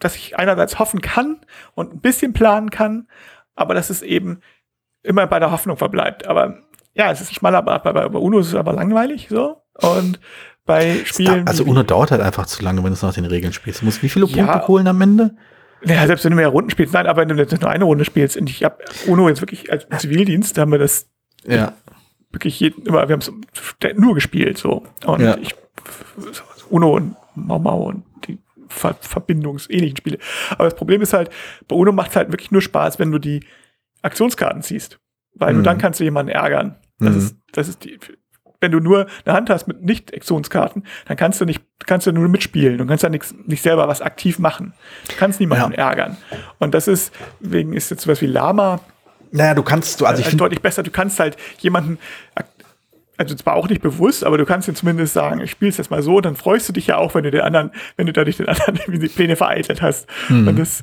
dass 0.00 0.14
ich 0.16 0.38
einerseits 0.38 0.78
hoffen 0.78 1.00
kann 1.00 1.40
und 1.74 1.92
ein 1.92 2.00
bisschen 2.00 2.32
planen 2.32 2.70
kann, 2.70 3.08
aber 3.54 3.74
dass 3.74 3.90
es 3.90 4.02
eben 4.02 4.40
immer 5.02 5.26
bei 5.26 5.38
der 5.40 5.50
Hoffnung 5.50 5.76
verbleibt. 5.76 6.26
Aber 6.28 6.58
ja, 6.94 7.10
es 7.10 7.20
ist 7.20 7.30
ein 7.30 7.34
schmaler 7.34 7.62
Grad. 7.62 7.82
Bei, 7.82 7.92
bei 7.92 8.18
Uno 8.18 8.38
ist 8.40 8.48
es 8.48 8.54
aber 8.54 8.72
langweilig 8.72 9.28
so. 9.28 9.62
Und 9.80 10.20
bei 10.64 11.02
Spielen. 11.04 11.46
also 11.46 11.64
Uno 11.64 11.82
dauert 11.82 12.10
halt 12.10 12.20
einfach 12.22 12.46
zu 12.46 12.62
lange, 12.62 12.78
wenn 12.78 12.88
du 12.88 12.94
es 12.94 13.02
nach 13.02 13.14
den 13.14 13.24
Regeln 13.24 13.52
spielst. 13.52 13.80
Du 13.82 13.84
musst 13.86 14.02
wie 14.02 14.08
viele 14.08 14.26
Ja. 14.26 14.46
Punkte 14.46 14.68
holen 14.68 14.86
am 14.88 15.00
Ende? 15.00 15.36
Ja, 15.86 16.06
selbst 16.06 16.24
wenn 16.24 16.32
du 16.32 16.36
mehr 16.36 16.48
Runden 16.48 16.70
spielst, 16.70 16.94
nein, 16.94 17.06
aber 17.06 17.22
wenn 17.22 17.28
du 17.28 17.36
jetzt 17.36 17.60
nur 17.60 17.70
eine 17.70 17.84
Runde 17.84 18.04
spielst, 18.04 18.36
und 18.36 18.50
ich 18.50 18.64
habe 18.64 18.78
Uno 19.06 19.28
jetzt 19.28 19.40
wirklich 19.40 19.70
als 19.70 19.86
Zivildienst, 19.98 20.58
haben 20.58 20.72
wir 20.72 20.78
das 20.78 21.08
Ja. 21.46 21.74
wirklich 22.32 22.58
jeden, 22.60 22.84
immer, 22.86 23.08
wir 23.08 23.12
haben 23.14 23.20
es 23.20 23.32
nur 23.96 24.14
gespielt, 24.14 24.58
so. 24.58 24.84
Und 25.04 25.20
Ja. 25.20 25.36
ich, 25.38 25.54
Uno 26.70 26.94
und 26.96 27.16
Mau 27.34 27.58
Mau 27.58 27.82
und 27.88 28.04
die 28.26 28.38
Ver 28.68 28.94
verbindungsähnlichen 29.00 29.96
Spiele. 29.96 30.18
Aber 30.50 30.64
das 30.64 30.74
Problem 30.74 31.00
ist 31.02 31.12
halt, 31.12 31.30
bei 31.68 31.76
Uno 31.76 31.92
macht 31.92 32.10
es 32.10 32.16
halt 32.16 32.32
wirklich 32.32 32.50
nur 32.50 32.62
Spaß, 32.62 32.98
wenn 32.98 33.12
du 33.12 33.18
die 33.18 33.44
Aktionskarten 34.02 34.62
ziehst. 34.62 34.98
Weil 35.34 35.50
Mhm. 35.50 35.56
nur 35.56 35.64
dann 35.64 35.78
kannst 35.78 36.00
du 36.00 36.04
jemanden 36.04 36.32
ärgern. 36.32 36.76
Das 36.98 37.10
Mhm. 37.14 37.18
ist, 37.18 37.36
das 37.52 37.68
ist 37.68 37.84
die, 37.84 37.98
wenn 38.60 38.72
du 38.72 38.80
nur 38.80 39.06
eine 39.24 39.34
Hand 39.34 39.50
hast 39.50 39.66
mit 39.66 39.82
Nicht-Aktionskarten, 39.82 40.84
dann 41.06 41.16
kannst 41.16 41.40
du 41.40 41.44
nicht, 41.44 41.62
kannst 41.86 42.06
du 42.06 42.12
nur 42.12 42.28
mitspielen 42.28 42.80
und 42.80 42.86
kannst 42.86 43.02
ja 43.02 43.08
nichts, 43.08 43.34
nicht 43.46 43.62
selber 43.62 43.88
was 43.88 44.02
aktiv 44.02 44.38
machen. 44.38 44.74
Du 45.08 45.14
kannst 45.16 45.40
niemanden 45.40 45.72
ärgern. 45.72 46.16
Und 46.58 46.74
das 46.74 46.88
ist, 46.88 47.14
wegen 47.40 47.72
ist 47.72 47.90
jetzt 47.90 48.02
sowas 48.02 48.20
wie 48.20 48.26
Lama, 48.26 48.80
Naja, 49.32 49.54
du 49.54 49.62
kannst, 49.62 50.00
du, 50.00 50.06
also 50.06 50.20
ich 50.20 50.26
also 50.26 50.30
finde, 50.30 50.44
deutlich 50.44 50.62
besser. 50.62 50.82
Du 50.82 50.90
kannst 50.90 51.18
halt 51.20 51.36
jemanden 51.58 51.98
also 53.18 53.34
zwar 53.34 53.54
auch 53.54 53.68
nicht 53.68 53.80
bewusst, 53.80 54.24
aber 54.24 54.38
du 54.38 54.44
kannst 54.44 54.68
dir 54.68 54.74
zumindest 54.74 55.14
sagen, 55.14 55.40
ich 55.40 55.50
spiele 55.50 55.70
es 55.70 55.76
jetzt 55.76 55.90
mal 55.90 56.02
so, 56.02 56.20
dann 56.20 56.36
freust 56.36 56.68
du 56.68 56.72
dich 56.72 56.88
ja 56.88 56.96
auch, 56.98 57.14
wenn 57.14 57.24
du 57.24 57.30
den 57.30 57.40
anderen, 57.40 57.70
wenn 57.96 58.06
du 58.06 58.12
dadurch 58.12 58.36
den 58.36 58.48
anderen 58.48 58.78
die 59.00 59.08
Pläne 59.08 59.36
vereitelt 59.36 59.82
hast. 59.82 60.06
Mhm. 60.28 60.48
Und 60.48 60.58
das 60.58 60.82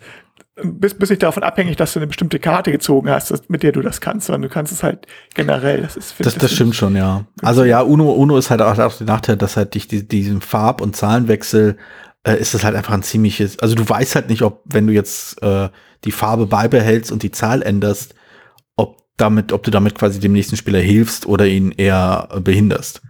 bist, 0.56 1.00
bist 1.00 1.10
nicht 1.10 1.24
davon 1.24 1.44
abhängig, 1.44 1.78
dass 1.78 1.94
du 1.94 2.00
eine 2.00 2.08
bestimmte 2.08 2.40
Karte 2.40 2.72
gezogen 2.72 3.10
hast, 3.10 3.50
mit 3.50 3.64
der 3.64 3.72
du 3.72 3.82
das 3.82 4.02
kannst, 4.02 4.28
sondern 4.28 4.44
du 4.44 4.50
kannst 4.50 4.72
es 4.72 4.84
halt 4.84 5.08
generell. 5.34 5.82
Das 5.82 5.98
ist 5.98 6.16
das, 6.20 6.34
das, 6.34 6.38
das 6.38 6.52
stimmt 6.54 6.76
schon, 6.76 6.96
ja. 6.96 7.26
Also 7.42 7.64
ja, 7.64 7.82
Uno, 7.82 8.12
Uno 8.12 8.38
ist 8.38 8.50
halt 8.50 8.62
auch, 8.62 8.78
auch 8.78 8.98
der 8.98 9.08
Nachteil, 9.08 9.38
dass 9.38 9.58
halt 9.58 9.74
dich 9.74 9.88
die, 9.88 10.08
diesen 10.08 10.42
Farb- 10.42 10.82
und 10.82 10.96
Zahlenwechsel 10.96 11.78
äh, 12.24 12.40
ist 12.40 12.54
es 12.54 12.64
halt 12.64 12.76
einfach 12.76 12.94
ein 12.94 13.04
ziemliches, 13.04 13.60
also 13.60 13.76
du 13.76 13.88
weißt 13.88 14.16
halt 14.16 14.30
nicht, 14.30 14.44
ob, 14.44 14.62
wenn 14.66 14.86
du 14.86 14.94
jetzt 14.94 15.42
äh, 15.42 15.70
die 16.04 16.12
Farbe 16.12 16.46
beibehältst 16.46 17.12
und 17.12 17.24
die 17.24 17.32
Zahl 17.32 17.64
änderst, 17.64 18.14
ob 18.76 19.02
damit, 19.18 19.54
ob 19.54 19.64
du 19.64 19.72
damit 19.72 19.96
quasi 19.96 20.20
dem 20.20 20.34
nächsten 20.34 20.56
Spieler 20.56 20.80
hilfst 20.80 21.26
oder 21.26 21.48
ihn 21.48 21.72
eher 21.72 22.30
behinderst. 22.42 23.02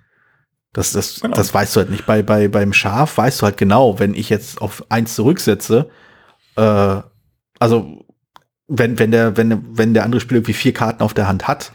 Das, 0.71 0.91
das, 0.93 1.19
genau. 1.19 1.35
das 1.35 1.53
weißt 1.53 1.75
du 1.75 1.81
halt 1.81 1.91
nicht. 1.91 2.05
Bei, 2.05 2.23
bei, 2.23 2.47
beim 2.47 2.73
Schaf 2.73 3.17
weißt 3.17 3.41
du 3.41 3.45
halt 3.45 3.57
genau, 3.57 3.99
wenn 3.99 4.15
ich 4.15 4.29
jetzt 4.29 4.59
auf 4.59 4.83
eins 4.89 5.13
zurücksetze, 5.13 5.89
äh, 6.55 7.01
also 7.64 8.05
wenn, 8.68 8.99
wenn 8.99 9.11
der, 9.11 9.38
wenn, 9.38 9.78
wenn 9.78 9.93
der 9.93 10.03
andere 10.03 10.20
Spieler 10.20 10.39
irgendwie 10.39 10.51
vier 10.51 10.74
Karten 10.74 11.01
auf 11.01 11.14
der 11.14 11.30
Hand 11.30 11.47
hat 11.47 11.72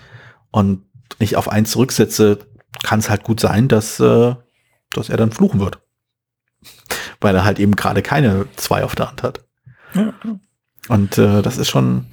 und 0.51 0.85
ich 1.19 1.35
auf 1.35 1.49
eins 1.49 1.71
zurücksetze, 1.71 2.41
kann 2.83 2.99
es 2.99 3.09
halt 3.09 3.23
gut 3.23 3.41
sein, 3.41 3.69
dass, 3.69 3.99
äh, 3.99 4.35
dass 4.93 5.09
er 5.09 5.17
dann 5.17 5.33
fluchen 5.33 5.61
wird. 5.61 5.81
Weil 7.23 7.35
er 7.35 7.47
halt 7.47 7.59
eben 7.59 7.75
gerade 7.75 8.03
keine 8.03 8.45
zwei 8.57 8.85
auf 8.85 8.97
der 8.97 9.09
Hand 9.09 9.23
hat. 9.23 9.47
Ja. 9.95 10.13
Und 10.89 11.17
äh, 11.17 11.41
das 11.41 11.57
ist 11.57 11.71
schon, 11.71 12.09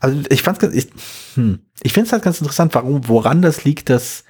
also 0.00 0.20
ich 0.28 0.42
fand's 0.42 0.60
ganz, 0.60 0.74
ich, 0.74 0.90
hm, 1.36 1.60
ich 1.82 1.94
finde 1.94 2.06
es 2.06 2.12
halt 2.12 2.22
ganz 2.22 2.38
interessant, 2.42 2.74
warum, 2.74 3.08
woran 3.08 3.40
das 3.40 3.64
liegt, 3.64 3.88
dass 3.88 4.24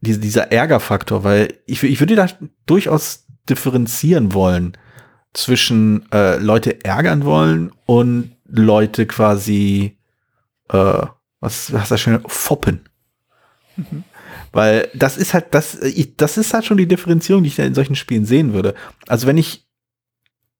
diese, 0.00 0.20
dieser 0.20 0.52
Ärgerfaktor, 0.52 1.24
weil 1.24 1.58
ich, 1.66 1.82
ich 1.82 1.98
würde 1.98 2.14
da 2.14 2.28
durchaus 2.64 3.26
differenzieren 3.48 4.34
wollen 4.34 4.76
zwischen 5.32 6.10
äh, 6.12 6.36
Leute 6.36 6.84
ärgern 6.84 7.24
wollen 7.24 7.72
und 7.86 8.36
Leute 8.46 9.06
quasi, 9.06 9.98
äh, 10.68 11.06
was 11.40 11.72
was 11.72 11.88
das 11.88 12.00
schön, 12.00 12.20
foppen. 12.26 12.88
Mhm. 13.76 14.04
Weil 14.52 14.90
das 14.94 15.16
ist 15.16 15.32
halt, 15.32 15.46
das, 15.54 15.80
ich, 15.82 16.16
das 16.16 16.36
ist 16.36 16.52
halt 16.52 16.66
schon 16.66 16.76
die 16.76 16.86
Differenzierung, 16.86 17.42
die 17.42 17.48
ich 17.48 17.58
in 17.58 17.74
solchen 17.74 17.96
Spielen 17.96 18.26
sehen 18.26 18.52
würde. 18.52 18.74
Also 19.08 19.26
wenn 19.26 19.38
ich 19.38 19.66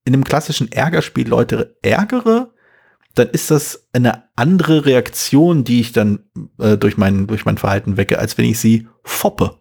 in 0.05 0.15
einem 0.15 0.25
klassischen 0.25 0.73
Ärgerspiel 0.73 1.29
Leute 1.29 1.77
ärgere, 1.83 2.53
dann 3.15 3.29
ist 3.29 3.51
das 3.51 3.89
eine 3.93 4.25
andere 4.37 4.87
Reaktion, 4.87 5.65
die 5.65 5.81
ich 5.81 5.93
dann 5.93 6.21
äh, 6.59 6.79
durch, 6.79 6.97
mein, 6.97 7.27
durch 7.27 7.45
mein 7.45 7.59
Verhalten 7.59 7.99
wecke, 7.99 8.19
als 8.19 8.39
wenn 8.39 8.47
ich 8.47 8.59
sie 8.59 8.89
foppe. 9.05 9.59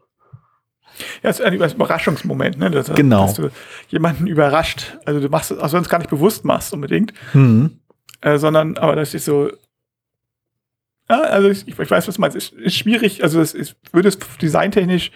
Ja, 1.24 1.30
es 1.30 1.40
ist 1.40 1.46
ein 1.46 1.54
Überraschungsmoment, 1.54 2.58
ne? 2.58 2.72
Dass, 2.72 2.94
genau. 2.94 3.26
dass 3.26 3.36
du 3.36 3.50
jemanden 3.90 4.28
überrascht. 4.28 4.98
Also 5.06 5.20
du 5.20 5.30
machst 5.30 5.52
es, 5.52 5.60
also 5.60 5.76
wenn 5.76 5.84
es 5.84 5.90
gar 5.90 6.00
nicht 6.00 6.10
bewusst 6.10 6.46
machst 6.46 6.74
unbedingt, 6.74 7.14
mhm. 7.34 7.80
äh, 8.22 8.38
sondern, 8.38 8.78
aber 8.78 8.96
das 8.96 9.14
ist 9.14 9.26
so, 9.26 9.50
ja, 11.10 11.22
also 11.22 11.50
ich, 11.50 11.68
ich 11.68 11.78
weiß, 11.78 12.08
was 12.08 12.16
du 12.16 12.22
meinst. 12.22 12.38
Es 12.38 12.50
ist 12.50 12.76
schwierig, 12.76 13.24
also 13.24 13.42
es 13.42 13.54
ist, 13.54 13.76
würde 13.92 14.08
es 14.08 14.18
designtechnisch 14.42 15.12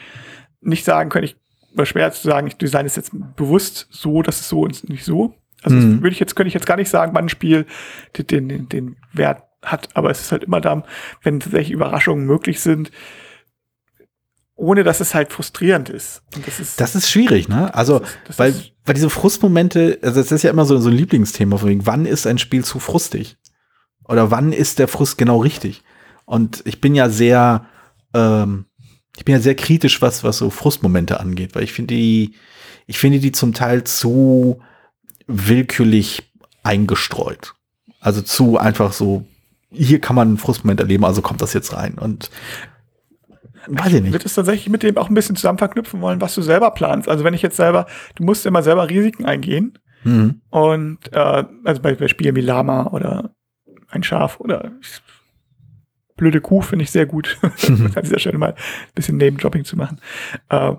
nicht 0.62 0.84
sagen 0.84 1.10
können, 1.10 1.26
ich, 1.26 1.38
war 1.74 1.86
schwer 1.86 2.12
zu 2.12 2.28
sagen, 2.28 2.48
ich 2.48 2.58
design 2.58 2.86
es 2.86 2.96
jetzt 2.96 3.12
bewusst 3.36 3.88
so, 3.92 4.22
dass 4.22 4.42
es 4.42 4.50
so 4.50 4.62
und 4.62 4.90
nicht 4.90 5.06
so. 5.06 5.36
Also 5.64 5.78
mhm. 5.78 6.02
würde 6.02 6.12
ich 6.12 6.20
jetzt, 6.20 6.36
könnte 6.36 6.50
ich 6.50 6.54
jetzt 6.54 6.68
gar 6.68 6.78
nicht 6.78 6.90
sagen, 6.90 7.14
wann 7.16 7.26
ein 7.26 7.30
Spiel 7.30 7.66
den, 8.18 8.50
den, 8.50 8.70
den 8.70 8.98
Wert 9.14 9.44
hat, 9.64 9.90
aber 9.94 10.12
es 10.12 10.22
ist 10.22 10.32
halt 10.32 10.44
immer 10.44 10.62
da, 10.62 10.84
wenn 11.24 11.40
tatsächlich 11.40 11.72
Überraschungen 11.72 12.26
möglich 12.26 12.60
sind, 12.60 12.92
ohne 14.56 14.84
dass 14.84 15.02
es 15.02 15.14
halt 15.14 15.34
frustrierend 15.34 15.90
ist. 15.90 16.22
Das 16.46 16.60
ist, 16.60 16.82
das 16.82 16.96
ist 16.96 17.10
schwierig, 17.10 17.50
ne? 17.50 17.74
Also, 17.74 18.00
das 18.00 18.10
ist, 18.10 18.20
das 18.28 18.40
weil, 18.40 18.54
weil 18.86 18.96
diese 18.96 19.10
Frustmomente, 19.10 20.00
also 20.02 20.22
das 20.22 20.32
ist 20.32 20.44
ja 20.44 20.50
immer 20.50 20.66
so, 20.66 20.78
so 20.80 20.90
ein 20.90 20.96
Lieblingsthema 20.96 21.58
von 21.58 21.70
wegen, 21.70 21.86
wann 21.86 22.06
ist 22.06 22.26
ein 22.26 22.38
Spiel 22.38 22.64
zu 22.64 22.80
frustig? 22.80 23.38
Oder 24.08 24.32
wann 24.32 24.54
ist 24.54 24.80
der 24.80 24.88
Frust 24.88 25.18
genau 25.18 25.40
richtig? 25.40 25.84
Und 26.26 26.62
ich 26.66 26.80
bin 26.80 26.96
ja 26.96 27.10
sehr, 27.10 27.66
ähm, 28.14 28.66
ich 29.18 29.26
bin 29.26 29.34
ja 29.34 29.42
sehr 29.42 29.56
kritisch, 29.56 30.02
was, 30.02 30.24
was 30.24 30.38
so 30.38 30.50
Frustmomente 30.50 31.20
angeht, 31.20 31.56
weil 31.56 31.64
ich 31.64 31.74
finde 31.74 31.96
die, 31.96 32.36
ich 32.88 32.98
finde 32.98 33.20
die 33.20 33.32
zum 33.32 33.54
Teil 33.54 33.84
zu, 33.84 34.62
willkürlich 35.28 36.32
eingestreut. 36.64 37.54
Also 38.00 38.22
zu 38.22 38.58
einfach 38.58 38.94
so, 38.94 39.26
hier 39.72 40.00
kann 40.00 40.16
man 40.16 40.28
einen 40.30 40.38
Frustmoment 40.38 40.80
erleben, 40.80 41.06
also 41.06 41.22
kommt 41.22 41.42
das 41.42 41.54
jetzt 41.54 41.74
rein. 41.74 41.96
Und 41.96 42.30
weiß 43.68 43.88
ich 43.88 43.94
nicht. 43.94 44.06
Ich 44.06 44.12
würde 44.14 44.26
es 44.26 44.36
tatsächlich 44.36 44.70
mit 44.70 44.84
dem 44.84 44.98
auch 44.98 45.10
ein 45.10 45.16
bisschen 45.16 45.36
zusammen 45.36 45.58
verknüpfen 45.58 46.02
wollen, 46.02 46.22
was 46.22 46.36
du 46.36 46.42
selber 46.42 46.72
planst. 46.72 47.10
Also 47.10 47.24
wenn 47.24 47.34
ich 47.34 47.42
jetzt 47.42 47.58
selber, 47.58 47.86
du 48.16 48.24
musst 48.24 48.46
immer 48.46 48.64
selber 48.64 48.90
Risiken 48.90 49.26
eingehen. 49.26 49.78
Mhm. 50.04 50.42
Und 50.50 51.00
äh, 51.12 51.44
also 51.64 51.82
bei, 51.82 51.96
bei 51.96 52.08
Spielen 52.08 52.36
wie 52.36 52.42
Lama 52.42 52.88
oder 52.88 53.36
ein 53.90 54.04
Schaf 54.04 54.40
oder 54.40 54.72
blöde 56.16 56.42
Kuh 56.42 56.62
finde 56.62 56.84
ich 56.84 56.92
sehr 56.92 57.06
gut. 57.06 57.38
an 57.68 58.04
dieser 58.04 58.20
Stelle 58.20 58.38
mal 58.38 58.54
ein 58.54 58.94
bisschen 58.94 59.18
Nebendropping 59.18 59.66
zu 59.66 59.76
machen. 59.76 60.00
Äh, 60.50 60.74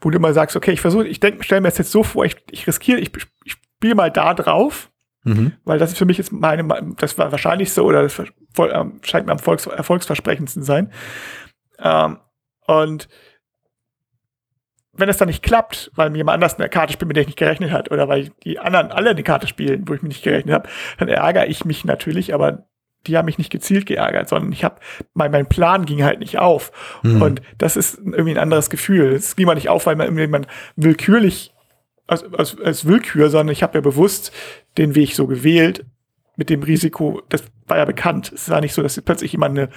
wo 0.00 0.10
du 0.10 0.16
immer 0.16 0.32
sagst, 0.32 0.56
okay, 0.56 0.72
ich 0.72 0.80
versuche, 0.80 1.06
ich 1.06 1.20
denke, 1.20 1.42
stelle 1.44 1.60
mir 1.60 1.68
das 1.68 1.78
jetzt 1.78 1.92
so 1.92 2.02
vor, 2.02 2.24
ich, 2.24 2.36
ich 2.50 2.66
riskiere, 2.66 3.00
ich, 3.00 3.10
ich 3.44 3.52
spiele 3.52 3.94
mal 3.94 4.10
da 4.10 4.34
drauf, 4.34 4.90
mhm. 5.24 5.52
weil 5.64 5.78
das 5.78 5.92
ist 5.92 5.98
für 5.98 6.06
mich 6.06 6.18
jetzt 6.18 6.32
meine, 6.32 6.94
das 6.98 7.18
war 7.18 7.30
wahrscheinlich 7.30 7.72
so 7.72 7.84
oder 7.84 8.02
das 8.02 8.14
voll, 8.14 8.72
ähm, 8.72 9.00
scheint 9.02 9.26
mir 9.26 9.32
am 9.32 9.38
Volks, 9.38 9.66
erfolgsversprechendsten 9.66 10.62
sein. 10.62 10.92
Ähm, 11.80 12.18
und 12.68 13.08
wenn 14.92 15.08
es 15.08 15.16
dann 15.16 15.28
nicht 15.28 15.42
klappt, 15.42 15.90
weil 15.94 16.10
mir 16.10 16.18
jemand 16.18 16.34
anders 16.34 16.58
eine 16.58 16.68
Karte 16.68 16.92
spielt, 16.92 17.08
mit 17.08 17.16
der 17.16 17.22
ich 17.22 17.28
nicht 17.28 17.38
gerechnet 17.38 17.70
hat, 17.70 17.90
oder 17.90 18.08
weil 18.08 18.30
die 18.44 18.58
anderen 18.58 18.90
alle 18.90 19.10
eine 19.10 19.22
Karte 19.22 19.46
spielen, 19.46 19.88
wo 19.88 19.94
ich 19.94 20.02
mich 20.02 20.10
nicht 20.10 20.24
gerechnet 20.24 20.54
habe, 20.54 20.68
dann 20.98 21.08
ärgere 21.08 21.46
ich 21.46 21.64
mich 21.64 21.84
natürlich, 21.84 22.34
aber 22.34 22.66
die 23.06 23.16
haben 23.16 23.26
mich 23.26 23.38
nicht 23.38 23.50
gezielt 23.50 23.86
geärgert, 23.86 24.28
sondern 24.28 24.52
ich 24.52 24.64
habe 24.64 24.80
mein, 25.14 25.30
mein 25.30 25.46
Plan 25.46 25.86
ging 25.86 26.02
halt 26.02 26.18
nicht 26.18 26.38
auf. 26.38 27.00
Mhm. 27.02 27.22
Und 27.22 27.42
das 27.56 27.76
ist 27.76 27.98
irgendwie 27.98 28.32
ein 28.32 28.38
anderes 28.38 28.70
Gefühl. 28.70 29.12
Es 29.12 29.36
ging 29.36 29.46
mal 29.46 29.54
nicht 29.54 29.68
auf, 29.68 29.86
weil 29.86 29.96
man 29.96 30.08
irgendwie 30.08 30.26
man 30.26 30.46
willkürlich 30.76 31.54
als, 32.06 32.24
als, 32.34 32.60
als 32.60 32.84
Willkür, 32.84 33.30
sondern 33.30 33.52
ich 33.52 33.62
habe 33.62 33.78
ja 33.78 33.80
bewusst 33.80 34.32
den 34.76 34.94
Weg 34.94 35.14
so 35.14 35.26
gewählt 35.26 35.86
mit 36.38 36.50
dem 36.50 36.62
Risiko, 36.62 37.20
das 37.28 37.42
war 37.66 37.78
ja 37.78 37.84
bekannt. 37.84 38.32
Es 38.32 38.48
war 38.48 38.60
nicht 38.60 38.72
so, 38.72 38.80
dass 38.80 38.98
plötzlich 39.00 39.32
jemand 39.32 39.58
eine 39.58 39.68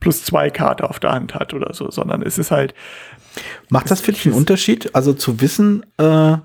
Plus-2-Karte 0.00 0.88
auf 0.88 1.00
der 1.00 1.12
Hand 1.12 1.34
hat 1.34 1.54
oder 1.54 1.72
so, 1.72 1.90
sondern 1.90 2.22
es 2.22 2.38
ist 2.38 2.50
halt. 2.50 2.74
Macht 3.70 3.90
das 3.90 4.02
für 4.02 4.12
dich 4.12 4.26
einen 4.26 4.34
Unterschied? 4.34 4.94
Also 4.94 5.14
zu 5.14 5.40
wissen, 5.40 5.86
äh, 5.96 6.36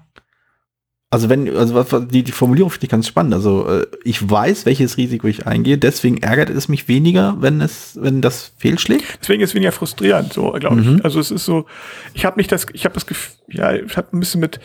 also 1.11 1.29
wenn, 1.29 1.53
also 1.55 1.99
die, 1.99 2.23
die 2.23 2.31
Formulierung 2.31 2.71
finde 2.71 2.85
ich 2.85 2.89
ganz 2.89 3.07
spannend. 3.07 3.33
Also 3.33 3.67
äh, 3.67 3.85
ich 4.05 4.29
weiß, 4.29 4.65
welches 4.65 4.97
Risiko 4.97 5.27
ich 5.27 5.45
eingehe, 5.45 5.77
deswegen 5.77 6.17
ärgert 6.17 6.49
es 6.49 6.69
mich 6.69 6.87
weniger, 6.87 7.35
wenn 7.39 7.59
es, 7.59 7.97
wenn 8.01 8.21
das 8.21 8.53
fehlschlägt. 8.57 9.19
Deswegen 9.21 9.41
ist 9.41 9.49
es 9.49 9.55
weniger 9.55 9.73
frustrierend, 9.73 10.31
so 10.31 10.51
glaube 10.53 10.81
ich. 10.81 10.87
Mhm. 10.87 11.01
Also 11.03 11.19
es 11.19 11.31
ist 11.31 11.43
so, 11.43 11.65
ich 12.13 12.23
habe 12.23 12.37
nicht 12.37 12.51
das, 12.51 12.65
ich 12.71 12.85
habe 12.85 12.95
das 12.95 13.05
Gefühl, 13.05 13.35
ja, 13.49 13.73
ich 13.73 13.97
habe 13.97 14.07
ein 14.13 14.19
bisschen 14.19 14.39
mit 14.39 14.59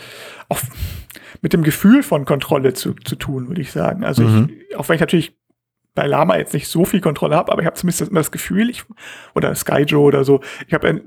auch 0.49 0.61
mit 1.43 1.53
dem 1.53 1.63
Gefühl 1.63 2.03
von 2.03 2.25
Kontrolle 2.25 2.75
zu, 2.75 2.95
zu 2.95 3.17
tun, 3.17 3.49
würde 3.49 3.61
ich 3.61 3.73
sagen. 3.73 4.05
Also 4.05 4.23
mhm. 4.23 4.51
ich, 4.69 4.77
auch 4.77 4.89
wenn 4.89 4.95
ich 4.95 5.01
natürlich 5.01 5.37
bei 5.95 6.07
Lama 6.07 6.37
jetzt 6.37 6.55
nicht 6.55 6.69
so 6.69 6.85
viel 6.85 7.01
Kontrolle 7.01 7.37
habe, 7.37 7.51
aber 7.51 7.63
ich 7.63 7.67
habe 7.67 7.77
zumindest 7.77 8.11
immer 8.11 8.21
das 8.21 8.31
Gefühl, 8.31 8.71
ich 8.71 8.85
oder 9.35 9.55
Skyjo 9.55 10.03
oder 10.03 10.25
so, 10.25 10.41
ich 10.67 10.75
habe 10.75 11.03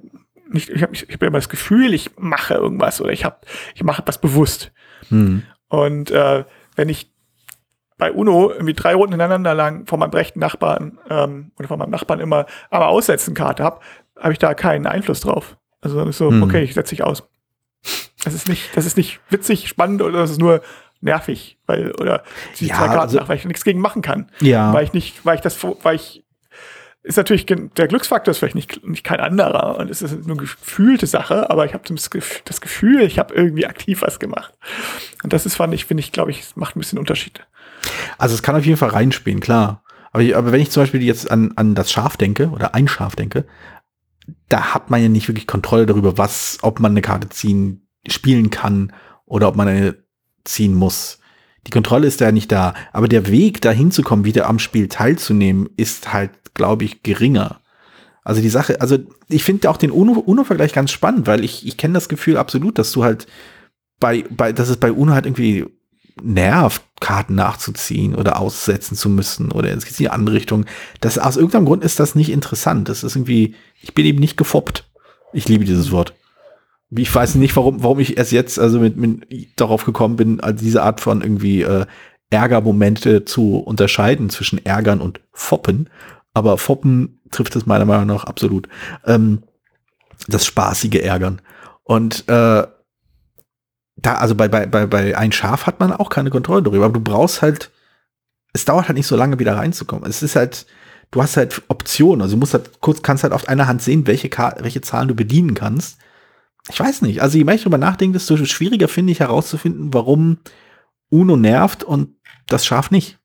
nicht, 0.50 0.70
ich 0.70 0.84
habe 0.84 0.94
ich 0.94 1.04
hab 1.04 1.24
immer 1.24 1.38
das 1.38 1.50
Gefühl, 1.50 1.94
ich 1.94 2.12
mache 2.18 2.56
irgendwas 2.56 3.02
oder 3.02 3.12
ich 3.12 3.26
habe, 3.26 3.38
ich 3.76 3.84
mache 3.84 4.02
etwas 4.02 4.20
bewusst. 4.20 4.72
Mhm. 5.10 5.44
Und 5.70 6.12
äh, 6.12 6.44
wenn 6.76 6.90
ich 6.90 7.12
bei 7.98 8.12
Uno 8.12 8.52
irgendwie 8.52 8.74
drei 8.74 8.96
Runden 8.96 9.14
ineinander 9.14 9.54
lang 9.54 9.86
von 9.86 10.00
meinem 10.00 10.12
rechten 10.12 10.40
Nachbarn 10.40 11.00
ähm, 11.10 11.52
oder 11.58 11.68
von 11.68 11.80
meinem 11.80 11.92
Nachbarn 11.92 12.20
immer 12.20 12.46
aber 12.70 12.90
aussetzen 12.90 13.34
Karte 13.34 13.64
habe, 13.64 13.80
habe 14.20 14.34
ich 14.34 14.40
da 14.40 14.54
keinen 14.54 14.88
Einfluss 14.88 15.22
drauf. 15.22 15.58
Also 15.82 15.98
dann 15.98 16.10
ist 16.10 16.18
so, 16.18 16.30
mhm. 16.32 16.44
okay, 16.44 16.64
ich 16.64 16.74
setze 16.74 16.96
dich 16.96 17.04
aus. 17.04 17.24
Das 18.24 18.34
ist 18.34 18.47
nicht, 18.47 18.76
das 18.76 18.86
ist 18.86 18.97
nicht 18.97 19.19
witzig, 19.30 19.67
spannend 19.67 20.01
oder 20.01 20.19
das 20.19 20.32
ist 20.32 20.39
nur 20.39 20.61
nervig, 21.01 21.57
weil 21.65 21.91
oder 21.93 22.24
die 22.59 22.67
ja, 22.67 22.76
zwei 22.76 22.88
Karten 22.88 22.99
also, 23.01 23.17
nach, 23.17 23.30
weil 23.30 23.38
ich 23.38 23.45
nichts 23.45 23.63
gegen 23.63 23.80
machen 23.80 24.01
kann. 24.01 24.32
Ja. 24.39 24.74
Weil 24.74 24.86
ich 24.86 24.93
nicht, 24.93 25.26
weil 25.26 25.36
ich 25.36 25.41
das, 25.41 25.57
weil 25.84 25.95
ich 25.95 26.24
ist 27.03 27.17
natürlich 27.17 27.45
der 27.45 27.88
Glücksfaktor 27.88 28.32
ist 28.32 28.38
vielleicht 28.38 28.55
nicht, 28.55 28.88
nicht 28.88 29.03
kein 29.03 29.19
anderer 29.19 29.78
und 29.78 29.89
es 29.89 30.01
ist 30.01 30.13
nur 30.26 30.38
eine 30.38 30.47
gefühlte 30.47 31.05
Sache, 31.05 31.49
aber 31.49 31.65
ich 31.65 31.74
habe 31.74 31.84
das 31.84 32.61
Gefühl, 32.61 33.01
ich 33.01 33.19
habe 33.19 33.34
irgendwie 33.34 33.65
aktiv 33.65 34.01
was 34.01 34.19
gemacht. 34.19 34.53
Und 35.21 35.34
das 35.34 35.45
ist, 35.45 35.55
fand 35.55 35.74
ich, 35.74 35.86
finde 35.86 35.99
ich, 35.99 36.13
glaube 36.13 36.32
ich, 36.32 36.55
macht 36.55 36.78
ein 36.78 36.80
bisschen 36.80 36.97
Unterschied. 36.97 37.45
Also 38.17 38.36
es 38.36 38.41
kann 38.41 38.55
auf 38.55 38.65
jeden 38.65 38.78
Fall 38.78 38.89
reinspielen, 38.89 39.41
klar. 39.41 39.84
Aber, 40.13 40.24
ich, 40.24 40.38
aber 40.38 40.53
wenn 40.53 40.61
ich 40.61 40.71
zum 40.71 40.84
Beispiel 40.84 41.03
jetzt 41.03 41.30
an, 41.30 41.51
an 41.57 41.76
das 41.76 41.91
Schaf 41.91 42.15
denke 42.15 42.49
oder 42.49 42.74
ein 42.74 42.88
Schaf 42.88 43.17
denke, 43.17 43.45
da 44.47 44.74
hat 44.74 44.89
man 44.89 45.01
ja 45.01 45.09
nicht 45.09 45.28
wirklich 45.28 45.47
Kontrolle 45.47 45.86
darüber, 45.86 46.17
was, 46.17 46.59
ob 46.61 46.80
man 46.80 46.91
eine 46.91 47.01
Karte 47.01 47.28
ziehen, 47.28 47.83
spielen 48.08 48.49
kann 48.49 48.93
oder 49.26 49.47
ob 49.47 49.56
man 49.56 49.68
eine 49.68 49.95
ziehen 50.43 50.76
muss. 50.76 51.20
Die 51.68 51.72
Kontrolle 51.72 52.08
ist 52.08 52.20
da 52.20 52.32
nicht 52.32 52.51
da. 52.51 52.74
Aber 52.91 53.08
der 53.08 53.28
Weg, 53.28 53.62
da 53.62 53.72
hinzukommen, 53.72 54.26
wieder 54.26 54.47
am 54.47 54.60
Spiel 54.60 54.89
teilzunehmen, 54.89 55.70
ist 55.78 56.12
halt 56.12 56.32
glaube 56.54 56.86
ich, 56.86 57.04
geringer. 57.04 57.62
Also 58.24 58.41
die 58.41 58.49
Sache, 58.49 58.80
also 58.80 58.97
ich 59.28 59.43
finde 59.43 59.70
auch 59.70 59.78
den 59.78 59.91
UNO-Vergleich 59.91 60.72
UNO 60.72 60.76
ganz 60.76 60.91
spannend, 60.91 61.28
weil 61.28 61.43
ich, 61.43 61.68
ich 61.68 61.78
kenne 61.78 61.93
das 61.93 62.10
Gefühl 62.10 62.38
absolut, 62.38 62.78
dass 62.78 62.91
du 62.91 63.04
halt 63.04 63.28
bei, 63.99 64.24
bei, 64.30 64.54
dass 64.54 64.70
es 64.70 64.78
bei 64.78 64.91
UNO 64.91 65.14
halt 65.14 65.26
irgendwie 65.26 65.66
nervt, 66.22 66.84
Karten 66.99 67.36
nachzuziehen 67.36 68.16
oder 68.16 68.39
aussetzen 68.39 68.95
zu 68.95 69.10
müssen 69.10 69.51
oder 69.51 69.72
es 69.72 69.84
geht 69.84 69.99
in 69.99 70.06
die 70.06 70.10
andere 70.10 70.36
Richtung. 70.36 70.66
Das, 71.01 71.18
aus 71.18 71.38
irgendeinem 71.38 71.66
Grund 71.66 71.84
ist 71.84 71.99
das 71.99 72.16
nicht 72.16 72.30
interessant. 72.30 72.88
Das 72.88 73.04
ist 73.04 73.16
irgendwie, 73.16 73.56
ich 73.82 73.93
bin 73.93 74.06
eben 74.06 74.20
nicht 74.20 74.38
gefoppt. 74.38 74.89
Ich 75.34 75.47
liebe 75.49 75.66
dieses 75.66 75.91
Wort. 75.91 76.14
Ich 76.96 77.14
weiß 77.14 77.36
nicht, 77.36 77.56
warum, 77.56 77.84
warum 77.84 78.00
ich 78.00 78.18
erst 78.18 78.32
jetzt 78.32 78.60
also 78.60 78.80
mit, 78.80 78.98
mit 78.98 79.60
darauf 79.60 79.86
gekommen 79.86 80.16
bin, 80.16 80.39
also 80.39 80.64
diese 80.64 80.84
Art 80.84 81.02
von 81.02 81.22
irgendwie 81.22 81.62
äh, 81.62 81.86
Ärgermomente 82.30 83.26
zu 83.26 83.58
unterscheiden 83.58 84.30
zwischen 84.30 84.64
Ärgern 84.66 85.02
und 85.02 85.22
Foppen. 85.32 85.89
Aber 86.34 86.58
Foppen 86.58 87.20
trifft 87.32 87.56
es 87.56 87.66
meiner 87.66 87.86
Meinung 87.86 88.08
nach 88.08 88.26
absolut. 88.26 88.68
Ähm, 89.06 89.44
das 90.28 90.46
spaßige 90.46 91.02
Ärgern. 91.04 91.41
Und 91.84 92.28
äh, 92.28 92.64
da, 93.96 94.16
also 94.16 94.36
bei, 94.36 94.48
bei, 94.48 94.66
bei, 94.66 94.86
bei 94.86 95.18
ein 95.18 95.32
Schaf 95.32 95.66
hat 95.66 95.80
man 95.80 95.91
auch 95.91 96.10
keine 96.10 96.30
Kontrolle 96.30 96.64
darüber, 96.64 96.86
aber 96.86 96.94
du 96.94 97.00
brauchst 97.00 97.41
halt, 97.41 97.72
es 98.54 98.66
dauert 98.66 98.88
halt 98.88 98.98
nicht 98.98 99.08
so 99.08 99.16
lange 99.16 99.39
wieder 99.39 99.56
reinzukommen. 99.56 100.10
Es 100.10 100.24
ist 100.24 100.36
halt, 100.36 100.66
du 101.12 101.22
hast 101.22 101.38
halt 101.38 101.62
Optionen, 101.68 102.22
also 102.22 102.36
du 102.36 102.39
musst 102.39 102.54
halt 102.54 102.82
kurz, 102.82 103.02
kannst 103.02 103.24
halt 103.24 103.34
auf 103.34 103.48
einer 103.48 103.68
Hand 103.68 103.82
sehen, 103.82 104.08
welche, 104.08 104.30
welche 104.60 104.82
Zahlen 104.82 105.08
du 105.08 105.16
bedienen 105.16 105.54
kannst. 105.54 106.00
Ich 106.70 106.80
weiß 106.80 107.01
nicht, 107.01 107.22
also 107.22 107.38
je 107.38 107.43
mehr 107.43 107.55
ich 107.55 107.61
darüber 107.61 107.78
nachdenke, 107.78 108.14
desto 108.14 108.38
schwieriger 108.38 108.88
finde 108.88 109.11
ich 109.11 109.20
herauszufinden, 109.20 109.93
warum 109.93 110.38
Uno 111.09 111.36
nervt 111.36 111.84
und 111.84 112.16
das 112.47 112.66
Schaf 112.66 112.89
nicht. 112.89 113.20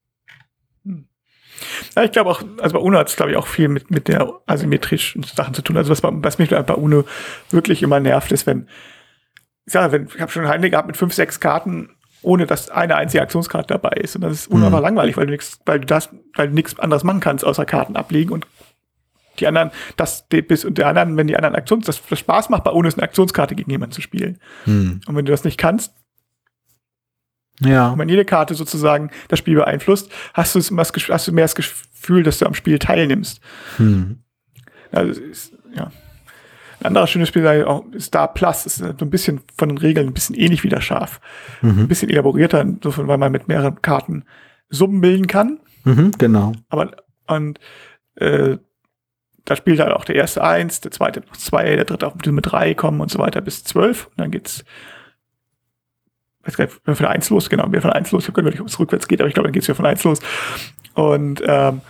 Ja, 1.96 2.04
ich 2.04 2.12
glaube 2.12 2.30
auch, 2.30 2.42
also 2.60 2.74
bei 2.74 2.80
UNO 2.80 2.98
hat 2.98 3.08
es, 3.08 3.16
glaube 3.16 3.32
ich, 3.32 3.36
auch 3.36 3.46
viel 3.46 3.68
mit, 3.68 3.90
mit 3.90 4.08
der 4.08 4.32
asymmetrischen 4.46 5.22
Sachen 5.22 5.54
zu 5.54 5.62
tun. 5.62 5.76
Also 5.76 5.90
was, 5.90 6.02
was 6.02 6.38
mich 6.38 6.50
bei 6.50 6.74
UNO 6.74 7.04
wirklich 7.50 7.82
immer 7.82 8.00
nervt, 8.00 8.30
ist, 8.32 8.46
wenn 8.46 8.68
ich 9.66 9.72
sage, 9.72 9.92
wenn, 9.92 10.06
ich 10.06 10.20
habe 10.20 10.32
schon 10.32 10.46
eine 10.46 10.70
gehabt 10.70 10.86
mit 10.86 10.96
fünf, 10.96 11.12
sechs 11.12 11.40
Karten, 11.40 11.90
ohne 12.22 12.46
dass 12.46 12.70
eine 12.70 12.96
einzige 12.96 13.22
Aktionskarte 13.22 13.74
dabei 13.74 13.96
ist. 14.00 14.16
Und 14.16 14.22
das 14.22 14.32
ist 14.32 14.46
unfassbar 14.48 14.80
mhm. 14.80 14.86
langweilig, 14.86 15.16
weil 15.16 15.26
du 15.26 15.32
nichts, 15.32 15.60
weil 15.66 15.80
du 15.80 15.86
das, 15.86 16.08
weil 16.34 16.48
du 16.48 16.54
nichts 16.54 16.78
anderes 16.78 17.04
machen 17.04 17.20
kannst, 17.20 17.44
außer 17.44 17.66
Karten 17.66 17.96
ablegen 17.96 18.32
und 18.32 18.46
die 19.38 19.46
anderen, 19.46 19.70
das 19.96 20.26
bis 20.28 20.64
und 20.64 20.78
der 20.78 20.88
anderen, 20.88 21.16
wenn 21.16 21.26
die 21.26 21.36
anderen 21.36 21.54
Aktions, 21.54 21.86
das, 21.86 22.02
das 22.08 22.18
Spaß 22.18 22.48
macht, 22.50 22.64
bei 22.64 22.70
ohne 22.70 22.88
eine 22.88 23.02
Aktionskarte 23.02 23.54
gegen 23.54 23.70
jemanden 23.70 23.92
zu 23.92 24.00
spielen. 24.00 24.38
Mhm. 24.66 25.00
Und 25.06 25.16
wenn 25.16 25.24
du 25.24 25.32
das 25.32 25.44
nicht 25.44 25.58
kannst, 25.58 25.94
ja. 27.60 27.90
Und 27.90 27.98
wenn 27.98 28.08
jede 28.08 28.24
Karte 28.24 28.54
sozusagen 28.54 29.10
das 29.28 29.38
Spiel 29.38 29.56
beeinflusst, 29.56 30.10
hast 30.34 30.54
du, 30.54 30.60
hast 30.60 31.28
du 31.28 31.32
mehr 31.32 31.44
das 31.44 31.54
Gefühl, 31.54 32.22
dass 32.22 32.38
du 32.38 32.46
am 32.46 32.54
Spiel 32.54 32.78
teilnimmst. 32.78 33.40
Hm. 33.78 34.20
Also, 34.92 35.20
ist, 35.20 35.52
ja. 35.74 35.90
Ein 36.80 36.86
anderes 36.86 37.10
schönes 37.10 37.28
Spiel 37.28 37.44
ist 37.92 38.06
Star 38.06 38.32
Plus. 38.32 38.66
Ist 38.66 38.76
so 38.76 38.86
ein 38.86 39.10
bisschen 39.10 39.40
von 39.56 39.68
den 39.68 39.78
Regeln 39.78 40.06
ein 40.06 40.14
bisschen 40.14 40.36
ähnlich 40.36 40.62
wie 40.62 40.68
der 40.68 40.80
Schaf. 40.80 41.20
Mhm. 41.60 41.80
Ein 41.80 41.88
bisschen 41.88 42.08
elaborierter, 42.08 42.60
insofern, 42.60 43.08
weil 43.08 43.18
man 43.18 43.32
mit 43.32 43.48
mehreren 43.48 43.82
Karten 43.82 44.24
Summen 44.68 45.00
bilden 45.00 45.26
kann. 45.26 45.58
Mhm, 45.84 46.12
genau. 46.18 46.52
Aber, 46.68 46.92
und, 47.26 47.58
äh, 48.14 48.58
da 49.48 49.56
spielt 49.56 49.80
halt 49.80 49.92
auch 49.92 50.04
der 50.04 50.14
erste 50.14 50.44
eins, 50.44 50.82
der 50.82 50.90
zweite 50.90 51.20
noch 51.20 51.36
zwei, 51.36 51.74
der 51.74 51.86
dritte 51.86 52.06
auch 52.06 52.14
mit 52.14 52.52
drei 52.52 52.74
kommen 52.74 53.00
und 53.00 53.10
so 53.10 53.18
weiter 53.18 53.40
bis 53.40 53.64
zwölf. 53.64 54.08
Und 54.08 54.18
dann 54.18 54.30
geht's, 54.30 54.62
weiß 56.42 56.58
gar 56.58 56.66
nicht, 56.66 56.80
von 56.84 57.06
eins 57.06 57.30
los, 57.30 57.48
genau, 57.48 57.72
wir 57.72 57.80
von 57.80 57.90
eins 57.90 58.12
los. 58.12 58.28
Ich 58.28 58.36
weiß 58.36 58.44
nicht, 58.44 58.60
ob 58.60 58.66
es 58.66 58.78
rückwärts 58.78 59.08
geht, 59.08 59.22
aber 59.22 59.28
ich 59.28 59.32
glaube, 59.32 59.46
dann 59.46 59.54
geht's 59.54 59.66
wieder 59.66 59.74
von 59.74 59.86
eins 59.86 60.04
los. 60.04 60.18
Und, 60.92 61.42
ähm, 61.46 61.80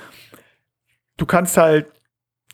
du 1.17 1.27
kannst 1.27 1.57
halt 1.57 1.87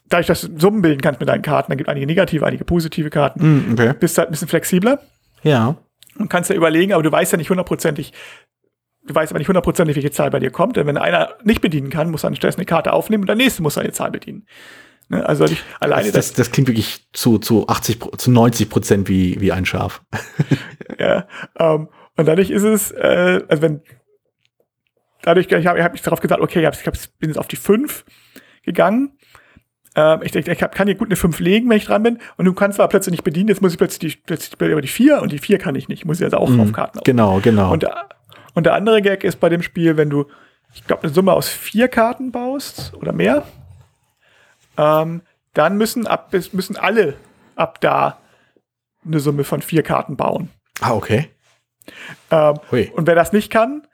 dadurch, 0.08 0.26
dass 0.26 0.40
du 0.40 0.58
Summen 0.58 0.80
bilden 0.80 1.02
kannst 1.02 1.20
mit 1.20 1.28
deinen 1.28 1.42
Karten, 1.42 1.70
dann 1.70 1.76
gibt 1.76 1.90
einige 1.90 2.06
negative, 2.06 2.46
einige 2.46 2.64
positive 2.64 3.10
Karten, 3.10 3.68
mm, 3.68 3.72
okay. 3.74 3.92
bist 4.00 4.16
halt 4.16 4.28
ein 4.28 4.32
bisschen 4.32 4.48
flexibler. 4.48 5.00
Ja. 5.42 5.76
Und 6.18 6.30
kannst 6.30 6.48
ja 6.48 6.56
überlegen, 6.56 6.94
aber 6.94 7.02
du 7.02 7.12
weißt 7.12 7.32
ja 7.32 7.36
nicht 7.36 7.50
hundertprozentig, 7.50 8.14
du 9.06 9.14
weißt 9.14 9.32
aber 9.32 9.38
nicht 9.38 9.48
hundertprozentig, 9.48 9.96
welche 9.96 10.12
Zahl 10.12 10.30
bei 10.30 10.38
dir 10.38 10.50
kommt. 10.50 10.78
Denn 10.78 10.86
wenn 10.86 10.96
einer 10.96 11.34
nicht 11.42 11.60
bedienen 11.60 11.90
kann, 11.90 12.10
muss 12.10 12.24
er 12.24 12.28
anstatt 12.28 12.56
eine 12.56 12.64
Karte 12.64 12.94
aufnehmen 12.94 13.24
und 13.24 13.26
der 13.26 13.36
nächste 13.36 13.62
muss 13.62 13.76
eine 13.76 13.92
Zahl 13.92 14.10
bedienen. 14.10 14.46
Ne? 15.14 15.26
Also 15.26 15.44
ich, 15.44 15.62
alleine 15.80 16.10
das, 16.10 16.28
das, 16.28 16.32
das, 16.34 16.50
klingt 16.52 16.68
wirklich 16.68 17.06
zu, 17.12 17.38
zu 17.38 17.68
80, 17.68 17.98
zu 18.18 18.30
90 18.30 18.68
Prozent 18.68 19.08
wie, 19.08 19.40
wie 19.40 19.52
ein 19.52 19.66
Schaf. 19.66 20.02
ja, 20.98 21.26
ähm, 21.58 21.88
und 22.16 22.28
dadurch 22.28 22.50
ist 22.50 22.62
es, 22.62 22.90
äh, 22.90 23.42
also 23.48 23.62
wenn, 23.62 23.82
dadurch, 25.22 25.50
ich 25.50 25.66
habe 25.66 25.82
hab 25.82 25.92
mich 25.92 26.02
darauf 26.02 26.20
gesagt, 26.20 26.40
okay, 26.40 26.60
ich, 26.60 26.66
hab, 26.86 26.94
ich 26.94 27.18
bin 27.18 27.30
jetzt 27.30 27.38
auf 27.38 27.48
die 27.48 27.56
5 27.56 28.04
gegangen 28.62 29.16
ähm, 29.96 30.20
ich 30.22 30.32
denke, 30.32 30.52
ich 30.52 30.58
kann 30.58 30.86
hier 30.86 30.96
gut 30.96 31.08
eine 31.08 31.16
5 31.16 31.38
legen, 31.40 31.70
wenn 31.70 31.76
ich 31.76 31.86
dran 31.86 32.02
bin. 32.02 32.18
Und 32.36 32.44
du 32.46 32.52
kannst 32.52 32.80
aber 32.80 32.88
plötzlich 32.88 33.12
nicht 33.12 33.24
bedienen. 33.24 33.48
Jetzt 33.48 33.62
muss 33.62 33.72
ich 33.72 33.78
plötzlich 33.78 34.16
die, 34.16 34.22
plötzlich 34.26 34.60
über 34.60 34.80
die 34.80 34.88
4 34.88 35.22
und 35.22 35.32
die 35.32 35.38
4 35.38 35.58
kann 35.58 35.74
ich 35.74 35.88
nicht. 35.88 36.04
Muss 36.04 36.18
ich 36.18 36.24
also 36.24 36.38
auch 36.38 36.48
mhm, 36.48 36.60
auf 36.60 36.72
Karten 36.72 36.98
auf. 36.98 37.04
Genau, 37.04 37.40
genau. 37.40 37.72
Und, 37.72 37.86
und 38.54 38.66
der 38.66 38.74
andere 38.74 39.02
Gag 39.02 39.24
ist 39.24 39.38
bei 39.40 39.48
dem 39.48 39.62
Spiel, 39.62 39.96
wenn 39.96 40.10
du, 40.10 40.26
ich 40.74 40.86
glaube, 40.86 41.04
eine 41.04 41.12
Summe 41.12 41.32
aus 41.32 41.48
vier 41.48 41.88
Karten 41.88 42.32
baust 42.32 42.92
oder 42.94 43.12
mehr, 43.12 43.44
ähm, 44.76 45.22
dann 45.52 45.76
müssen, 45.76 46.06
ab, 46.06 46.32
müssen 46.52 46.76
alle 46.76 47.14
ab 47.56 47.80
da 47.80 48.18
eine 49.06 49.20
Summe 49.20 49.44
von 49.44 49.62
vier 49.62 49.82
Karten 49.82 50.16
bauen. 50.16 50.50
Ah, 50.80 50.92
okay. 50.92 51.30
Ähm, 52.30 52.58
und 52.94 53.06
wer 53.06 53.14
das 53.14 53.32
nicht 53.32 53.50
kann, 53.50 53.86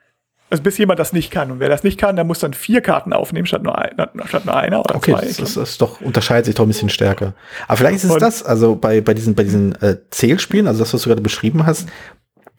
also 0.51 0.63
bis 0.63 0.77
jemand 0.77 0.99
das 0.99 1.13
nicht 1.13 1.31
kann. 1.31 1.49
Und 1.49 1.59
wer 1.59 1.69
das 1.69 1.83
nicht 1.83 1.97
kann, 1.97 2.15
der 2.17 2.25
muss 2.25 2.39
dann 2.39 2.53
vier 2.53 2.81
Karten 2.81 3.13
aufnehmen, 3.13 3.45
statt 3.45 3.63
nur, 3.63 3.77
ein, 3.77 3.95
statt 4.25 4.45
nur 4.45 4.55
einer 4.55 4.81
oder 4.81 4.95
okay, 4.95 5.11
zwei. 5.11 5.19
Okay, 5.19 5.27
das, 5.39 5.53
das, 5.53 5.69
ist 5.69 5.81
doch, 5.81 6.01
unterscheidet 6.01 6.45
sich 6.45 6.55
doch 6.55 6.65
ein 6.65 6.67
bisschen 6.67 6.89
stärker. 6.89 7.33
Aber 7.67 7.77
vielleicht 7.77 8.03
ist 8.03 8.03
es 8.03 8.17
das, 8.17 8.43
also 8.43 8.75
bei, 8.75 8.99
bei 8.99 9.13
diesen, 9.13 9.33
bei 9.33 9.43
diesen 9.43 9.81
äh, 9.81 9.97
Zählspielen, 10.09 10.67
also 10.67 10.79
das, 10.79 10.93
was 10.93 11.03
du 11.03 11.09
gerade 11.09 11.21
beschrieben 11.21 11.65
hast, 11.65 11.87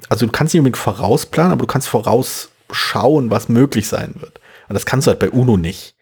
also 0.08 0.26
du 0.26 0.32
kannst 0.32 0.54
nicht 0.54 0.60
unbedingt 0.60 0.78
vorausplanen, 0.78 1.52
aber 1.52 1.60
du 1.60 1.66
kannst 1.66 1.88
vorausschauen, 1.88 3.30
was 3.30 3.48
möglich 3.50 3.86
sein 3.88 4.14
wird. 4.18 4.40
Und 4.68 4.74
das 4.74 4.86
kannst 4.86 5.06
du 5.06 5.10
halt 5.10 5.20
bei 5.20 5.30
UNO 5.30 5.58
nicht. 5.58 5.94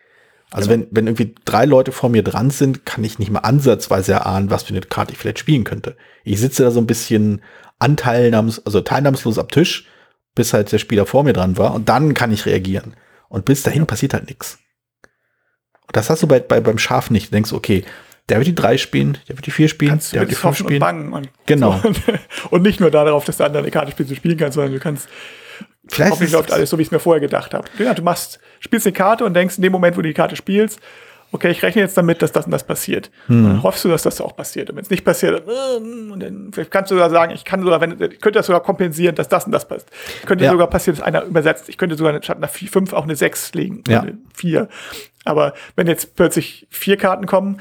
Also 0.52 0.68
wenn, 0.68 0.88
wenn 0.90 1.06
irgendwie 1.06 1.34
drei 1.44 1.64
Leute 1.64 1.92
vor 1.92 2.10
mir 2.10 2.24
dran 2.24 2.50
sind, 2.50 2.84
kann 2.84 3.04
ich 3.04 3.18
nicht 3.18 3.30
mal 3.30 3.40
ansatzweise 3.40 4.12
erahnen, 4.12 4.50
was 4.50 4.64
für 4.64 4.70
eine 4.74 4.80
Karte 4.80 5.12
ich 5.12 5.18
vielleicht 5.18 5.38
spielen 5.38 5.64
könnte. 5.64 5.96
Ich 6.24 6.40
sitze 6.40 6.64
da 6.64 6.70
so 6.70 6.80
ein 6.80 6.86
bisschen 6.86 7.42
anteilnahms, 7.78 8.64
also 8.66 8.80
teilnahmslos 8.80 9.38
am 9.38 9.48
Tisch 9.48 9.86
bis 10.34 10.52
halt 10.52 10.70
der 10.72 10.78
Spieler 10.78 11.06
vor 11.06 11.24
mir 11.24 11.32
dran 11.32 11.58
war 11.58 11.74
und 11.74 11.88
dann 11.88 12.14
kann 12.14 12.32
ich 12.32 12.46
reagieren. 12.46 12.94
Und 13.28 13.44
bis 13.44 13.62
dahin 13.62 13.86
passiert 13.86 14.14
halt 14.14 14.28
nichts. 14.28 14.58
Und 15.86 15.96
das 15.96 16.10
hast 16.10 16.22
du 16.22 16.26
bei, 16.26 16.40
bei, 16.40 16.60
beim 16.60 16.78
Schaf 16.78 17.10
nicht. 17.10 17.28
Du 17.28 17.30
denkst, 17.32 17.52
okay, 17.52 17.84
der 18.28 18.38
wird 18.38 18.46
die 18.46 18.54
drei 18.54 18.76
spielen, 18.76 19.18
der 19.28 19.36
wird 19.36 19.46
die 19.46 19.50
vier 19.50 19.68
spielen, 19.68 19.90
kannst 19.90 20.12
der 20.12 20.20
wird 20.20 20.30
die 20.30 20.36
fünf 20.36 20.56
spielen. 20.56 20.82
Und 20.82 21.12
und 21.12 21.28
genau. 21.46 21.80
So. 21.82 21.92
Und, 22.50 22.62
nicht 22.62 22.80
nur 22.80 22.90
darauf, 22.90 23.24
dass 23.24 23.38
der 23.38 23.46
andere 23.46 23.62
eine 23.62 23.70
Karte 23.70 23.90
spielt, 23.90 24.08
zu 24.08 24.14
spielen 24.14 24.38
kannst, 24.38 24.54
sondern 24.54 24.72
du 24.72 24.78
kannst 24.78 25.08
Vielleicht 25.90 26.12
hoffentlich 26.12 26.32
läuft 26.32 26.52
alles 26.52 26.70
so, 26.70 26.78
wie 26.78 26.82
ich 26.82 26.88
es 26.88 26.92
mir 26.92 27.00
vorher 27.00 27.20
gedacht 27.20 27.54
habe. 27.54 27.68
Ja, 27.78 27.94
du 27.94 28.02
machst, 28.02 28.38
spielst 28.60 28.86
eine 28.86 28.92
Karte 28.92 29.24
und 29.24 29.34
denkst 29.34 29.56
in 29.56 29.62
dem 29.62 29.72
Moment, 29.72 29.96
wo 29.96 30.02
du 30.02 30.08
die 30.08 30.14
Karte 30.14 30.36
spielst, 30.36 30.80
okay, 31.32 31.50
ich 31.50 31.62
rechne 31.62 31.82
jetzt 31.82 31.96
damit, 31.96 32.22
dass 32.22 32.32
das 32.32 32.46
und 32.46 32.50
das 32.50 32.64
passiert. 32.64 33.10
Hm. 33.26 33.44
Und 33.44 33.50
dann 33.50 33.62
hoffst 33.62 33.84
du, 33.84 33.88
dass 33.88 34.02
das 34.02 34.20
auch 34.20 34.36
passiert. 34.36 34.70
Und 34.70 34.76
wenn 34.76 34.82
es 34.82 34.90
nicht 34.90 35.04
passiert, 35.04 35.46
dann, 35.46 36.10
und 36.10 36.20
dann 36.20 36.50
vielleicht 36.52 36.70
kannst 36.70 36.90
du 36.90 36.96
sogar 36.96 37.10
sagen, 37.10 37.32
ich 37.32 37.44
kann 37.44 37.62
sogar, 37.62 37.80
wenn, 37.80 37.92
ich 37.92 38.20
könnte 38.20 38.38
das 38.38 38.46
sogar 38.46 38.62
kompensieren, 38.62 39.14
dass 39.14 39.28
das 39.28 39.46
und 39.46 39.52
das 39.52 39.66
passt. 39.66 39.88
Könnte 40.26 40.44
ja. 40.44 40.50
sogar 40.50 40.68
passieren, 40.68 40.98
dass 40.98 41.06
einer 41.06 41.22
übersetzt. 41.24 41.68
Ich 41.68 41.78
könnte 41.78 41.96
sogar 41.96 42.20
statt 42.22 42.38
einer 42.38 42.48
5 42.48 42.92
auch 42.92 43.04
eine 43.04 43.16
6 43.16 43.54
legen. 43.54 43.84
Ja. 43.88 44.00
Eine 44.00 44.18
4. 44.34 44.68
Aber 45.24 45.54
wenn 45.76 45.86
jetzt 45.86 46.16
plötzlich 46.16 46.66
vier 46.70 46.96
Karten 46.96 47.26
kommen, 47.26 47.60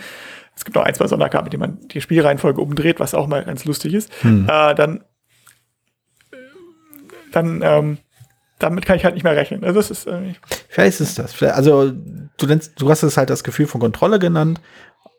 es 0.55 0.65
gibt 0.65 0.75
noch 0.75 0.83
ein, 0.83 0.93
zwei 0.93 1.07
Sonderkarten, 1.07 1.45
mit 1.45 1.53
denen 1.53 1.61
man 1.61 1.87
die 1.89 2.01
Spielreihenfolge 2.01 2.61
umdreht, 2.61 2.99
was 2.99 3.13
auch 3.13 3.27
mal 3.27 3.43
ganz 3.43 3.65
lustig 3.65 3.93
ist, 3.93 4.11
hm. 4.23 4.45
äh, 4.49 4.75
dann, 4.75 5.03
dann, 7.31 7.61
ähm, 7.63 7.97
damit 8.59 8.85
kann 8.85 8.97
ich 8.97 9.05
halt 9.05 9.15
nicht 9.15 9.23
mehr 9.23 9.35
rechnen. 9.35 9.63
Also 9.63 9.79
das 9.79 9.89
ist 9.89 10.07
äh, 10.07 10.33
Vielleicht 10.67 10.99
ist 10.99 11.17
das. 11.17 11.41
Also 11.41 11.91
du 11.91 12.45
nennst, 12.45 12.79
du 12.79 12.89
hast 12.89 13.03
es 13.03 13.17
halt 13.17 13.29
das 13.29 13.43
Gefühl 13.43 13.67
von 13.67 13.81
Kontrolle 13.81 14.19
genannt, 14.19 14.61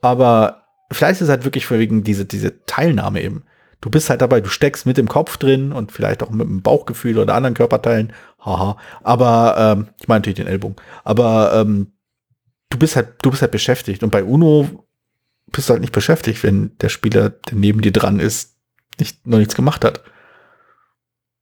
aber 0.02 0.64
vielleicht 0.92 1.20
ist 1.20 1.26
es 1.26 1.30
halt 1.30 1.44
wirklich 1.44 1.68
wegen 1.70 2.04
diese, 2.04 2.24
diese 2.24 2.64
Teilnahme 2.66 3.22
eben. 3.22 3.44
Du 3.80 3.88
bist 3.88 4.10
halt 4.10 4.20
dabei, 4.20 4.42
du 4.42 4.50
steckst 4.50 4.84
mit 4.84 4.98
dem 4.98 5.08
Kopf 5.08 5.38
drin 5.38 5.72
und 5.72 5.90
vielleicht 5.90 6.22
auch 6.22 6.30
mit 6.30 6.46
dem 6.46 6.60
Bauchgefühl 6.60 7.18
oder 7.18 7.34
anderen 7.34 7.54
Körperteilen. 7.54 8.12
Haha. 8.44 8.76
Aber 9.02 9.54
ähm, 9.58 9.88
ich 9.98 10.06
meine 10.06 10.20
natürlich 10.20 10.36
den 10.36 10.46
Ellbogen. 10.46 10.76
Aber 11.02 11.52
ähm, 11.54 11.92
du 12.68 12.78
bist 12.78 12.96
halt, 12.96 13.08
du 13.22 13.30
bist 13.30 13.40
halt 13.40 13.52
beschäftigt. 13.52 14.02
Und 14.02 14.10
bei 14.10 14.22
Uno 14.22 14.86
bist 15.50 15.68
du 15.68 15.72
halt 15.72 15.80
nicht 15.80 15.94
beschäftigt, 15.94 16.42
wenn 16.42 16.76
der 16.78 16.90
Spieler, 16.90 17.30
der 17.30 17.56
neben 17.56 17.80
dir 17.80 17.92
dran 17.92 18.20
ist, 18.20 18.56
nicht, 18.98 19.26
noch 19.26 19.38
nichts 19.38 19.54
gemacht 19.54 19.82
hat. 19.82 20.02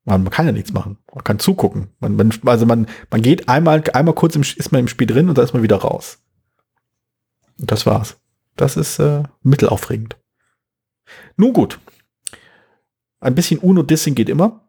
Man 0.09 0.31
kann 0.31 0.47
ja 0.47 0.53
nichts 0.53 0.73
machen. 0.73 0.97
Man 1.15 1.23
kann 1.23 1.39
zugucken. 1.39 1.91
Man, 2.01 2.17
man, 2.17 2.33
also 2.47 2.65
man, 2.65 2.87
man 3.11 3.21
geht 3.21 3.49
einmal, 3.49 3.85
einmal 3.93 4.15
kurz 4.15 4.37
im, 4.37 4.43
ist 4.43 4.73
man 4.73 4.81
im 4.81 4.89
Spiel 4.89 5.07
drin 5.07 5.29
und 5.29 5.37
dann 5.37 5.45
ist 5.45 5.53
man 5.53 5.63
wieder 5.63 5.77
raus. 5.77 6.19
Und 7.61 7.71
das 7.71 7.85
war's. 7.85 8.17
Das 8.57 8.77
ist 8.77 8.99
äh, 8.99 9.25
mittelaufregend. 9.43 10.17
Nun 11.37 11.53
gut. 11.53 11.79
Ein 13.21 13.35
bisschen 13.35 13.61
Uno-Dissing 13.61 14.15
geht 14.15 14.31
immer. 14.31 14.69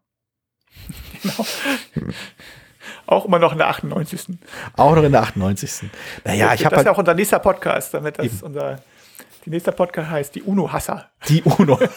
Genau. 1.21 1.45
Auch 3.07 3.25
immer 3.25 3.39
noch 3.39 3.53
in 3.53 3.57
der 3.57 3.69
98. 3.69 4.37
Auch 4.75 4.95
noch 4.95 5.03
in 5.03 5.11
der 5.11 5.21
98. 5.21 5.89
Naja, 6.25 6.53
ich 6.53 6.63
habe. 6.63 6.75
Das 6.75 6.81
ist 6.81 6.85
ja 6.85 6.85
halt 6.85 6.87
auch 6.89 6.97
unser 6.99 7.15
nächster 7.15 7.39
Podcast, 7.39 7.93
damit 7.95 8.19
das 8.19 8.25
eben. 8.27 8.39
unser 8.41 8.83
Die 9.45 9.49
nächste 9.49 9.71
Podcast 9.71 10.11
heißt 10.11 10.35
die 10.35 10.43
UNO-Hasser. 10.43 11.09
Die 11.27 11.41
UNO. 11.41 11.79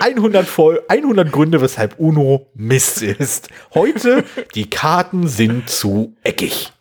100, 0.00 0.46
voll, 0.46 0.82
100 0.88 1.30
Gründe, 1.30 1.60
weshalb 1.60 1.98
UNO 1.98 2.50
Mist 2.54 3.02
ist. 3.02 3.48
Heute, 3.74 4.24
die 4.54 4.68
Karten 4.68 5.28
sind 5.28 5.68
zu 5.68 6.16
eckig. 6.22 6.72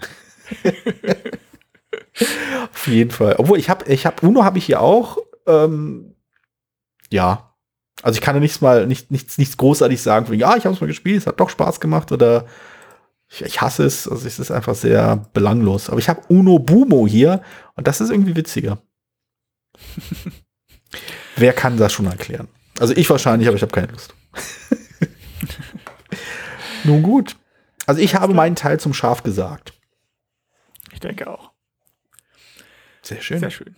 Auf 2.73 2.87
jeden 2.87 3.11
Fall. 3.11 3.35
Obwohl, 3.37 3.59
ich 3.59 3.69
habe, 3.69 3.85
ich 3.91 4.05
habe, 4.05 4.25
UNO 4.25 4.43
habe 4.43 4.57
ich 4.57 4.65
hier 4.65 4.81
auch. 4.81 5.17
Ähm, 5.45 6.15
ja. 7.11 7.53
Also 8.03 8.17
ich 8.17 8.21
kann 8.21 8.35
ja 8.35 8.39
nichts 8.39 8.61
mal, 8.61 8.85
nicht, 8.85 9.11
nichts, 9.11 9.37
nichts 9.37 9.57
großartig 9.57 10.01
sagen, 10.01 10.31
ja, 10.35 10.55
ich 10.55 10.65
habe 10.65 10.75
es 10.75 10.81
mal 10.81 10.87
gespielt, 10.87 11.17
es 11.17 11.27
hat 11.27 11.39
doch 11.39 11.49
Spaß 11.49 11.79
gemacht 11.79 12.11
oder 12.11 12.45
ich, 13.29 13.41
ich 13.41 13.61
hasse 13.61 13.85
es. 13.85 14.07
Also 14.07 14.27
es 14.27 14.39
ist 14.39 14.51
einfach 14.51 14.75
sehr 14.75 15.17
belanglos. 15.33 15.89
Aber 15.89 15.99
ich 15.99 16.09
habe 16.09 16.21
Uno 16.29 16.59
Bumo 16.59 17.07
hier 17.07 17.41
und 17.75 17.87
das 17.87 18.01
ist 18.01 18.11
irgendwie 18.11 18.35
witziger. 18.35 18.79
Wer 21.35 21.53
kann 21.53 21.77
das 21.77 21.93
schon 21.93 22.05
erklären? 22.05 22.47
Also 22.79 22.93
ich 22.95 23.09
wahrscheinlich, 23.09 23.47
aber 23.47 23.57
ich 23.57 23.61
habe 23.61 23.71
keine 23.71 23.87
Lust. 23.87 24.13
Nun 26.83 27.03
gut. 27.03 27.35
Also 27.85 28.01
ich 28.01 28.15
habe 28.15 28.33
meinen 28.33 28.55
Teil 28.55 28.79
zum 28.79 28.93
Schaf 28.93 29.23
gesagt. 29.23 29.73
Ich 30.91 30.99
denke 30.99 31.29
auch. 31.29 31.51
Sehr 33.01 33.21
schön. 33.21 33.39
Sehr 33.39 33.51
schön. 33.51 33.75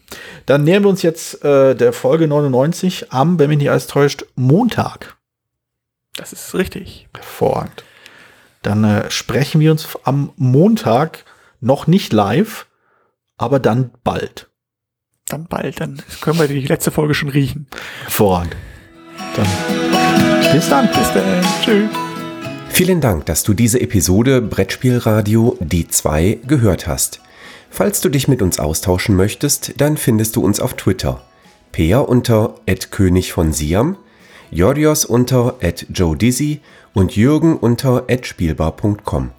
Dann 0.48 0.64
nähern 0.64 0.84
wir 0.84 0.90
uns 0.90 1.04
jetzt 1.04 1.44
äh, 1.44 1.76
der 1.76 1.94
Folge 1.94 2.28
99 2.28 3.12
am, 3.12 3.38
wenn 3.38 3.50
mich 3.50 3.60
nicht 3.60 3.70
alles 3.70 3.88
täuscht, 3.88 4.26
Montag. 4.36 5.18
Das 6.16 6.34
ist 6.34 6.56
richtig. 6.56 7.08
Hervorragend. 7.16 7.84
Dann 8.64 8.84
äh, 8.84 9.12
sprechen 9.12 9.62
wir 9.62 9.72
uns 9.72 9.88
am 10.04 10.34
Montag 10.36 11.26
noch 11.62 11.88
nicht 11.88 12.12
live, 12.12 12.68
aber 13.38 13.60
dann 13.60 13.92
bald. 14.04 14.50
Dann 15.28 15.46
bald, 15.46 15.80
dann 15.80 16.02
können 16.22 16.40
wir 16.40 16.48
die 16.48 16.66
letzte 16.66 16.90
Folge 16.90 17.14
schon 17.14 17.30
riechen. 17.30 17.68
Hervorragend. 18.04 18.56
Dann 19.36 19.48
bis 20.52 20.70
dann. 20.70 20.88
Bis 20.88 21.14
dann. 21.14 21.24
Tschüss. 21.64 21.90
Vielen 22.70 23.02
Dank, 23.02 23.26
dass 23.26 23.44
du 23.44 23.54
diese 23.54 23.82
Episode 23.82 24.42
Brettspielradio 24.42 25.58
Die 25.60 25.88
2 25.88 26.40
gehört 26.48 26.88
hast. 26.88 27.22
Falls 27.70 28.02
du 28.02 28.10
dich 28.10 28.28
mit 28.28 28.42
uns 28.42 28.58
austauschen 28.60 29.16
möchtest, 29.16 29.80
dann 29.82 29.98
findest 29.98 30.36
du 30.36 30.44
uns 30.44 30.60
auf 30.60 30.74
Twitter. 30.76 31.22
Peer 31.72 32.08
unter 32.10 32.56
König 32.90 33.32
von 33.32 33.54
Siam, 33.54 33.98
Jorios 34.50 35.06
unter 35.06 35.56
Joe 35.94 36.18
Dizzy 36.18 36.62
und 36.94 37.16
Jürgen 37.16 37.58
unter 37.58 38.06
@spielbar.com. 38.22 39.32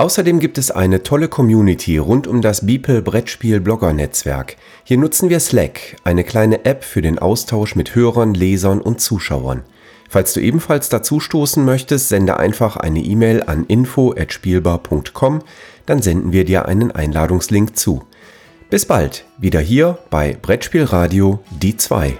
Außerdem 0.00 0.38
gibt 0.38 0.58
es 0.58 0.70
eine 0.70 1.02
tolle 1.02 1.26
Community 1.26 1.98
rund 1.98 2.28
um 2.28 2.40
das 2.40 2.64
Beeple 2.64 3.02
Brettspiel 3.02 3.58
Blogger 3.58 3.92
Netzwerk. 3.92 4.56
Hier 4.84 4.96
nutzen 4.96 5.28
wir 5.28 5.40
Slack, 5.40 5.96
eine 6.04 6.22
kleine 6.22 6.64
App 6.64 6.84
für 6.84 7.02
den 7.02 7.18
Austausch 7.18 7.74
mit 7.74 7.96
Hörern, 7.96 8.32
Lesern 8.32 8.80
und 8.80 9.00
Zuschauern. 9.00 9.64
Falls 10.08 10.34
du 10.34 10.40
ebenfalls 10.40 10.88
dazu 10.88 11.18
stoßen 11.18 11.64
möchtest, 11.64 12.10
sende 12.10 12.36
einfach 12.36 12.76
eine 12.76 13.00
E-Mail 13.00 13.42
an 13.42 13.64
info@spielbar.com, 13.66 15.42
dann 15.84 16.00
senden 16.00 16.32
wir 16.32 16.44
dir 16.44 16.66
einen 16.66 16.92
Einladungslink 16.92 17.76
zu. 17.76 18.04
Bis 18.70 18.86
bald, 18.86 19.24
wieder 19.36 19.60
hier 19.60 19.98
bei 20.10 20.36
Brettspielradio 20.40 21.40
die 21.50 21.76
2. 21.76 22.16